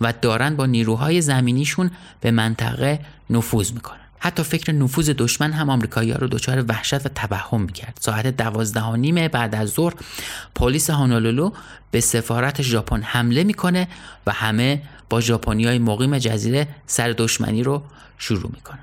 و 0.01 0.13
دارن 0.23 0.57
با 0.57 0.67
نیروهای 0.67 1.21
زمینیشون 1.21 1.91
به 2.21 2.31
منطقه 2.31 3.01
نفوذ 3.31 3.73
می‌کنن. 3.73 3.99
حتی 4.19 4.43
فکر 4.43 4.73
نفوذ 4.73 5.11
دشمن 5.11 5.53
هم 5.53 5.71
آمریکایی‌ها 5.71 6.19
رو 6.19 6.29
دچار 6.29 6.65
وحشت 6.69 7.07
و 7.07 7.09
توهم 7.09 7.63
می‌کرد. 7.63 7.99
ساعت 8.01 8.27
دوازده 8.27 8.83
و 8.83 8.97
نیم 8.97 9.29
بعد 9.29 9.55
از 9.55 9.69
ظهر 9.69 9.95
پلیس 10.55 10.91
هانولولو 10.91 11.51
به 11.91 12.01
سفارت 12.01 12.63
ژاپن 12.63 13.03
حمله 13.03 13.45
می‌کنه 13.45 13.89
و 14.27 14.33
همه 14.33 14.83
با 15.11 15.21
ژاپنیای 15.21 15.79
مقیم 15.79 16.19
جزیره 16.19 16.69
سر 16.87 17.15
دشمنی 17.19 17.63
رو 17.63 17.83
شروع 18.19 18.51
می‌کنن. 18.55 18.79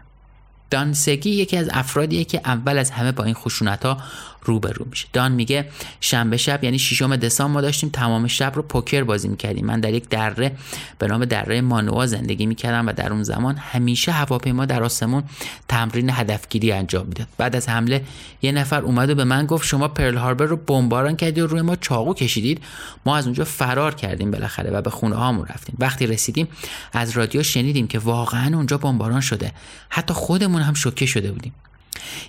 دان 0.69 0.93
سگی 0.93 1.29
یکی 1.29 1.57
از 1.57 1.69
افرادیه 1.71 2.23
که 2.23 2.41
اول 2.45 2.77
از 2.77 2.91
همه 2.91 3.11
با 3.11 3.23
این 3.23 3.33
خشونت 3.33 3.85
ها 3.85 3.97
روبرو 4.45 4.85
میشه. 4.89 5.07
دان 5.13 5.31
میگه 5.31 5.69
شنبه 5.99 6.37
شب 6.37 6.63
یعنی 6.63 6.79
ششم 6.79 7.15
دسامبر 7.15 7.53
ما 7.53 7.61
داشتیم 7.61 7.89
تمام 7.89 8.27
شب 8.27 8.51
رو 8.55 8.61
پوکر 8.61 9.03
بازی 9.03 9.27
می‌کردیم. 9.27 9.65
من 9.65 9.79
در 9.79 9.93
یک 9.93 10.09
دره 10.09 10.51
به 10.99 11.07
نام 11.07 11.25
دره 11.25 11.61
مانوا 11.61 12.05
زندگی 12.05 12.45
می‌کردم 12.45 12.87
و 12.87 12.93
در 12.93 13.13
اون 13.13 13.23
زمان 13.23 13.55
همیشه 13.57 14.11
هواپیما 14.11 14.65
در 14.65 14.83
آسمون 14.83 15.23
تمرین 15.67 16.09
هدفگیری 16.09 16.71
انجام 16.71 17.07
می‌داد. 17.07 17.27
بعد 17.37 17.55
از 17.55 17.69
حمله 17.69 18.03
یه 18.41 18.51
نفر 18.51 18.81
اومد 18.81 19.09
و 19.09 19.15
به 19.15 19.23
من 19.23 19.45
گفت 19.45 19.67
شما 19.67 19.87
پرل 19.87 20.17
هاربر 20.17 20.45
رو 20.45 20.57
بمباران 20.57 21.15
کردی 21.15 21.41
و 21.41 21.47
روی 21.47 21.61
ما 21.61 21.75
چاقو 21.75 22.13
کشیدید. 22.13 22.61
ما 23.05 23.17
از 23.17 23.25
اونجا 23.25 23.43
فرار 23.43 23.95
کردیم 23.95 24.31
بالاخره 24.31 24.71
و 24.71 24.81
به 24.81 24.89
خونه 24.89 25.15
هامون 25.15 25.45
رفتیم. 25.45 25.75
وقتی 25.79 26.07
رسیدیم 26.07 26.47
از 26.93 27.11
رادیو 27.11 27.43
شنیدیم 27.43 27.87
که 27.87 27.99
واقعا 27.99 28.55
اونجا 28.55 28.77
بمباران 28.77 29.21
شده. 29.21 29.51
حتی 29.89 30.13
خودمون 30.13 30.61
هم 30.61 30.73
شوکه 30.73 31.05
شده 31.05 31.31
بودیم. 31.31 31.53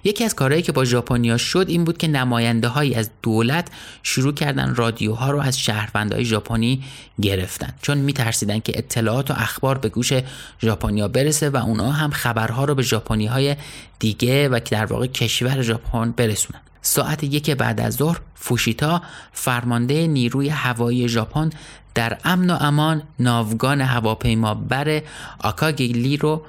یکی 0.04 0.24
از 0.24 0.34
کارهایی 0.34 0.62
که 0.62 0.72
با 0.72 0.84
ژاپنیا 0.84 1.36
شد 1.36 1.66
این 1.68 1.84
بود 1.84 1.98
که 1.98 2.08
نماینده 2.08 2.68
هایی 2.68 2.94
از 2.94 3.10
دولت 3.22 3.68
شروع 4.02 4.34
کردن 4.34 4.74
رادیوها 4.74 5.30
رو 5.30 5.40
از 5.40 5.58
شهروندهای 5.58 6.24
ژاپنی 6.24 6.84
گرفتن. 7.22 7.74
چون 7.82 7.98
میترسیدن 7.98 8.58
که 8.58 8.72
اطلاعات 8.76 9.30
و 9.30 9.34
اخبار 9.36 9.78
به 9.78 9.88
گوش 9.88 10.12
ژاپنیا 10.62 11.08
برسه 11.08 11.50
و 11.50 11.56
اونا 11.56 11.92
هم 11.92 12.10
خبرها 12.10 12.64
رو 12.64 12.74
به 12.74 12.82
ژاپنی 12.82 13.26
های 13.26 13.56
دیگه 13.98 14.48
و 14.48 14.58
که 14.58 14.76
در 14.76 14.84
واقع 14.86 15.06
کشور 15.06 15.62
ژاپن 15.62 16.10
برسونن. 16.10 16.60
ساعت 16.82 17.24
یک 17.24 17.50
بعد 17.50 17.80
از 17.80 17.94
ظهر 17.94 18.20
فوشیتا 18.34 19.02
فرمانده 19.32 20.06
نیروی 20.06 20.48
هوایی 20.48 21.08
ژاپن 21.08 21.50
در 21.94 22.18
امن 22.24 22.50
و 22.50 22.56
امان 22.60 23.02
ناوگان 23.18 23.80
هواپیما 23.80 24.54
بر 24.54 25.02
آکاگیلی 25.38 26.16
رو 26.16 26.42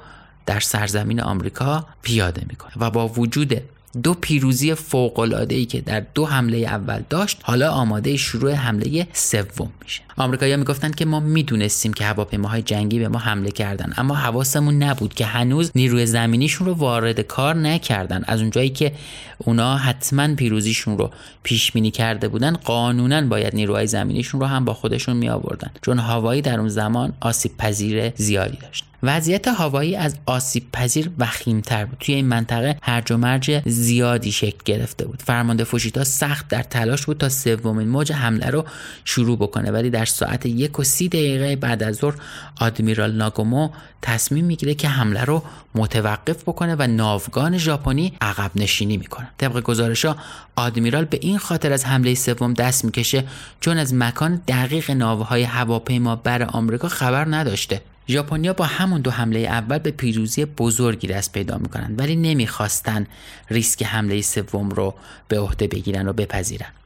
در 0.48 0.60
سرزمین 0.60 1.20
آمریکا 1.20 1.86
پیاده 2.02 2.42
می‌کنه 2.48 2.72
و 2.76 2.90
با 2.90 3.08
وجود 3.08 3.62
دو 4.02 4.14
پیروزی 4.14 4.74
فوق 4.74 5.46
ای 5.50 5.66
که 5.66 5.80
در 5.80 6.00
دو 6.00 6.26
حمله 6.26 6.56
اول 6.56 7.02
داشت 7.10 7.40
حالا 7.42 7.70
آماده 7.70 8.16
شروع 8.16 8.52
حمله 8.52 9.06
سوم 9.12 9.72
میشه. 9.82 10.07
آمریکایی‌ها 10.18 10.58
می‌گفتند 10.58 10.94
که 10.94 11.04
ما 11.04 11.20
می‌دونستیم 11.20 11.92
که 11.92 12.04
هواپیماهای 12.04 12.62
جنگی 12.62 12.98
به 12.98 13.08
ما 13.08 13.18
حمله 13.18 13.50
کردن 13.50 13.92
اما 13.96 14.14
حواسمون 14.14 14.82
نبود 14.82 15.14
که 15.14 15.26
هنوز 15.26 15.70
نیروی 15.74 16.06
زمینیشون 16.06 16.66
رو 16.66 16.74
وارد 16.74 17.20
کار 17.20 17.54
نکردن. 17.54 18.24
از 18.26 18.40
اونجایی 18.40 18.70
که 18.70 18.92
اونا 19.38 19.76
حتما 19.76 20.34
پیروزیشون 20.34 20.98
رو 20.98 21.10
پیش 21.42 21.72
بینی 21.72 21.90
کرده 21.90 22.28
بودن 22.28 22.52
قانونا 22.52 23.20
باید 23.20 23.54
نیروهای 23.54 23.86
زمینیشون 23.86 24.40
رو 24.40 24.46
هم 24.46 24.64
با 24.64 24.74
خودشون 24.74 25.16
می 25.16 25.28
آوردن 25.28 25.70
چون 25.82 25.98
هوایی 25.98 26.42
در 26.42 26.60
اون 26.60 26.68
زمان 26.68 27.12
آسیب 27.20 27.56
پذیر 27.56 28.12
زیادی 28.16 28.58
داشت. 28.62 28.84
وضعیت 29.02 29.48
هوایی 29.48 29.96
از 29.96 30.16
آسیب 30.26 30.72
پذیر 30.72 31.10
وخیمتر 31.18 31.84
بود. 31.84 31.98
توی 32.00 32.14
این 32.14 32.26
منطقه 32.26 32.76
هرج 32.82 33.12
و 33.12 33.16
مرج 33.16 33.62
زیادی 33.66 34.32
شکل 34.32 34.58
گرفته 34.64 35.06
بود. 35.06 35.22
فرمانده 35.22 35.64
فوشیتا 35.64 36.04
سخت 36.04 36.48
در 36.48 36.62
تلاش 36.62 37.06
بود 37.06 37.18
تا 37.18 37.28
سومین 37.28 37.88
موج 37.88 38.12
حمله 38.12 38.46
رو 38.46 38.64
شروع 39.04 39.38
بکنه 39.38 39.70
ولی 39.70 39.90
در 39.90 40.04
ساعت 40.08 40.46
یک 40.46 40.78
و 40.78 40.84
سی 40.84 41.08
دقیقه 41.08 41.56
بعد 41.56 41.82
از 41.82 41.96
ظهر 41.96 42.14
آدمیرال 42.60 43.12
ناگومو 43.12 43.70
تصمیم 44.02 44.44
می‌گیره 44.44 44.74
که 44.74 44.88
حمله 44.88 45.24
رو 45.24 45.42
متوقف 45.74 46.42
بکنه 46.42 46.76
و 46.78 46.86
ناوگان 46.86 47.58
ژاپنی 47.58 48.12
عقب 48.20 48.50
نشینی 48.56 48.96
می‌کنه. 48.96 49.28
طبق 49.38 49.60
گزارش 49.60 50.04
ها 50.04 50.16
آدمیرال 50.56 51.04
به 51.04 51.18
این 51.22 51.38
خاطر 51.38 51.72
از 51.72 51.84
حمله 51.84 52.14
سوم 52.14 52.54
دست 52.54 52.84
می‌کشه 52.84 53.24
چون 53.60 53.78
از 53.78 53.94
مکان 53.94 54.42
دقیق 54.48 54.90
ناوهای 54.90 55.42
هواپیما 55.42 56.16
بر 56.16 56.42
آمریکا 56.42 56.88
خبر 56.88 57.26
نداشته. 57.30 57.82
ژاپنیا 58.08 58.52
با 58.52 58.64
همون 58.64 59.00
دو 59.00 59.10
حمله 59.10 59.38
اول 59.38 59.78
به 59.78 59.90
پیروزی 59.90 60.44
بزرگی 60.44 61.06
دست 61.06 61.32
پیدا 61.32 61.58
می‌کنند 61.58 62.00
ولی 62.00 62.16
نمی‌خواستن 62.16 63.06
ریسک 63.50 63.82
حمله 63.82 64.22
سوم 64.22 64.70
رو 64.70 64.94
به 65.28 65.40
عهده 65.40 65.66
بگیرن 65.66 66.08
و 66.08 66.12
بپذیرن. 66.12 66.77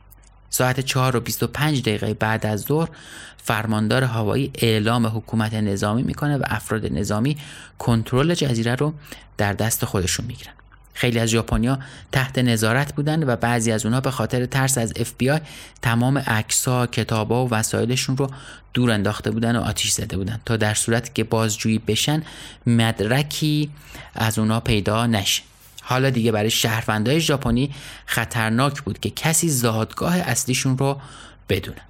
ساعت 0.53 0.81
4 0.81 1.17
و 1.17 1.21
25 1.21 1.81
دقیقه 1.81 2.15
بعد 2.15 2.47
از 2.47 2.61
ظهر 2.61 2.89
فرماندار 3.37 4.05
هوایی 4.05 4.51
اعلام 4.55 5.07
حکومت 5.07 5.55
نظامی 5.55 6.03
می‌کنه 6.03 6.37
و 6.37 6.43
افراد 6.47 6.93
نظامی 6.93 7.37
کنترل 7.79 8.35
جزیره 8.35 8.75
رو 8.75 8.95
در 9.37 9.53
دست 9.53 9.85
خودشون 9.85 10.27
می‌گیرن. 10.27 10.53
خیلی 10.95 11.19
از 11.19 11.29
ژاپنیا 11.29 11.79
تحت 12.13 12.39
نظارت 12.39 12.95
بودن 12.95 13.23
و 13.23 13.37
بعضی 13.37 13.73
از 13.73 13.85
اونها 13.87 14.01
به 14.01 14.11
خاطر 14.11 14.47
ترس 14.47 14.79
از 14.79 14.93
اف 14.97 15.13
بی 15.19 15.31
آی 15.31 15.41
تمام 15.83 16.19
عکس‌ها، 16.19 16.87
کتابا 16.87 17.47
و 17.47 17.51
وسایلشون 17.51 18.17
رو 18.17 18.31
دور 18.75 18.91
انداخته 18.91 19.31
بودن 19.31 19.57
و 19.57 19.61
آتیش 19.61 19.93
زده 19.93 20.17
بودن 20.17 20.41
تا 20.45 20.57
در 20.57 20.75
صورتی 20.75 21.11
که 21.15 21.25
بازجویی 21.25 21.79
بشن 21.79 22.23
مدرکی 22.67 23.71
از 24.15 24.39
اونها 24.39 24.61
پیدا 24.61 25.07
نشه. 25.07 25.43
حالا 25.83 26.11
دیگه 26.11 26.33
برای 26.33 26.51
شهروندهای 26.51 27.21
ژاپنی 27.21 27.71
خطرناک 28.07 28.83
بود 28.83 28.99
که 28.99 29.11
کسی 29.11 29.49
زادگاه 29.49 30.17
اصلیشون 30.17 30.79
رو 30.79 31.01
بدونه. 31.49 31.83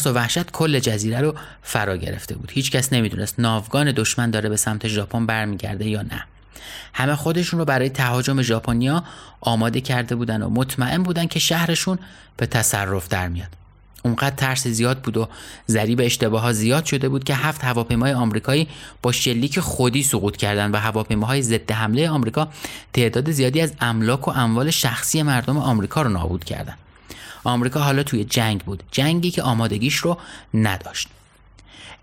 ترس 0.00 0.06
و 0.06 0.12
وحشت 0.12 0.50
کل 0.50 0.78
جزیره 0.78 1.20
رو 1.20 1.34
فرا 1.62 1.96
گرفته 1.96 2.34
بود. 2.34 2.50
هیچکس 2.54 2.92
نمی‌دونست 2.92 3.40
ناوگان 3.40 3.92
دشمن 3.92 4.30
داره 4.30 4.48
به 4.48 4.56
سمت 4.56 4.88
ژاپن 4.88 5.26
برمیگرده 5.26 5.88
یا 5.88 6.02
نه. 6.02 6.24
همه 6.92 7.16
خودشون 7.16 7.58
رو 7.58 7.64
برای 7.64 7.88
تهاجم 7.88 8.42
ژاپنیا 8.42 9.04
آماده 9.40 9.80
کرده 9.80 10.14
بودن 10.14 10.42
و 10.42 10.50
مطمئن 10.50 11.02
بودن 11.02 11.26
که 11.26 11.38
شهرشون 11.38 11.98
به 12.36 12.46
تصرف 12.46 13.08
در 13.08 13.28
میاد. 13.28 13.48
اونقدر 14.02 14.36
ترس 14.36 14.66
زیاد 14.66 14.98
بود 14.98 15.16
و 15.16 15.28
ذریب 15.70 16.00
اشتباه 16.00 16.42
ها 16.42 16.52
زیاد 16.52 16.84
شده 16.84 17.08
بود 17.08 17.24
که 17.24 17.34
هفت 17.34 17.64
هواپیمای 17.64 18.12
آمریکایی 18.12 18.68
با 19.02 19.12
شلیک 19.12 19.60
خودی 19.60 20.02
سقوط 20.02 20.36
کردند 20.36 20.74
و 20.74 20.78
هواپیماهای 20.78 21.42
ضد 21.42 21.70
حمله 21.70 22.10
آمریکا 22.10 22.48
تعداد 22.92 23.30
زیادی 23.30 23.60
از 23.60 23.72
املاک 23.80 24.28
و 24.28 24.30
اموال 24.30 24.70
شخصی 24.70 25.22
مردم 25.22 25.58
آمریکا 25.58 26.02
رو 26.02 26.08
نابود 26.08 26.44
کردند. 26.44 26.78
آمریکا 27.44 27.80
حالا 27.80 28.02
توی 28.02 28.24
جنگ 28.24 28.60
بود. 28.60 28.82
جنگی 28.90 29.30
که 29.30 29.42
آمادگیش 29.42 29.96
رو 29.96 30.18
نداشت. 30.54 31.08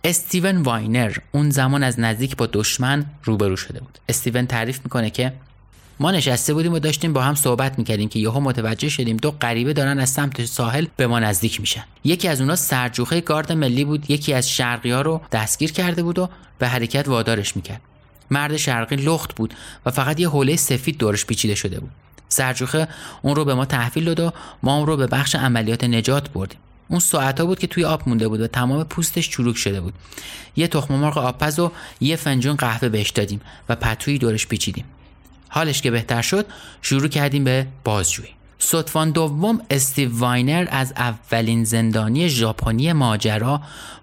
استیون 0.04 0.62
واینر 0.62 1.18
اون 1.32 1.50
زمان 1.50 1.84
از 1.84 2.00
نزدیک 2.00 2.36
با 2.36 2.50
دشمن 2.54 3.06
روبرو 3.24 3.56
شده 3.56 3.80
بود. 3.80 4.00
استیون 4.10 4.48
تعریف 4.48 4.80
می‌کنه 4.84 5.10
که 5.10 5.34
ما 6.00 6.12
نشسته 6.12 6.54
بودیم 6.54 6.74
و 6.74 6.80
داشتیم 6.80 7.14
با 7.14 7.22
هم 7.22 7.36
صحبت 7.36 7.80
می‌کردیم 7.80 8.10
که 8.10 8.20
یهو 8.20 8.40
متوجه 8.40 8.90
شدیم 8.90 9.18
دو 9.18 9.32
غریبه 9.32 9.74
دارن 9.74 10.00
از 10.00 10.10
سمت 10.10 10.46
ساحل 10.46 10.86
به 10.98 11.08
ما 11.08 11.20
نزدیک 11.20 11.60
میشن. 11.60 11.84
یکی 12.04 12.28
از 12.28 12.42
اونها 12.42 12.56
سرجوخه 12.56 13.22
گارد 13.22 13.52
ملی 13.52 13.86
بود 13.86 14.12
یکی 14.12 14.34
از 14.34 14.50
شرقی 14.50 14.92
ها 14.92 15.02
رو 15.02 15.22
دستگیر 15.32 15.72
کرده 15.72 16.04
بود 16.04 16.20
و 16.20 16.30
به 16.60 16.68
حرکت 16.68 17.08
وادارش 17.08 17.56
می‌کرد. 17.56 17.82
مرد 18.32 18.58
شرقی 18.58 18.96
لخت 18.96 19.36
بود 19.36 19.54
و 19.86 19.92
فقط 19.92 20.20
یه 20.20 20.30
حوله 20.30 20.56
سفید 20.56 20.98
دورش 20.98 21.26
پیچیده 21.26 21.56
شده 21.56 21.80
بود. 21.80 21.92
سرجوخه 22.30 22.88
اون 23.22 23.36
رو 23.36 23.46
به 23.46 23.54
ما 23.54 23.66
تحویل 23.66 24.06
داد 24.06 24.20
و 24.20 24.32
ما 24.64 24.78
اون 24.78 24.88
رو 24.88 24.98
به 24.98 25.08
بخش 25.08 25.36
عملیات 25.36 25.84
نجات 25.84 26.30
بردیم. 26.30 26.60
اون 26.88 27.00
ساعتا 27.00 27.46
بود 27.46 27.60
که 27.60 27.68
توی 27.68 27.86
آب 27.86 28.10
مونده 28.10 28.28
بود 28.28 28.42
و 28.42 28.48
تمام 28.48 28.84
پوستش 28.84 29.30
چروک 29.30 29.58
شده 29.58 29.82
بود. 29.82 29.94
یه 30.56 30.68
تخم 30.68 30.94
مرغ 30.94 31.18
آبپز 31.18 31.60
و 31.60 31.72
یه 32.02 32.16
فنجون 32.16 32.56
قهوه 32.56 32.90
بهش 32.90 33.10
دادیم 33.10 33.42
و 33.70 33.76
پتویی 33.76 34.18
دورش 34.18 34.48
پیچیدیم. 34.48 34.86
حالش 35.50 35.82
که 35.82 35.92
بهتر 35.92 36.22
شد 36.22 36.46
شروع 36.82 37.08
کردیم 37.08 37.44
به 37.44 37.68
بازجویی. 37.84 38.30
صدفان 38.60 39.12
دوم 39.12 39.62
استیو 39.70 40.20
واینر 40.20 40.68
از 40.72 40.94
اولین 40.98 41.64
زندانی 41.64 42.30
ژاپنی 42.30 42.94
ماجرا 42.94 43.62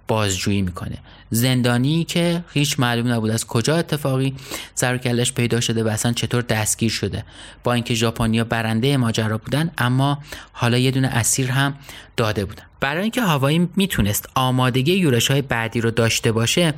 بازجویی 0.08 0.62
می‌کنه. 0.62 0.98
زندانی 1.34 2.04
که 2.04 2.44
هیچ 2.52 2.80
معلوم 2.80 3.12
نبود 3.12 3.30
از 3.30 3.46
کجا 3.46 3.76
اتفاقی 3.76 4.34
سر 4.74 4.98
کلش 4.98 5.32
پیدا 5.32 5.60
شده 5.60 5.84
و 5.84 5.88
اصلا 5.88 6.12
چطور 6.12 6.42
دستگیر 6.42 6.90
شده. 6.90 7.24
با 7.64 7.72
اینکه 7.72 7.94
ژاپنیا 7.94 8.44
برنده 8.44 8.96
ماجرا 8.96 9.38
بودن 9.38 9.70
اما 9.78 10.18
حالا 10.52 10.78
یه 10.78 10.90
دونه 10.90 11.08
اسیر 11.08 11.50
هم 11.50 11.74
داده 12.16 12.44
بودن. 12.44 12.62
برای 12.80 13.02
اینکه 13.02 13.22
هوایی 13.22 13.68
می‌تونست 13.76 14.28
آمادگی 14.34 14.92
یورش 14.92 15.30
های 15.30 15.42
بعدی 15.42 15.80
رو 15.80 15.90
داشته 15.90 16.32
باشه 16.32 16.74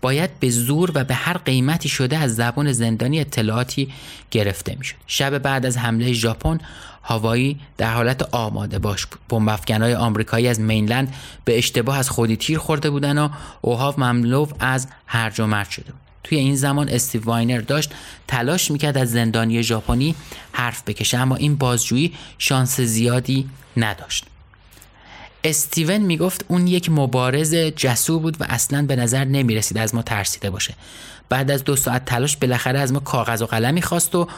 باید 0.00 0.30
به 0.40 0.50
زور 0.50 0.92
و 0.94 1.04
به 1.04 1.14
هر 1.14 1.36
قیمتی 1.36 1.88
شده 1.88 2.16
از 2.16 2.36
زبان 2.36 2.72
زندانی 2.72 3.20
اطلاعاتی 3.20 3.92
گرفته 4.30 4.76
می‌شد. 4.78 4.96
شب 5.06 5.38
بعد 5.38 5.66
از 5.66 5.78
حمله 5.78 6.12
ژاپن 6.12 6.58
هوایی 7.02 7.60
در 7.78 7.94
حالت 7.94 8.34
آماده 8.34 8.78
باش 8.78 9.06
بود. 9.06 9.20
بمب 9.28 9.70
های 9.70 9.94
آمریکایی 9.94 10.48
از 10.48 10.60
مینلند 10.60 11.14
به 11.44 11.58
اشتباه 11.58 11.98
از 11.98 12.10
خودی 12.10 12.36
تیر 12.36 12.58
خورده 12.58 12.90
بودن 12.90 13.18
و 13.18 13.28
اوهاو 13.60 14.00
مملو 14.00 14.46
از 14.60 14.88
هرج 15.06 15.40
و 15.40 15.46
مرج 15.46 15.70
شده 15.70 15.92
بود. 15.92 16.00
توی 16.24 16.38
این 16.38 16.56
زمان 16.56 16.88
استیو 16.88 17.24
واینر 17.24 17.60
داشت 17.60 17.90
تلاش 18.28 18.70
می‌کرد 18.70 18.98
از 18.98 19.10
زندانی 19.10 19.62
ژاپنی 19.62 20.14
حرف 20.52 20.82
بکشه 20.86 21.18
اما 21.18 21.36
این 21.36 21.56
بازجویی 21.56 22.14
شانس 22.38 22.80
زیادی 22.80 23.48
نداشت. 23.76 24.24
استیون 25.44 25.98
می‌گفت 25.98 26.44
اون 26.48 26.66
یک 26.66 26.90
مبارز 26.90 27.54
جسور 27.54 28.18
بود 28.18 28.40
و 28.40 28.44
اصلا 28.48 28.82
به 28.82 28.96
نظر 28.96 29.24
نمی 29.24 29.54
رسید 29.54 29.78
از 29.78 29.94
ما 29.94 30.02
ترسیده 30.02 30.50
باشه. 30.50 30.74
بعد 31.28 31.50
از 31.50 31.64
دو 31.64 31.76
ساعت 31.76 32.04
تلاش 32.04 32.36
بالاخره 32.36 32.78
از 32.78 32.92
ما 32.92 33.00
کاغذ 33.00 33.42
و 33.42 33.46
قلمی 33.46 33.82
خواست 33.82 34.14
و 34.14 34.28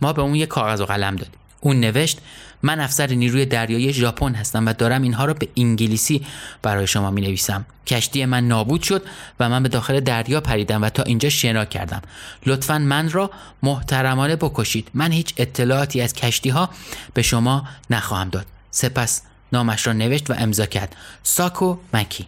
ما 0.00 0.12
به 0.12 0.22
اون 0.22 0.34
یک 0.34 0.48
کاغذ 0.48 0.80
و 0.80 0.84
قلم 0.84 1.16
دادیم. 1.16 1.39
اون 1.60 1.80
نوشت 1.80 2.18
من 2.62 2.80
افسر 2.80 3.06
نیروی 3.06 3.46
دریایی 3.46 3.92
ژاپن 3.92 4.34
هستم 4.34 4.66
و 4.66 4.72
دارم 4.72 5.02
اینها 5.02 5.24
رو 5.24 5.34
به 5.34 5.48
انگلیسی 5.56 6.26
برای 6.62 6.86
شما 6.86 7.10
می 7.10 7.20
نویسم 7.20 7.66
کشتی 7.86 8.24
من 8.24 8.48
نابود 8.48 8.82
شد 8.82 9.02
و 9.40 9.48
من 9.48 9.62
به 9.62 9.68
داخل 9.68 10.00
دریا 10.00 10.40
پریدم 10.40 10.82
و 10.82 10.88
تا 10.90 11.02
اینجا 11.02 11.28
شنا 11.28 11.64
کردم. 11.64 12.02
لطفا 12.46 12.78
من 12.78 13.10
را 13.10 13.30
محترمانه 13.62 14.36
بکشید. 14.36 14.88
من 14.94 15.12
هیچ 15.12 15.34
اطلاعاتی 15.36 16.00
از 16.00 16.12
کشتی 16.12 16.50
ها 16.50 16.70
به 17.14 17.22
شما 17.22 17.68
نخواهم 17.90 18.28
داد. 18.28 18.46
سپس 18.70 19.22
نامش 19.52 19.86
را 19.86 19.92
نوشت 19.92 20.30
و 20.30 20.34
امضا 20.38 20.66
کرد. 20.66 20.96
ساکاماکی. 21.22 22.26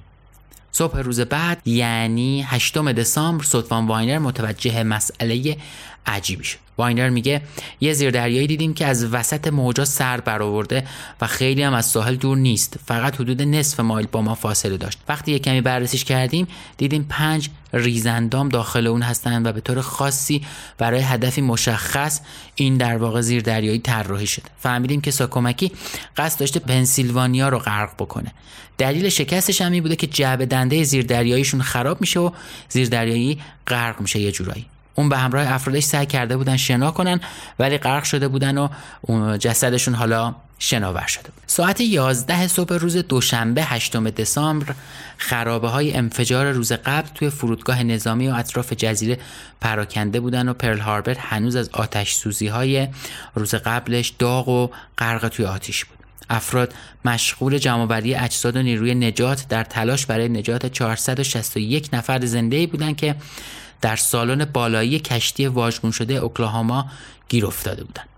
صبح 0.72 0.98
روز 0.98 1.20
بعد 1.20 1.68
یعنی 1.68 2.42
8 2.42 2.78
دسامبر 2.78 3.44
ستوان 3.44 3.86
واینر 3.86 4.18
متوجه 4.18 4.82
مسئله 4.82 5.56
عجیبی 6.06 6.44
شد. 6.44 6.58
واینر 6.78 7.08
میگه 7.08 7.42
یه 7.80 7.92
زیردریایی 7.92 8.46
دیدیم 8.46 8.74
که 8.74 8.86
از 8.86 9.04
وسط 9.14 9.48
موجا 9.48 9.84
سر 9.84 10.20
برآورده 10.20 10.86
و 11.20 11.26
خیلی 11.26 11.62
هم 11.62 11.74
از 11.74 11.86
ساحل 11.86 12.14
دور 12.14 12.36
نیست. 12.36 12.78
فقط 12.86 13.14
حدود 13.14 13.42
نصف 13.42 13.80
مایل 13.80 14.06
با 14.06 14.22
ما 14.22 14.34
فاصله 14.34 14.76
داشت. 14.76 14.98
وقتی 15.08 15.32
یه 15.32 15.38
کمی 15.38 15.60
بررسیش 15.60 16.04
کردیم 16.04 16.46
دیدیم 16.76 17.06
پنج 17.08 17.50
ریزندام 17.72 18.48
داخل 18.48 18.86
اون 18.86 19.02
هستند 19.02 19.46
و 19.46 19.52
به 19.52 19.60
طور 19.60 19.80
خاصی 19.80 20.42
برای 20.78 21.00
هدفی 21.00 21.40
مشخص 21.40 22.20
این 22.54 22.76
در 22.76 22.96
واقع 22.96 23.20
زیردریایی 23.20 23.78
طراحی 23.78 24.26
شده. 24.26 24.46
فهمیدیم 24.58 25.00
که 25.00 25.10
ساکومکی 25.10 25.72
قصد 26.16 26.40
داشته 26.40 26.60
پنسیلوانیا 26.60 27.48
رو 27.48 27.58
غرق 27.58 27.94
بکنه. 27.94 28.32
دلیل 28.78 29.08
شکستش 29.08 29.62
هم 29.62 29.80
بوده 29.80 29.96
که 29.96 30.06
جعبه 30.06 30.46
دنده 30.46 30.84
زیردریاییشون 30.84 31.62
خراب 31.62 32.00
میشه 32.00 32.20
و 32.20 32.30
زیردریایی 32.68 33.40
غرق 33.66 34.00
میشه 34.00 34.20
یه 34.20 34.32
جورایی. 34.32 34.66
اون 34.94 35.08
به 35.08 35.18
همراه 35.18 35.52
افرادش 35.52 35.84
سعی 35.84 36.06
کرده 36.06 36.36
بودن 36.36 36.56
شنا 36.56 36.90
کنن 36.90 37.20
ولی 37.58 37.78
غرق 37.78 38.04
شده 38.04 38.28
بودن 38.28 38.58
و 38.58 38.68
جسدشون 39.36 39.94
حالا 39.94 40.34
شناور 40.58 41.06
شده 41.06 41.22
بود. 41.22 41.42
ساعت 41.46 41.80
11 41.80 42.48
صبح 42.48 42.74
روز 42.74 42.96
دوشنبه 42.96 43.64
8 43.64 43.96
دسامبر 43.96 44.74
خرابه 45.18 45.68
های 45.68 45.94
انفجار 45.94 46.50
روز 46.50 46.72
قبل 46.72 47.08
توی 47.14 47.30
فرودگاه 47.30 47.82
نظامی 47.82 48.28
و 48.28 48.34
اطراف 48.34 48.72
جزیره 48.72 49.18
پراکنده 49.60 50.20
بودن 50.20 50.48
و 50.48 50.54
پرل 50.54 50.78
هاربر 50.78 51.16
هنوز 51.18 51.56
از 51.56 51.68
آتش 51.72 52.14
سوزی 52.14 52.46
های 52.46 52.88
روز 53.34 53.54
قبلش 53.54 54.08
داغ 54.08 54.48
و 54.48 54.68
غرق 54.98 55.28
توی 55.28 55.44
آتیش 55.44 55.84
بود. 55.84 55.98
افراد 56.30 56.74
مشغول 57.04 57.58
جمعآوری 57.58 58.14
اجساد 58.14 58.56
و 58.56 58.62
نیروی 58.62 58.94
نجات 58.94 59.48
در 59.48 59.64
تلاش 59.64 60.06
برای 60.06 60.28
نجات 60.28 60.66
461 60.66 61.88
نفر 61.92 62.26
زنده 62.26 62.66
بودند 62.66 62.96
که 62.96 63.14
در 63.82 63.96
سالن 63.96 64.44
بالایی 64.44 64.98
کشتی 64.98 65.46
واژگون 65.46 65.90
شده 65.90 66.14
اوکلاهاما 66.14 66.90
گیر 67.28 67.46
افتاده 67.46 67.84
بودند. 67.84 68.08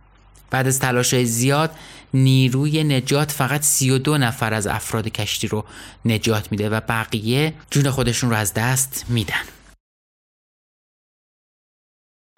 بعد 0.51 0.67
از 0.67 0.79
تلاش 0.79 1.15
زیاد 1.15 1.71
نیروی 2.15 2.85
نجات 2.85 3.33
فقط 3.33 3.63
32 3.63 4.19
نفر 4.19 4.55
از 4.55 4.67
افراد 4.67 5.09
کشتی 5.09 5.49
رو 5.49 5.65
نجات 6.05 6.53
میده 6.53 6.69
و 6.69 6.81
بقیه 6.89 7.55
جون 7.71 7.91
خودشون 7.91 8.31
رو 8.31 8.37
از 8.37 8.55
دست 8.55 9.05
میدن. 9.09 9.43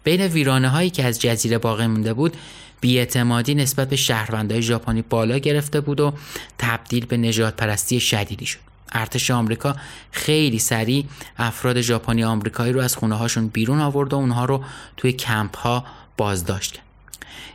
بین 0.04 0.20
ویرانه 0.20 0.68
هایی 0.68 0.90
که 0.90 1.04
از 1.04 1.20
جزیره 1.20 1.58
باقی 1.58 1.86
مونده 1.86 2.14
بود 2.14 2.36
بیاعتمادی 2.80 3.54
نسبت 3.54 3.88
به 3.88 3.96
شهروندهای 3.96 4.62
ژاپنی 4.62 5.02
بالا 5.02 5.38
گرفته 5.38 5.80
بود 5.80 6.00
و 6.00 6.14
تبدیل 6.58 7.06
به 7.06 7.16
نجات 7.16 7.56
پرستی 7.56 8.00
شدیدی 8.00 8.46
شد. 8.46 8.65
ارتش 8.93 9.30
آمریکا 9.30 9.76
خیلی 10.11 10.59
سریع 10.59 11.05
افراد 11.39 11.80
ژاپنی 11.80 12.24
آمریکایی 12.24 12.72
رو 12.72 12.80
از 12.80 12.97
خونه 12.97 13.14
هاشون 13.14 13.49
بیرون 13.49 13.80
آورد 13.80 14.12
و 14.12 14.16
اونها 14.16 14.45
رو 14.45 14.64
توی 14.97 15.12
کمپ 15.12 15.57
ها 15.57 15.84
بازداشت 16.16 16.72
کرد. 16.72 16.84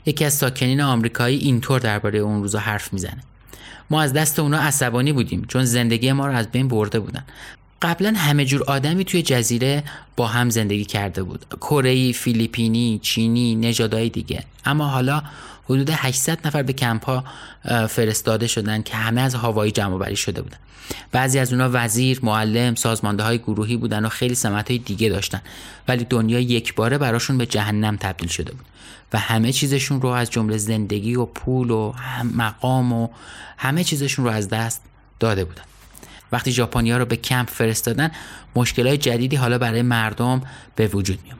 یکی 0.05 0.25
از 0.25 0.33
ساکنین 0.33 0.81
آمریکایی 0.81 1.37
اینطور 1.37 1.79
درباره 1.79 2.19
اون 2.19 2.41
روزا 2.41 2.59
حرف 2.59 2.93
می‌زنه. 2.93 3.23
ما 3.89 4.01
از 4.01 4.13
دست 4.13 4.39
اونا 4.39 4.59
عصبانی 4.59 5.13
بودیم 5.13 5.45
چون 5.47 5.65
زندگی 5.65 6.11
ما 6.11 6.27
رو 6.27 6.33
از 6.33 6.51
بین 6.51 6.67
برده 6.67 6.99
بودن. 6.99 7.23
قبلا 7.81 8.13
همه 8.17 8.45
جور 8.45 8.63
آدمی 8.63 9.05
توی 9.05 9.21
جزیره 9.21 9.83
با 10.15 10.27
هم 10.27 10.49
زندگی 10.49 10.85
کرده 10.85 11.23
بود. 11.23 11.45
کره 11.61 12.11
فیلیپینی، 12.11 12.99
چینی، 13.03 13.55
نژادهای 13.55 14.09
دیگه. 14.09 14.43
اما 14.65 14.87
حالا 14.87 15.23
حدود 15.65 15.89
800 15.89 16.47
نفر 16.47 16.63
به 16.63 16.73
کمپ 16.73 17.05
ها 17.05 17.23
فرستاده 17.87 18.47
شدن 18.47 18.81
که 18.81 18.95
همه 18.95 19.21
از 19.21 19.35
هوایی 19.35 19.71
جمع 19.71 19.97
بری 19.97 20.15
شده 20.15 20.41
بودن 20.41 20.57
بعضی 21.11 21.39
از 21.39 21.53
اونا 21.53 21.69
وزیر، 21.73 22.19
معلم، 22.23 22.75
سازمانده 22.75 23.23
های 23.23 23.37
گروهی 23.37 23.77
بودن 23.77 24.05
و 24.05 24.09
خیلی 24.09 24.35
سمت 24.35 24.69
های 24.71 24.77
دیگه 24.77 25.09
داشتن 25.09 25.41
ولی 25.87 26.03
دنیا 26.03 26.39
یک 26.39 26.75
باره 26.75 26.97
براشون 26.97 27.37
به 27.37 27.45
جهنم 27.45 27.97
تبدیل 27.97 28.29
شده 28.29 28.51
بود 28.51 28.65
و 29.13 29.19
همه 29.19 29.51
چیزشون 29.51 30.01
رو 30.01 30.09
از 30.09 30.31
جمله 30.31 30.57
زندگی 30.57 31.15
و 31.15 31.25
پول 31.25 31.69
و 31.69 31.93
مقام 32.35 32.93
و 32.93 33.07
همه 33.57 33.83
چیزشون 33.83 34.25
رو 34.25 34.31
از 34.31 34.49
دست 34.49 34.81
داده 35.19 35.45
بودن 35.45 35.63
وقتی 36.31 36.51
ژاپنیا 36.51 36.97
رو 36.97 37.05
به 37.05 37.15
کمپ 37.15 37.49
فرستادن 37.49 38.11
مشکلات 38.55 38.99
جدیدی 38.99 39.35
حالا 39.35 39.57
برای 39.57 39.81
مردم 39.81 40.41
به 40.75 40.87
وجود 40.87 41.19
می 41.23 41.31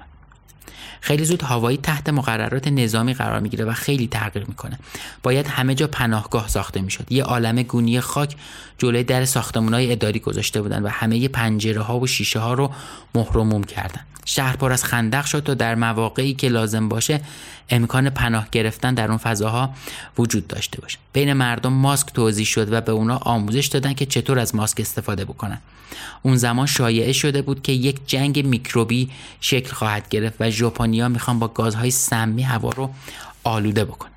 خیلی 1.01 1.25
زود 1.25 1.43
هوایی 1.43 1.77
تحت 1.77 2.09
مقررات 2.09 2.67
نظامی 2.67 3.13
قرار 3.13 3.39
می‌گیره 3.39 3.65
و 3.65 3.73
خیلی 3.73 4.07
تغییر 4.07 4.45
می‌کنه. 4.47 4.79
باید 5.23 5.47
همه 5.47 5.75
جا 5.75 5.87
پناهگاه 5.87 6.47
ساخته 6.47 6.81
می‌شد. 6.81 7.11
یه 7.11 7.23
عالم 7.23 7.61
گونی 7.61 7.99
خاک 7.99 8.35
جلوی 8.77 9.03
در 9.03 9.25
های 9.55 9.91
اداری 9.91 10.19
گذاشته 10.19 10.61
بودن 10.61 10.83
و 10.83 10.87
همه 10.89 11.27
پنجره 11.27 11.81
ها 11.81 11.99
و 11.99 12.07
شیشه 12.07 12.39
ها 12.39 12.53
رو 12.53 12.71
مهرموم 13.15 13.63
کردن. 13.63 14.01
شهر 14.25 14.55
پر 14.55 14.71
از 14.71 14.83
خندق 14.83 15.25
شد 15.25 15.49
و 15.49 15.55
در 15.55 15.75
مواقعی 15.75 16.33
که 16.33 16.49
لازم 16.49 16.89
باشه 16.89 17.21
امکان 17.69 18.09
پناه 18.09 18.47
گرفتن 18.51 18.93
در 18.93 19.07
اون 19.07 19.17
فضاها 19.17 19.73
وجود 20.17 20.47
داشته 20.47 20.81
باشه. 20.81 20.97
بین 21.13 21.33
مردم 21.33 21.73
ماسک 21.73 22.07
توضیح 22.13 22.45
شد 22.45 22.73
و 22.73 22.81
به 22.81 22.91
اونا 22.91 23.17
آموزش 23.17 23.65
دادن 23.65 23.93
که 23.93 24.05
چطور 24.05 24.39
از 24.39 24.55
ماسک 24.55 24.79
استفاده 24.79 25.25
بکنن. 25.25 25.61
اون 26.21 26.37
زمان 26.37 26.65
شایعه 26.65 27.11
شده 27.11 27.41
بود 27.41 27.61
که 27.61 27.71
یک 27.71 27.99
جنگ 28.07 28.45
میکروبی 28.45 29.09
شکل 29.41 29.73
خواهد 29.73 30.09
گرفت 30.09 30.35
و 30.39 30.51
ژاپنیا 30.91 31.09
می‌خوان 31.09 31.39
با 31.39 31.47
گازهای 31.47 31.91
سمی 31.91 32.43
هوا 32.43 32.69
رو 32.69 32.89
آلوده 33.43 33.85
بکنن 33.85 34.11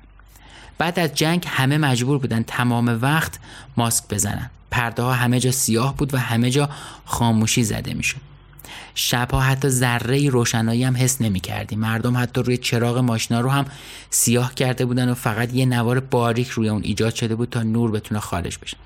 بعد 0.77 0.99
از 0.99 1.15
جنگ 1.15 1.45
همه 1.47 1.77
مجبور 1.77 2.17
بودن 2.17 2.43
تمام 2.43 2.99
وقت 3.01 3.39
ماسک 3.77 4.03
بزنن. 4.09 4.49
پرده 4.71 5.03
ها 5.03 5.13
همه 5.13 5.39
جا 5.39 5.51
سیاه 5.51 5.97
بود 5.97 6.13
و 6.13 6.17
همه 6.17 6.49
جا 6.49 6.69
خاموشی 7.05 7.63
زده 7.63 7.93
می‌شد. 7.93 8.21
شبها 8.95 9.39
حتی 9.39 9.69
ذره 9.69 10.29
روشنایی 10.29 10.83
هم 10.83 10.97
حس 10.97 11.21
نمی 11.21 11.39
کردیم 11.39 11.79
مردم 11.79 12.17
حتی 12.17 12.41
روی 12.41 12.57
چراغ 12.57 12.97
ماشینا 12.97 13.41
رو 13.41 13.49
هم 13.49 13.65
سیاه 14.09 14.55
کرده 14.55 14.85
بودن 14.85 15.09
و 15.09 15.13
فقط 15.13 15.53
یه 15.53 15.65
نوار 15.65 15.99
باریک 15.99 16.47
روی 16.47 16.69
اون 16.69 16.81
ایجاد 16.83 17.15
شده 17.15 17.35
بود 17.35 17.49
تا 17.49 17.63
نور 17.63 17.91
بتونه 17.91 18.19
خارج 18.19 18.57
بشه. 18.61 18.77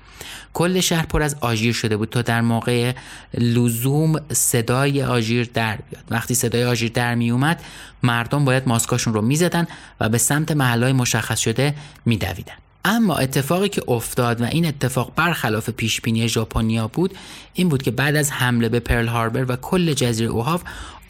کل 0.54 0.80
شهر 0.80 1.06
پر 1.06 1.22
از 1.22 1.36
آژیر 1.40 1.72
شده 1.72 1.96
بود 1.96 2.10
تا 2.10 2.22
در 2.22 2.40
موقع 2.40 2.92
لزوم 3.34 4.20
صدای 4.32 5.02
آژیر 5.02 5.50
در 5.54 5.76
بیاد. 5.76 6.04
وقتی 6.10 6.34
صدای 6.34 6.64
آژیر 6.64 6.90
در 6.94 7.14
می 7.14 7.30
اومد 7.30 7.62
مردم 8.02 8.44
باید 8.44 8.68
ماسکاشون 8.68 9.14
رو 9.14 9.22
می‌زدن 9.22 9.66
و 10.00 10.08
به 10.08 10.18
سمت 10.18 10.52
محلهای 10.52 10.92
مشخص 10.92 11.38
شده 11.38 11.74
میدویدن. 12.06 12.54
اما 12.84 13.16
اتفاقی 13.16 13.68
که 13.68 13.82
افتاد 13.88 14.40
و 14.40 14.44
این 14.44 14.66
اتفاق 14.66 15.12
برخلاف 15.16 15.70
پیش 15.70 16.00
بینی 16.00 16.28
ژاپنیا 16.28 16.88
بود 16.88 17.14
این 17.54 17.68
بود 17.68 17.82
که 17.82 17.90
بعد 17.90 18.16
از 18.16 18.32
حمله 18.32 18.68
به 18.68 18.80
پرل 18.80 19.06
هاربر 19.06 19.52
و 19.52 19.56
کل 19.56 19.92
جزیره 19.92 20.30
اوهاو 20.30 20.60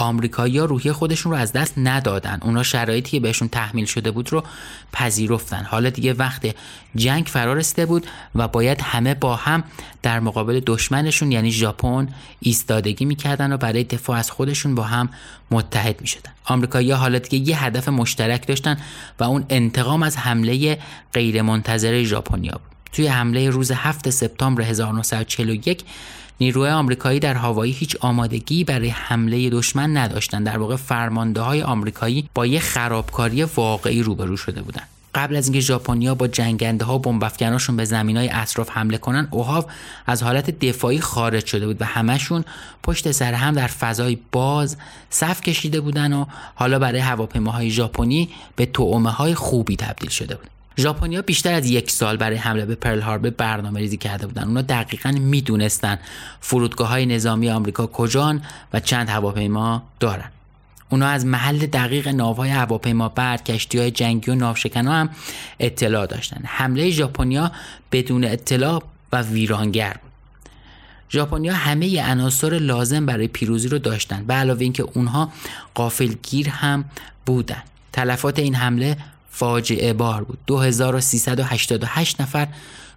آمریکایی‌ها 0.00 0.64
روحیه 0.64 0.92
خودشون 0.92 1.32
رو 1.32 1.38
از 1.38 1.52
دست 1.52 1.74
ندادن. 1.76 2.38
اونا 2.42 2.62
شرایطی 2.62 3.10
که 3.10 3.20
بهشون 3.20 3.48
تحمیل 3.48 3.84
شده 3.84 4.10
بود 4.10 4.32
رو 4.32 4.44
پذیرفتن. 4.92 5.64
حالا 5.64 5.90
دیگه 5.90 6.12
وقت 6.12 6.56
جنگ 6.96 7.26
فرارسته 7.26 7.86
بود 7.86 8.06
و 8.34 8.48
باید 8.48 8.80
همه 8.80 9.14
با 9.14 9.36
هم 9.36 9.64
در 10.02 10.20
مقابل 10.20 10.60
دشمنشون 10.66 11.32
یعنی 11.32 11.52
ژاپن 11.52 12.08
ایستادگی 12.40 13.04
می‌کردن 13.04 13.52
و 13.52 13.56
برای 13.56 13.84
دفاع 13.84 14.18
از 14.18 14.30
خودشون 14.30 14.74
با 14.74 14.82
هم 14.82 15.08
متحد 15.50 16.00
می‌شدن. 16.00 16.32
آمریکایی‌ها 16.44 16.98
حالا 16.98 17.18
دیگه 17.18 17.48
یه 17.48 17.64
هدف 17.64 17.88
مشترک 17.88 18.46
داشتن 18.46 18.76
و 19.18 19.24
اون 19.24 19.44
انتقام 19.48 20.02
از 20.02 20.16
حمله 20.16 20.78
غیرمنتظره 21.12 22.04
ژاپنیا 22.04 22.52
بود. 22.52 22.70
توی 22.92 23.06
حمله 23.06 23.50
روز 23.50 23.72
7 23.72 24.10
سپتامبر 24.10 24.62
1941 24.62 25.84
نیروی 26.40 26.68
آمریکایی 26.68 27.20
در 27.20 27.34
هوایی 27.34 27.72
هیچ 27.72 27.96
آمادگی 28.00 28.64
برای 28.64 28.88
حمله 28.88 29.50
دشمن 29.50 29.96
نداشتند. 29.96 30.46
در 30.46 30.58
واقع 30.58 30.76
فرمانده 30.76 31.40
های 31.40 31.62
آمریکایی 31.62 32.28
با 32.34 32.46
یه 32.46 32.60
خرابکاری 32.60 33.42
واقعی 33.42 34.02
روبرو 34.02 34.36
شده 34.36 34.62
بودند. 34.62 34.88
قبل 35.14 35.36
از 35.36 35.46
اینکه 35.46 35.60
ژاپنیا 35.60 36.14
با 36.14 36.28
جنگنده 36.28 36.84
ها 36.84 36.98
بمبافکناشون 36.98 37.76
به 37.76 37.84
زمین 37.84 38.16
های 38.16 38.28
اطراف 38.32 38.70
حمله 38.70 38.98
کنن 38.98 39.28
اوهاو 39.30 39.64
از 40.06 40.22
حالت 40.22 40.50
دفاعی 40.50 41.00
خارج 41.00 41.46
شده 41.46 41.66
بود 41.66 41.82
و 41.82 41.84
همشون 41.84 42.44
پشت 42.82 43.10
سر 43.10 43.34
هم 43.34 43.54
در 43.54 43.66
فضای 43.66 44.18
باز 44.32 44.76
صف 45.10 45.40
کشیده 45.40 45.80
بودن 45.80 46.12
و 46.12 46.24
حالا 46.54 46.78
برای 46.78 47.00
هواپیماهای 47.00 47.70
ژاپنی 47.70 48.28
به 48.56 48.66
تومه 48.66 49.10
های 49.10 49.34
خوبی 49.34 49.76
تبدیل 49.76 50.10
شده 50.10 50.34
بود. 50.34 50.59
ژاپنیا 50.80 51.22
بیشتر 51.22 51.54
از 51.54 51.70
یک 51.70 51.90
سال 51.90 52.16
برای 52.16 52.36
حمله 52.36 52.66
به 52.66 52.74
پرل 52.74 53.00
هاربر 53.00 53.30
برنامه 53.30 53.80
ریزی 53.80 53.96
کرده 53.96 54.26
بودن. 54.26 54.44
اونا 54.44 54.62
دقیقا 54.62 55.10
می‌دونستن 55.10 55.98
فرودگاه 56.40 56.88
های 56.88 57.06
نظامی 57.06 57.50
آمریکا 57.50 57.86
کجان 57.86 58.42
و 58.72 58.80
چند 58.80 59.08
هواپیما 59.08 59.82
دارن. 60.00 60.30
اونا 60.90 61.06
از 61.06 61.26
محل 61.26 61.58
دقیق 61.58 62.08
ناوهای 62.08 62.50
هواپیما 62.50 63.08
بر 63.08 63.36
کشتی 63.36 63.78
های 63.78 63.90
جنگی 63.90 64.30
و 64.30 64.34
ناوشکنا 64.34 64.92
هم 64.92 65.10
اطلاع 65.60 66.06
داشتن. 66.06 66.40
حمله 66.44 66.90
ژاپنیا 66.90 67.52
بدون 67.92 68.24
اطلاع 68.24 68.82
و 69.12 69.22
ویرانگر 69.22 69.92
بود. 69.92 70.10
ژاپنیا 71.10 71.54
همه 71.54 72.10
عناصر 72.10 72.58
لازم 72.58 73.06
برای 73.06 73.28
پیروزی 73.28 73.68
رو 73.68 73.78
داشتن. 73.78 74.24
به 74.24 74.34
علاوه 74.34 74.62
اینکه 74.62 74.82
اونها 74.82 75.32
قافلگیر 75.74 76.48
هم 76.48 76.84
بودن. 77.26 77.62
تلفات 77.92 78.38
این 78.38 78.54
حمله 78.54 78.96
فاجعه 79.30 79.92
بار 79.92 80.24
بود. 80.24 80.38
2388 80.46 82.20
نفر 82.20 82.48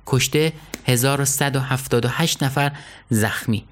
کشته 0.05 0.53
1178 0.85 2.43
نفر 2.43 2.71
زخمی. 3.09 3.63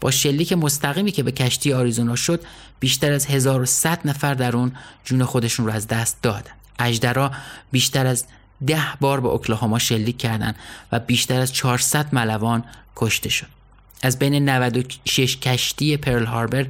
با 0.00 0.10
شلیک 0.10 0.52
مستقیمی 0.52 1.12
که 1.12 1.22
به 1.22 1.32
کشتی 1.32 1.72
آریزونا 1.72 2.16
شد 2.16 2.44
بیشتر 2.80 3.12
از 3.12 3.26
1100 3.26 4.00
نفر 4.04 4.34
در 4.34 4.56
اون 4.56 4.72
جون 5.04 5.24
خودشون 5.24 5.66
رو 5.66 5.72
از 5.72 5.88
دست 5.88 6.22
دادن. 6.22 6.52
اجدرا 6.78 7.30
بیشتر 7.72 8.06
از 8.06 8.24
ده 8.66 8.82
بار 9.00 9.20
به 9.20 9.28
اوکلاهاما 9.28 9.78
شلیک 9.78 10.18
کردند 10.18 10.56
و 10.92 10.98
بیشتر 11.00 11.40
از 11.40 11.52
400 11.52 12.14
ملوان 12.14 12.64
کشته 12.96 13.28
شد. 13.28 13.46
از 14.02 14.18
بین 14.18 14.48
96 14.48 15.36
کشتی 15.36 15.96
پرل 15.96 16.24
هاربر 16.24 16.66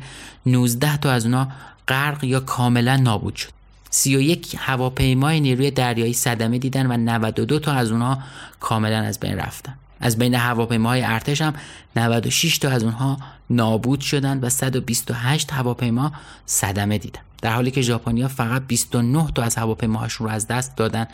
19 0.47 0.97
تا 0.97 1.11
از 1.11 1.25
اونا 1.25 1.49
غرق 1.89 2.25
یا 2.25 2.41
کاملا 2.41 2.97
نابود 2.97 3.37
شد. 3.37 3.54
31 3.95 4.57
هواپیمای 4.59 5.41
نیروی 5.41 5.71
دریایی 5.71 6.13
صدمه 6.13 6.59
دیدن 6.59 6.87
و 6.87 6.97
92 6.97 7.59
تا 7.59 7.73
از 7.73 7.91
اونها 7.91 8.19
کاملا 8.61 8.99
از 8.99 9.21
بین 9.21 9.37
رفتن. 9.37 9.75
از 10.01 10.19
بین 10.19 10.35
هواپیماهای 10.35 11.03
ارتش 11.03 11.43
هم 11.43 11.55
96 11.97 12.59
تا 12.59 12.71
از 12.71 12.83
اونها 12.83 13.19
نابود 13.51 14.01
شدند 14.01 14.45
و 14.45 14.49
128 14.49 15.53
هواپیما 15.53 16.13
صدمه 16.47 16.99
دیدن. 16.99 17.21
در 17.43 17.53
حالی 17.53 17.71
که 17.71 17.83
ژاپنیا 17.83 18.29
فقط 18.29 18.63
29 18.67 19.27
تا 19.35 19.43
از 19.43 19.57
هواپیماهاشون 19.57 20.27
رو 20.27 20.33
از 20.33 20.47
دست 20.47 20.77
دادن 20.77 21.07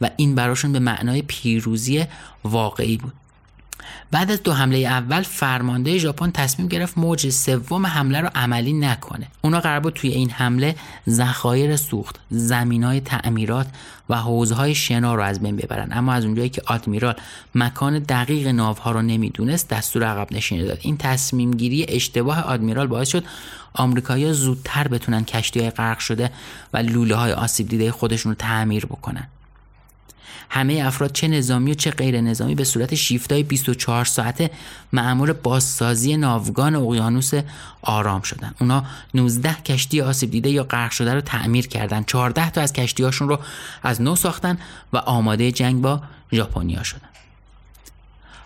و 0.00 0.10
این 0.16 0.34
براشون 0.34 0.72
به 0.72 0.78
معنای 0.78 1.22
پیروزی 1.22 2.04
واقعی 2.44 2.96
بود. 2.96 3.12
بعد 4.10 4.30
از 4.30 4.42
دو 4.42 4.52
حمله 4.52 4.78
اول 4.78 5.22
فرمانده 5.22 5.98
ژاپن 5.98 6.30
تصمیم 6.30 6.68
گرفت 6.68 6.98
موج 6.98 7.28
سوم 7.28 7.86
حمله 7.86 8.20
رو 8.20 8.30
عملی 8.34 8.72
نکنه. 8.72 9.26
اونا 9.42 9.60
قرار 9.60 9.80
بود 9.80 9.92
توی 9.92 10.10
این 10.10 10.30
حمله 10.30 10.76
ذخایر 11.08 11.76
سوخت 11.76 12.20
های 12.82 13.00
تعمیرات 13.00 13.66
و 14.08 14.16
حوزهای 14.16 14.74
شنا 14.74 15.14
رو 15.14 15.22
از 15.22 15.40
بین 15.40 15.56
ببرن. 15.56 15.88
اما 15.92 16.12
از 16.12 16.24
اونجایی 16.24 16.48
که 16.48 16.62
آدمیرال 16.66 17.14
مکان 17.54 17.98
دقیق 17.98 18.48
ناوها 18.48 18.90
رو 18.90 19.02
نمی‌دونست 19.02 19.68
دستور 19.68 20.04
عقب 20.04 20.32
نشینی 20.32 20.64
داد. 20.64 20.78
این 20.80 20.96
تصمیم 20.96 21.50
گیری 21.50 21.86
اشتباه 21.88 22.40
آدمیرال 22.40 22.86
باعث 22.86 23.08
شد 23.08 23.24
آمریکایی‌ها 23.74 24.32
زودتر 24.32 24.88
بتونن 24.88 25.24
کشتی 25.24 25.60
های 25.60 25.70
غرق 25.70 25.98
شده 25.98 26.30
و 26.72 26.78
لوله 26.78 27.14
های 27.14 27.32
آسیب 27.32 27.68
دیده 27.68 27.92
خودشون 27.92 28.32
رو 28.32 28.36
تعمیر 28.36 28.86
بکنن. 28.86 29.28
همه 30.50 30.82
افراد 30.84 31.12
چه 31.12 31.28
نظامی 31.28 31.70
و 31.70 31.74
چه 31.74 31.90
غیر 31.90 32.20
نظامی 32.20 32.54
به 32.54 32.64
صورت 32.64 32.94
شیفتای 32.94 33.42
24 33.42 34.04
ساعته 34.04 34.50
معمول 34.92 35.32
بازسازی 35.32 36.16
ناوگان 36.16 36.74
اقیانوس 36.74 37.32
آرام 37.82 38.22
شدن. 38.22 38.54
اونا 38.60 38.84
19 39.14 39.54
کشتی 39.54 40.00
آسیب 40.00 40.30
دیده 40.30 40.50
یا 40.50 40.64
غرق 40.64 40.90
شده 40.90 41.14
رو 41.14 41.20
تعمیر 41.20 41.66
کردن. 41.66 42.02
14 42.02 42.50
تا 42.50 42.60
از 42.60 42.72
کشتیهاشون 42.72 43.28
رو 43.28 43.38
از 43.82 44.02
نو 44.02 44.16
ساختن 44.16 44.58
و 44.92 44.96
آماده 44.96 45.52
جنگ 45.52 45.80
با 45.82 46.02
ژاپنیا 46.32 46.82
شدن. 46.82 47.15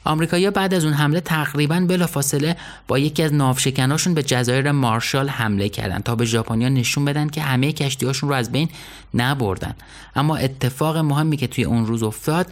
آمریکایی‌ها 0.05 0.51
بعد 0.51 0.75
از 0.75 0.85
اون 0.85 0.95
حمله 0.95 1.21
تقریبا 1.21 1.81
بلافاصله 1.81 2.57
با 2.89 2.99
یکی 2.99 3.23
از 3.23 3.35
ناوشکناشون 3.35 4.15
به 4.15 4.23
جزایر 4.23 4.73
مارشال 4.73 5.29
حمله 5.29 5.69
کردند 5.69 6.03
تا 6.03 6.17
به 6.17 6.25
ژاپنیا 6.25 6.69
نشون 6.69 7.05
بدن 7.05 7.29
که 7.29 7.43
همه 7.43 7.73
کشتیهاشون 7.73 8.29
رو 8.29 8.35
از 8.35 8.53
بین 8.53 8.69
نبردن. 9.15 9.75
اما 10.17 10.37
اتفاق 10.37 10.97
مهمی 10.97 11.37
که 11.37 11.47
توی 11.47 11.65
اون 11.65 11.87
روز 11.87 12.03
افتاد 12.03 12.47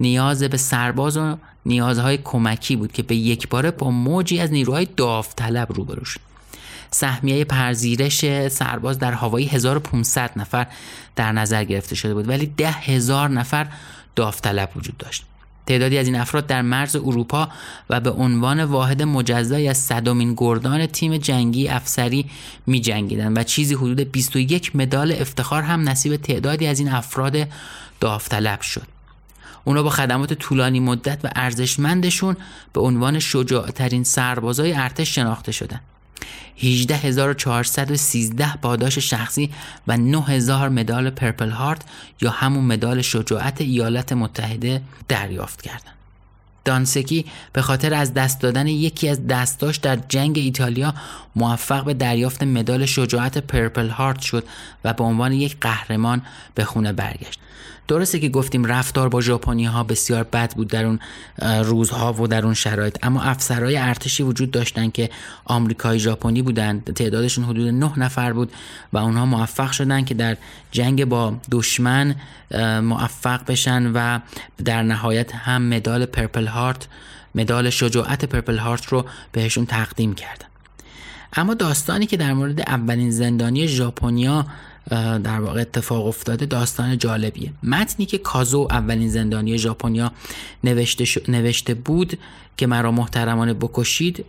نیاز 0.00 0.42
به 0.42 0.56
سرباز 0.56 1.16
و 1.16 1.36
نیازهای 1.66 2.18
کمکی 2.24 2.76
بود 2.76 2.92
که 2.92 3.02
به 3.02 3.14
یک 3.14 3.48
باره 3.48 3.70
با 3.70 3.90
موجی 3.90 4.40
از 4.40 4.52
نیروهای 4.52 4.88
داوطلب 4.96 5.72
روبرو 5.72 6.04
شد. 6.04 6.20
سهمیه 6.90 7.44
پرزیرش 7.44 8.48
سرباز 8.48 8.98
در 8.98 9.12
هوایی 9.12 9.46
1500 9.46 10.30
نفر 10.36 10.66
در 11.16 11.32
نظر 11.32 11.64
گرفته 11.64 11.94
شده 11.94 12.14
بود 12.14 12.28
ولی 12.28 12.46
ده 12.46 12.70
هزار 12.70 13.28
نفر 13.28 13.66
داوطلب 14.16 14.70
وجود 14.76 14.96
داشت. 14.96 15.24
تعدادی 15.66 15.98
از 15.98 16.06
این 16.06 16.16
افراد 16.16 16.46
در 16.46 16.62
مرز 16.62 16.96
اروپا 16.96 17.48
و 17.90 18.00
به 18.00 18.10
عنوان 18.10 18.64
واحد 18.64 19.02
مجزایی 19.02 19.68
از 19.68 19.78
صدومین 19.78 20.34
گردان 20.36 20.86
تیم 20.86 21.16
جنگی 21.16 21.68
افسری 21.68 22.30
می 22.66 22.82
و 23.34 23.44
چیزی 23.44 23.74
حدود 23.74 24.00
21 24.00 24.76
مدال 24.76 25.12
افتخار 25.12 25.62
هم 25.62 25.88
نصیب 25.88 26.16
تعدادی 26.16 26.66
از 26.66 26.78
این 26.78 26.88
افراد 26.88 27.48
داوطلب 28.00 28.60
شد 28.60 28.86
اونا 29.64 29.82
با 29.82 29.90
خدمات 29.90 30.32
طولانی 30.32 30.80
مدت 30.80 31.24
و 31.24 31.30
ارزشمندشون 31.36 32.36
به 32.72 32.80
عنوان 32.80 33.18
شجاعترین 33.18 34.04
سربازای 34.04 34.72
ارتش 34.72 35.14
شناخته 35.14 35.52
شدند. 35.52 35.91
18413 36.56 38.56
پاداش 38.56 38.98
شخصی 38.98 39.50
و 39.86 39.96
9000 39.96 40.68
مدال 40.68 41.10
پرپل 41.10 41.50
هارت 41.50 41.82
یا 42.20 42.30
همون 42.30 42.64
مدال 42.64 43.02
شجاعت 43.02 43.60
ایالات 43.60 44.12
متحده 44.12 44.82
دریافت 45.08 45.62
کردند. 45.62 45.92
دانسکی 46.64 47.24
به 47.52 47.62
خاطر 47.62 47.94
از 47.94 48.14
دست 48.14 48.40
دادن 48.40 48.66
یکی 48.66 49.08
از 49.08 49.26
دستاش 49.26 49.76
در 49.76 49.98
جنگ 50.08 50.38
ایتالیا 50.38 50.94
موفق 51.36 51.84
به 51.84 51.94
دریافت 51.94 52.42
مدال 52.42 52.86
شجاعت 52.86 53.38
پرپل 53.38 53.88
هارت 53.88 54.20
شد 54.20 54.44
و 54.84 54.92
به 54.92 55.04
عنوان 55.04 55.32
یک 55.32 55.56
قهرمان 55.60 56.22
به 56.54 56.64
خونه 56.64 56.92
برگشت. 56.92 57.40
درسته 57.88 58.18
که 58.18 58.28
گفتیم 58.28 58.64
رفتار 58.64 59.08
با 59.08 59.20
ژاپنی 59.20 59.64
ها 59.64 59.84
بسیار 59.84 60.24
بد 60.24 60.54
بود 60.54 60.68
در 60.68 60.84
اون 60.84 60.98
روزها 61.64 62.12
و 62.12 62.26
در 62.26 62.44
اون 62.44 62.54
شرایط 62.54 62.98
اما 63.02 63.22
افسرهای 63.22 63.76
ارتشی 63.76 64.22
وجود 64.22 64.50
داشتن 64.50 64.90
که 64.90 65.10
آمریکایی 65.44 66.00
ژاپنی 66.00 66.42
بودند 66.42 66.92
تعدادشون 66.94 67.44
حدود 67.44 67.68
نه 67.68 67.98
نفر 67.98 68.32
بود 68.32 68.52
و 68.92 68.98
اونها 68.98 69.26
موفق 69.26 69.72
شدن 69.72 70.04
که 70.04 70.14
در 70.14 70.36
جنگ 70.70 71.04
با 71.04 71.34
دشمن 71.50 72.14
موفق 72.82 73.44
بشن 73.46 73.90
و 73.94 74.18
در 74.64 74.82
نهایت 74.82 75.34
هم 75.34 75.62
مدال 75.62 76.06
پرپل 76.06 76.46
هارت 76.46 76.88
مدال 77.34 77.70
شجاعت 77.70 78.24
پرپل 78.24 78.58
هارت 78.58 78.86
رو 78.86 79.04
بهشون 79.32 79.66
تقدیم 79.66 80.14
کردن. 80.14 80.46
اما 81.32 81.54
داستانی 81.54 82.06
که 82.06 82.16
در 82.16 82.32
مورد 82.32 82.60
اولین 82.60 83.10
زندانی 83.10 83.68
ژاپنیا 83.68 84.46
در 84.90 85.40
واقع 85.40 85.60
اتفاق 85.60 86.06
افتاده 86.06 86.46
داستان 86.46 86.98
جالبیه. 86.98 87.52
متنی 87.62 88.06
که 88.06 88.18
کازو 88.18 88.68
اولین 88.70 89.08
زندانی 89.08 89.58
ژاپنیا 89.58 90.12
نوشته, 90.64 91.04
نوشته 91.28 91.74
بود 91.74 92.18
که 92.56 92.66
مرا 92.66 92.90
محترمانه 92.90 93.54
بکشید 93.54 94.24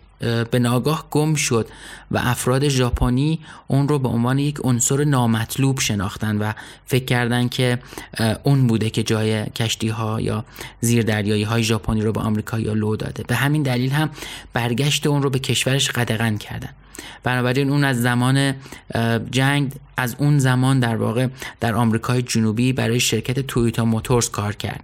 به 0.51 0.59
ناگاه 0.59 1.07
گم 1.11 1.35
شد 1.35 1.67
و 2.11 2.17
افراد 2.17 2.67
ژاپنی 2.67 3.39
اون 3.67 3.87
رو 3.87 3.99
به 3.99 4.09
عنوان 4.09 4.39
یک 4.39 4.59
عنصر 4.63 5.03
نامطلوب 5.03 5.79
شناختن 5.79 6.37
و 6.37 6.51
فکر 6.85 7.05
کردن 7.05 7.47
که 7.47 7.79
اون 8.43 8.67
بوده 8.67 8.89
که 8.89 9.03
جای 9.03 9.45
کشتی 9.45 9.87
ها 9.87 10.21
یا 10.21 10.45
زیر 10.81 11.03
دریایی 11.03 11.43
های 11.43 11.63
ژاپنی 11.63 12.01
رو 12.01 12.11
به 12.11 12.19
آمریکا 12.19 12.59
یا 12.59 12.73
لو 12.73 12.95
داده. 12.95 13.23
به 13.23 13.35
همین 13.35 13.63
دلیل 13.63 13.91
هم 13.91 14.09
برگشت 14.53 15.07
اون 15.07 15.23
رو 15.23 15.29
به 15.29 15.39
کشورش 15.39 15.89
قدغن 15.89 16.37
کردن. 16.37 16.69
بنابراین 17.23 17.69
اون 17.69 17.83
از 17.83 18.01
زمان 18.01 18.55
جنگ 19.31 19.71
از 19.97 20.15
اون 20.19 20.39
زمان 20.39 20.79
در 20.79 20.95
واقع 20.95 21.27
در 21.59 21.75
آمریکای 21.75 22.21
جنوبی 22.21 22.73
برای 22.73 22.99
شرکت 22.99 23.39
تویوتا 23.39 23.85
موتورز 23.85 24.29
کار 24.29 24.55
کرد. 24.55 24.83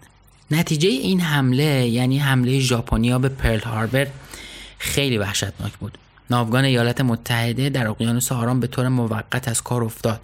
نتیجه 0.51 0.89
این 0.89 1.19
حمله 1.19 1.87
یعنی 1.87 2.19
حمله 2.19 2.59
ژاپنیا 2.59 3.19
به 3.19 3.29
پرل 3.29 3.59
هاربر 3.59 4.07
خیلی 4.77 5.17
وحشتناک 5.17 5.73
بود. 5.73 5.97
ناوگان 6.29 6.65
ایالات 6.65 7.01
متحده 7.01 7.69
در 7.69 7.87
اقیانوس 7.87 8.31
آرام 8.31 8.59
به 8.59 8.67
طور 8.67 8.87
موقت 8.87 9.47
از 9.47 9.63
کار 9.63 9.83
افتاد. 9.83 10.19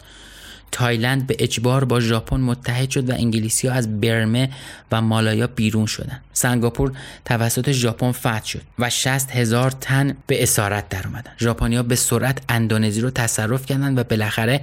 تایلند 0.75 1.27
به 1.27 1.35
اجبار 1.39 1.85
با 1.85 1.99
ژاپن 1.99 2.39
متحد 2.39 2.89
شد 2.89 3.09
و 3.09 3.13
انگلیسی 3.13 3.67
ها 3.67 3.73
از 3.73 4.01
برمه 4.01 4.49
و 4.91 5.01
مالایا 5.01 5.47
بیرون 5.47 5.85
شدند. 5.85 6.21
سنگاپور 6.33 6.91
توسط 7.25 7.71
ژاپن 7.71 8.11
فتح 8.11 8.45
شد 8.45 8.61
و 8.79 8.89
60 8.89 9.31
هزار 9.31 9.71
تن 9.71 10.17
به 10.27 10.43
اسارت 10.43 10.89
در 10.89 11.07
اومدن. 11.07 11.31
ژاپنیا 11.39 11.83
به 11.83 11.95
سرعت 11.95 12.41
اندونزی 12.49 13.01
رو 13.01 13.09
تصرف 13.09 13.65
کردند 13.65 13.97
و 13.97 14.03
بالاخره 14.03 14.61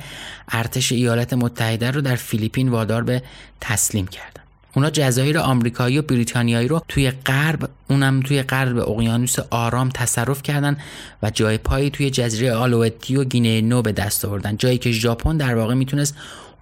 ارتش 0.49 0.93
ایالات 0.93 1.33
متحده 1.33 1.91
رو 1.91 2.01
در 2.01 2.17
فیلیپین 2.17 2.69
وادار 2.69 3.03
به 3.03 3.23
تسلیم 3.61 4.07
کردند. 4.07 4.42
اونا 4.77 4.91
جزایر 4.91 5.39
آمریکایی 5.39 5.99
و 5.99 6.03
بریتانیایی 6.03 6.69
رو 6.69 6.83
توی 6.89 7.11
غرب 7.11 7.71
اونم 7.89 8.21
توی 8.21 8.43
غرب 8.43 8.79
اقیانوس 8.79 9.39
آرام 9.51 9.89
تصرف 9.89 10.43
کردن 10.43 10.77
و 11.23 11.31
جای 11.31 11.59
پایی 11.59 11.91
توی 11.91 12.11
جزیره 12.11 12.53
آلوتی 12.53 13.17
و 13.17 13.25
گینه 13.25 13.61
نو 13.61 13.83
به 13.83 13.93
دست 13.93 14.25
آوردن. 14.25 14.57
جایی 14.57 14.79
که 14.79 14.91
ژاپن 14.93 15.37
در 15.37 15.55
واقع 15.55 15.75
می‌تونست 15.75 16.15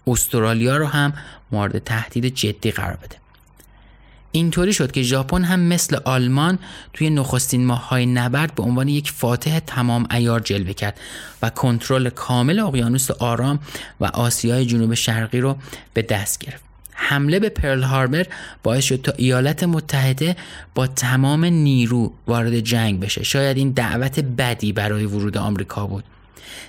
استرالیا 0.07 0.77
رو 0.77 0.87
هم 0.87 1.13
مورد 1.53 1.79
تهدید 1.79 2.35
جدی 2.35 2.71
قرار 2.71 2.97
بده. 2.97 3.17
اینطوری 4.33 4.73
شد 4.73 4.93
که 4.93 5.03
ژاپن 5.03 5.45
هم 5.45 5.61
مثل 5.61 5.97
آلمان 6.05 6.59
توی 6.93 7.11
نخستین 7.11 7.67
ماههای 7.67 8.07
نبرد 8.07 8.55
به 8.55 8.63
عنوان 8.63 8.89
یک 8.89 9.11
فاتح 9.11 9.59
تمام 9.59 10.07
ایار 10.11 10.41
جلوه 10.41 10.73
کرد 10.73 11.01
و 11.43 11.51
کنترل 11.51 12.11
کامل 12.11 12.59
اقیانوس 12.59 13.11
آرام 13.11 13.59
و 14.01 14.05
آسیای 14.05 14.67
جنوب 14.67 14.95
شرقی 14.95 15.41
رو 15.41 15.57
به 15.95 16.03
دست 16.03 16.39
گرفت. 16.39 16.70
حمله 17.03 17.39
به 17.39 17.49
پرل 17.49 17.83
هاربر 17.83 18.27
باعث 18.63 18.85
شد 18.85 19.03
تا 19.03 19.13
ایالات 19.17 19.65
متحده 19.65 20.37
با 20.75 20.87
تمام 20.87 21.45
نیرو 21.45 22.13
وارد 22.27 22.61
جنگ 22.61 23.01
بشه. 23.01 23.25
شاید 23.25 23.57
این 23.57 23.71
دعوت 23.71 24.21
بدی 24.21 24.73
برای 24.73 25.05
ورود 25.07 25.37
آمریکا 25.37 25.87
بود. 25.87 26.05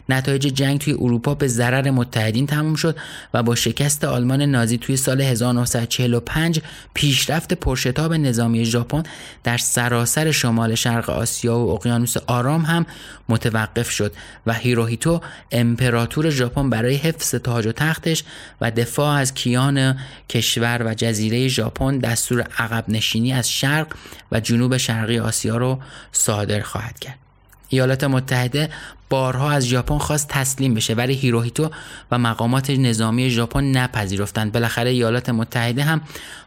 نتایج 0.09 0.47
جنگ 0.47 0.79
توی 0.79 0.93
اروپا 0.93 1.35
به 1.35 1.47
ضرر 1.47 1.91
متحدین 1.91 2.47
تموم 2.47 2.75
شد 2.75 2.97
و 3.33 3.43
با 3.43 3.55
شکست 3.55 4.03
آلمان 4.03 4.41
نازی 4.41 4.77
توی 4.77 4.97
سال 4.97 5.21
1945 5.21 6.61
پیشرفت 6.93 7.53
پرشتاب 7.53 8.13
نظامی 8.13 8.65
ژاپن 8.65 9.03
در 9.43 9.57
سراسر 9.57 10.31
شمال 10.31 10.75
شرق 10.75 11.09
آسیا 11.09 11.59
و 11.59 11.69
اقیانوس 11.69 12.17
آرام 12.17 12.61
هم 12.61 12.85
متوقف 13.29 13.89
شد 13.89 14.13
و 14.45 14.53
هیروهیتو 14.53 15.21
امپراتور 15.51 16.29
ژاپن 16.29 16.69
برای 16.69 16.95
حفظ 16.95 17.35
تاج 17.35 17.67
و 17.67 17.71
تختش 17.71 18.23
و 18.61 18.71
دفاع 18.71 19.17
از 19.17 19.33
کیان 19.33 19.99
کشور 20.29 20.81
و 20.85 20.93
جزیره 20.93 21.47
ژاپن 21.47 21.97
دستور 21.97 22.41
عقب 22.41 22.85
نشینی 22.87 23.33
از 23.33 23.51
شرق 23.51 23.87
و 24.31 24.39
جنوب 24.39 24.77
شرقی 24.77 25.19
آسیا 25.19 25.57
رو 25.57 25.79
صادر 26.11 26.61
خواهد 26.61 26.99
کرد. 26.99 27.17
ایالات 27.69 28.03
متحده 28.03 28.69
بارها 29.11 29.51
از 29.51 29.67
ژاپن 29.67 29.97
خواست 29.97 30.27
تسلیم 30.27 30.73
بشه 30.73 30.93
ولی 30.93 31.13
هیروهیتو 31.13 31.69
و 32.11 32.17
مقامات 32.17 32.69
نظامی 32.69 33.29
ژاپن 33.29 33.63
نپذیرفتند. 33.63 34.51
بالاخره 34.51 34.89
ایالات 34.89 35.29
متحده 35.29 35.83
هم 35.83 36.01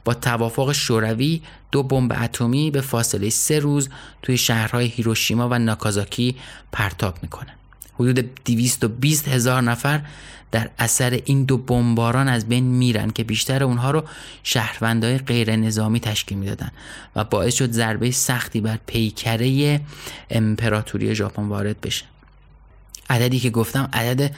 با 0.05 0.15
توافق 0.15 0.73
شوروی 0.73 1.43
دو 1.73 1.83
بمب 1.83 2.13
اتمی 2.23 2.71
به 2.71 2.81
فاصله 2.81 3.31
سه 3.31 3.59
روز 3.59 3.89
توی 4.23 4.37
شهرهای 4.37 4.87
هیروشیما 4.87 5.49
و 5.49 5.59
ناکازاکی 5.59 6.37
پرتاب 6.73 7.19
می‌کنه. 7.23 7.55
حدود 7.95 8.31
220 8.45 9.29
هزار 9.29 9.63
نفر 9.63 10.01
در 10.53 10.71
اثر 10.79 11.21
این 11.25 11.45
دو 11.45 11.59
بمباران 11.59 12.29
از 12.29 12.49
بین 12.49 12.65
میرن 12.65 13.11
که 13.11 13.25
بیشتر 13.25 13.65
اونها 13.65 13.91
رو 13.91 14.03
شهروندهای 14.43 15.19
غیر 15.19 15.57
نظامی 15.57 16.01
تشکیل 16.01 16.39
می‌دادن 16.39 16.71
و 17.17 17.25
باعث 17.25 17.55
شد 17.55 17.71
ضربه 17.71 18.11
سختی 18.11 18.61
بر 18.61 18.79
پیکره 18.87 19.81
امپراتوری 20.31 21.15
ژاپن 21.15 21.43
وارد 21.43 21.81
بشه. 21.81 22.05
عددی 23.11 23.41
که 23.41 23.51
گفتم 23.51 23.89
عدد 23.93 24.31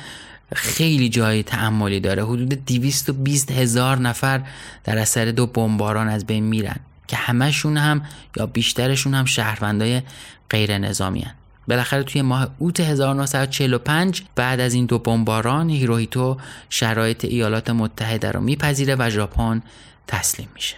خیلی 0.55 1.09
جای 1.09 1.43
تعملی 1.43 2.01
داره 2.01 2.25
حدود 2.25 2.49
220 2.49 3.51
هزار 3.51 3.99
نفر 3.99 4.43
در 4.85 4.99
اثر 4.99 5.25
دو 5.25 5.47
بمباران 5.47 6.09
از 6.09 6.27
بین 6.27 6.45
میرن 6.45 6.77
که 7.07 7.17
همشون 7.17 7.77
هم 7.77 8.03
یا 8.37 8.47
بیشترشون 8.47 9.15
هم 9.15 9.25
شهروندای 9.25 10.03
غیر 10.51 10.79
نظامی 10.79 11.21
هن. 11.21 11.35
بالاخره 11.69 12.03
توی 12.03 12.23
ماه 12.23 12.49
اوت 12.59 12.81
1945 12.81 14.23
بعد 14.35 14.61
از 14.61 14.75
این 14.75 14.87
دو 14.87 14.99
بمباران 14.99 15.71
هیروهیتو 15.71 16.37
شرایط 16.71 17.25
ایالات 17.25 17.71
متحده 17.71 18.31
رو 18.31 18.41
میپذیره 18.41 18.97
و 18.99 19.11
ژاپن 19.11 19.63
تسلیم 20.07 20.49
میشه 20.55 20.77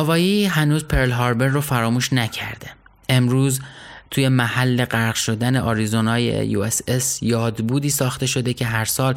هاوایی 0.00 0.46
هنوز 0.46 0.84
پرل 0.84 1.10
هاربر 1.10 1.46
رو 1.46 1.60
فراموش 1.60 2.12
نکرده. 2.12 2.70
امروز 3.08 3.60
توی 4.10 4.28
محل 4.28 4.84
غرق 4.84 5.14
شدن 5.14 5.56
آریزونای 5.56 6.22
USS 6.46 7.22
یادبودی 7.22 7.90
ساخته 7.90 8.26
شده 8.26 8.52
که 8.54 8.66
هر 8.66 8.84
سال 8.84 9.14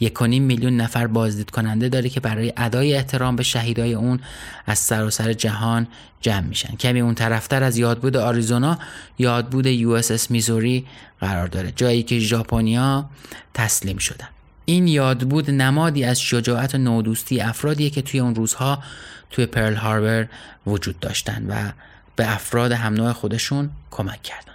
یک 0.00 0.22
میلیون 0.22 0.76
نفر 0.76 1.06
بازدید 1.06 1.50
کننده 1.50 1.88
داره 1.88 2.08
که 2.08 2.20
برای 2.20 2.52
ادای 2.56 2.94
احترام 2.94 3.36
به 3.36 3.42
شهیدای 3.42 3.94
اون 3.94 4.20
از 4.66 4.78
سراسر 4.78 5.24
سر 5.24 5.32
جهان 5.32 5.86
جمع 6.20 6.46
میشن. 6.46 6.76
کمی 6.76 7.00
اون 7.00 7.14
طرفتر 7.14 7.62
از 7.62 7.78
یادبود 7.78 8.16
آریزونا 8.16 8.78
یادبود 9.18 9.66
USS 9.66 10.30
میزوری 10.30 10.86
قرار 11.20 11.46
داره. 11.46 11.72
جایی 11.76 12.02
که 12.02 12.18
ژاپنیا 12.18 13.10
تسلیم 13.54 13.98
شدن. 13.98 14.28
این 14.64 14.88
یادبود 14.88 15.50
نمادی 15.50 16.04
از 16.04 16.20
شجاعت 16.20 16.74
و 16.74 16.78
نوع 16.78 17.01
دوستی 17.01 17.40
افرادیه 17.40 17.90
که 17.90 18.02
توی 18.02 18.20
اون 18.20 18.34
روزها 18.34 18.82
توی 19.30 19.46
پرل 19.46 19.74
هاربر 19.74 20.28
وجود 20.66 21.00
داشتن 21.00 21.46
و 21.48 21.72
به 22.16 22.34
افراد 22.34 22.72
هم 22.72 23.12
خودشون 23.12 23.70
کمک 23.90 24.22
کردن. 24.22 24.53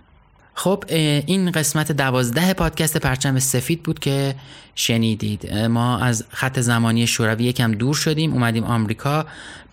خب 0.60 0.84
این 0.90 1.52
قسمت 1.52 1.92
دوازده 1.92 2.54
پادکست 2.54 2.98
پرچم 2.98 3.40
سفید 3.40 3.84
بود 3.84 4.00
که 4.00 4.36
شنیدید. 4.76 5.54
ما 5.54 5.98
از 5.98 6.26
خط 6.30 6.60
زمانی 6.60 7.08
شوروی 7.08 7.44
یکم 7.44 7.72
دور 7.72 7.96
شدیم 7.96 8.34
اومدیم 8.34 8.64
آمریکا 8.64 9.26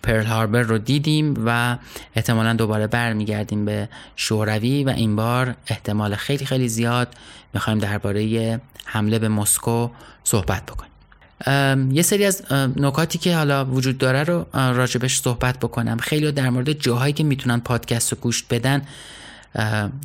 پرل 0.03 0.25
هاربر 0.25 0.61
رو 0.61 0.77
دیدیم 0.77 1.33
و 1.45 1.77
احتمالا 2.15 2.53
دوباره 2.53 2.87
برمیگردیم 2.87 3.65
به 3.65 3.89
شوروی 4.15 4.83
و 4.83 4.89
این 4.89 5.15
بار 5.15 5.55
احتمال 5.67 6.15
خیلی 6.15 6.45
خیلی 6.45 6.67
زیاد 6.67 7.13
می‌خوایم 7.53 7.79
درباره 7.79 8.61
حمله 8.85 9.19
به 9.19 9.27
مسکو 9.27 9.89
صحبت 10.23 10.63
بکنیم. 10.65 11.91
یه 11.91 12.01
سری 12.01 12.25
از 12.25 12.43
نکاتی 12.77 13.17
که 13.17 13.35
حالا 13.35 13.65
وجود 13.65 13.97
داره 13.97 14.23
رو 14.23 14.45
راجبش 14.53 15.19
صحبت 15.19 15.59
بکنم. 15.59 15.97
خیلی 15.97 16.31
در 16.31 16.49
مورد 16.49 16.71
جاهایی 16.71 17.13
که 17.13 17.23
می‌تونن 17.23 17.59
پادکست 17.59 18.13
رو 18.13 18.17
گوش 18.21 18.43
بدن. 18.43 18.81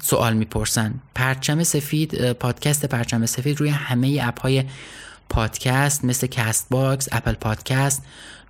سوال 0.02 0.34
می‌پرسن. 0.34 0.94
پرچم 1.14 1.62
سفید 1.62 2.32
پادکست 2.32 2.86
پرچم 2.86 3.26
سفید 3.26 3.60
روی 3.60 3.68
همه 3.68 4.20
app 4.22 4.40
های 4.40 4.64
پادکست 5.28 6.04
مثل 6.04 6.26
Castbox 6.26 7.08
Apple 7.12 7.32
Podcast 7.32 8.02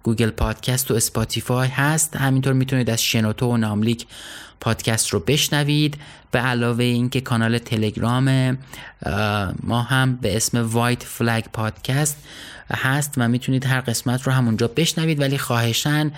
Google 0.03 0.31
Podcast 0.31 0.91
و 0.91 0.95
Spotify 0.95 1.69
هست. 1.69 2.17
همینطور 2.17 2.53
می‌تونید 2.53 2.91
از 2.91 3.03
شنوتو 3.03 3.47
و 3.47 3.57
نملیک 3.57 4.07
پادکست 4.63 5.09
رو 5.09 5.21
بشنوید. 5.21 5.97
به 6.31 6.39
علاوه 6.39 6.85
اینکه 6.85 7.21
کانال 7.21 7.59
تلگرام 7.59 8.59
ما 9.63 9.83
هم 9.83 10.17
به 10.17 10.37
اسم 10.37 10.69
وایت 10.73 11.03
فلگ 11.03 11.45
پادکست 11.53 12.17
هست 12.71 13.15
و 13.17 13.29
می‌تونید 13.29 13.67
هر 13.67 13.81
قسمت 13.81 14.23
رو 14.23 14.33
همونجا 14.33 14.69
بشنوید. 14.69 15.21
ولی 15.21 15.39
خواهشن 15.39 16.13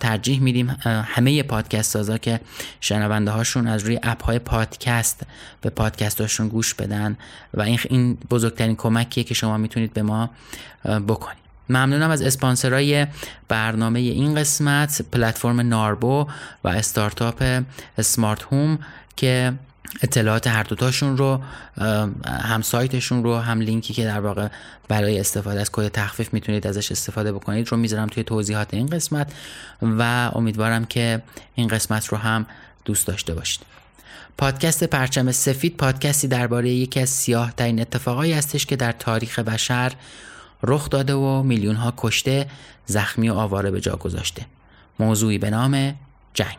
ترجیح 0.00 0.40
میدیم 0.40 0.76
همه 0.84 1.42
پادکست 1.42 1.90
سازا 1.90 2.18
که 2.18 2.40
شنونده 2.80 3.30
هاشون 3.30 3.66
از 3.66 3.82
روی 3.82 4.00
اپ 4.02 4.24
های 4.24 4.38
پادکست 4.38 5.26
به 5.60 5.70
پادکست 5.70 6.20
هاشون 6.20 6.48
گوش 6.48 6.74
بدن 6.74 7.16
و 7.54 7.62
این 7.62 7.78
این 7.90 8.18
بزرگترین 8.30 8.76
کمکیه 8.76 9.24
که 9.24 9.34
شما 9.34 9.56
می‌تونید 9.56 9.92
به 9.92 10.02
ما 10.02 10.30
بکنید. 10.84 11.43
ممنونم 11.68 12.10
از 12.10 12.22
اسپانسرای 12.22 13.06
برنامه 13.48 14.00
این 14.00 14.34
قسمت 14.34 15.02
پلتفرم 15.12 15.60
ناربو 15.60 16.26
و 16.64 16.68
استارتاپ 16.68 17.62
سمارت 18.00 18.42
هوم 18.42 18.78
که 19.16 19.52
اطلاعات 20.02 20.46
هر 20.46 20.62
دوتاشون 20.62 21.16
رو 21.16 21.40
هم 22.26 22.62
سایتشون 22.62 23.24
رو 23.24 23.38
هم 23.38 23.60
لینکی 23.60 23.94
که 23.94 24.04
در 24.04 24.20
واقع 24.20 24.48
برای 24.88 25.20
استفاده 25.20 25.60
از 25.60 25.72
کد 25.72 25.88
تخفیف 25.88 26.32
می‌تونید 26.32 26.66
ازش 26.66 26.92
استفاده 26.92 27.32
بکنید 27.32 27.68
رو 27.68 27.76
می‌ذارم 27.76 28.06
توی 28.06 28.24
توضیحات 28.24 28.74
این 28.74 28.86
قسمت 28.86 29.32
و 29.82 30.30
امیدوارم 30.34 30.84
که 30.84 31.22
این 31.54 31.68
قسمت 31.68 32.06
رو 32.06 32.18
هم 32.18 32.46
دوست 32.84 33.06
داشته 33.06 33.34
باشید. 33.34 33.60
پادکست 34.38 34.84
پرچم 34.84 35.32
سفید 35.32 35.76
پادکستی 35.76 36.28
درباره 36.28 36.70
یکی 36.70 37.00
از 37.00 37.10
سیاه 37.10 37.52
ترین 37.56 37.80
اتفاقایی 37.80 38.32
هستش 38.32 38.66
که 38.66 38.76
در 38.76 38.92
تاریخ 38.92 39.38
بشر 39.38 39.92
رخ 40.64 40.90
داده 40.90 41.14
و 41.14 41.42
میلیون 41.42 41.76
ها 41.76 41.94
کشته 41.96 42.46
زخمی 42.86 43.28
و 43.28 43.34
آواره 43.34 43.70
به 43.70 43.80
جا 43.80 43.96
گذاشته. 43.96 44.46
موضوعی 44.98 45.38
به 45.38 45.50
نام 45.50 45.94
جنگ. 46.34 46.58